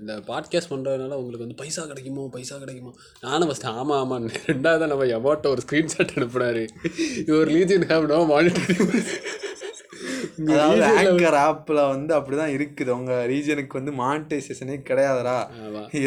இந்த 0.00 0.16
பாட்காஸ்ட் 0.16 0.70
பண்ணுறதுனால 0.70 1.18
உங்களுக்கு 1.20 1.38
வந்து 1.38 1.54
பைசா 1.54 1.84
கிடைக்குமோ 1.84 2.28
பைசா 2.32 2.56
கிடைக்குமோ? 2.56 2.94
நானும் 3.20 3.50
ஃபஸ்ட்டு 3.50 3.64
ஆமாம் 3.64 3.98
ஆமாம் 3.98 4.28
ரெண்டாவது 4.28 4.86
நம்ம 4.86 5.04
எவாட்ட 5.04 5.46
ஒரு 5.46 5.62
ஸ்க்ரீன்ஷாட் 5.70 6.12
அனுப்புனாரு. 6.14 6.68
ஒரு 7.38 7.50
லீஜன் 7.50 7.86
ஹேவ் 7.86 8.06
நோ 8.06 8.16
மானிட்டரிங் 8.16 9.02
அதாவது 10.54 10.82
ஆங்கர் 11.00 11.36
ஆப்பில் 11.44 11.80
வந்து 11.92 12.12
அப்படிதான் 12.16 12.52
இருக்குது. 12.56 12.90
உங்க 12.96 13.12
ரீஜனுக்கு 13.32 13.78
வந்து 13.80 13.92
மானிட்டைசேஷனே 14.00 14.76
கிடையாதுடா. 14.90 15.36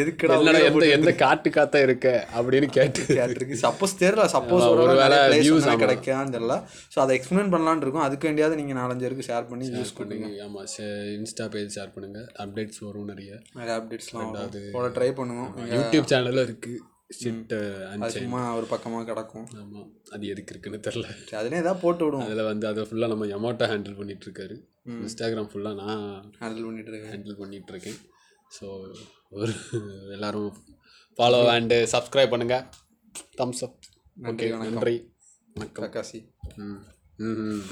எதுக்குடா 0.02 0.36
எந்த 0.68 0.86
எந்த 0.96 1.12
காட்டு 1.24 1.50
காத்தா 1.56 1.80
இருக்க? 1.86 2.26
அப்படின்னு 2.36 2.68
கேட்டு 2.78 3.02
கேட்டிருக்கு. 3.18 3.58
சப்போஸ் 3.64 3.98
தெரியல 4.02 4.26
சப்போஸ் 4.36 4.66
ஒரு. 4.72 4.84
கிடைக்கான்னு 5.82 6.34
தெரியல. 6.36 6.56
ஸோ 6.94 7.00
அதை 7.04 7.18
எக்ஸ்பிளைன் 7.18 7.52
பண்ணலான்னு 7.54 7.84
இருக்கும். 7.86 8.06
அதுக்கு 8.08 8.28
வேண்டியாவது 8.28 8.60
நீங்கள் 8.60 8.80
நாலஞ்சு 8.82 9.06
பேருக்கு 9.06 9.28
ஷேர் 9.30 9.50
பண்ணி 9.50 9.68
யூஸ் 9.80 9.96
பண்ணுங்க. 9.98 10.28
ஆமாம் 10.46 10.70
இன்ஸ்டா 11.18 11.46
பேஜ் 11.56 11.76
ஷேர் 11.78 11.92
பண்ணுங்க. 11.96 12.22
அப்டேட்ஸ் 12.44 12.80
வரும் 12.86 13.10
நிறைய. 13.12 13.32
நிறைய 13.60 13.76
அப்டேட்ஸ்லாம் 13.80 14.32
போட 14.76 14.86
ட்ரை 14.98 15.10
பண்ணுவோம். 15.20 15.52
யூடியூப் 15.76 16.10
சேனலும் 16.14 16.46
இருக்கு. 16.48 16.74
ஷிட் 17.12 17.52
அண்ட் 17.88 18.06
சும்மா 18.14 18.40
ஒரு 18.58 18.66
பக்கமாக 18.70 19.06
கிடக்கும். 19.08 19.46
ஆமாம் 19.60 19.88
அது 20.12 20.30
எதுக்கு 20.32 20.52
இருக்குன்னு 20.54 20.80
தெரில 20.86 21.06
சரி, 21.10 21.36
அதுலயே 21.40 21.62
ஏதாவது 21.62 21.82
போட்டு 21.82 22.04
விடுவோம். 22.06 22.24
அதில் 22.26 22.48
வந்து 22.50 22.66
அதை 22.70 22.84
ஃபுல்லாக 22.88 23.12
நம்ம 23.12 23.28
எமோட்டோ 23.36 23.68
ஹேண்டில் 23.72 23.98
பண்ணிட்டு 24.00 24.26
இருக்காரு 24.28 24.56
இன்ஸ்டாகிராம் 24.98 25.50
ஃபுல்லாக 25.50 25.78
நான் 25.82 26.04
ஹேண்டில் 26.40 26.66
பண்ணிட்டு 26.66 26.90
இருக்கேன் 26.92 27.12
ஹேண்டில் 27.12 27.40
பண்ணிட்டு 27.40 27.72
இருக்கேன் 27.74 27.98
ஸோ 28.50 28.66
ஒரு 29.32 29.52
எல்லாரும் 30.16 30.50
ஃபாலோ 31.18 31.38
அண்டு 31.52 31.78
சப்ஸ்கிரைப் 31.92 32.32
பண்ணுங்க. 32.32 32.56
தம்ஸ் 33.38 33.62
அப் 33.66 33.78
ஓகே 34.24 34.48
நன்றி. 34.62 34.96
வணக்கம். 35.54 35.84
கக்காசி 35.84 36.20
ம் 36.60 36.78
ம். 37.24 37.62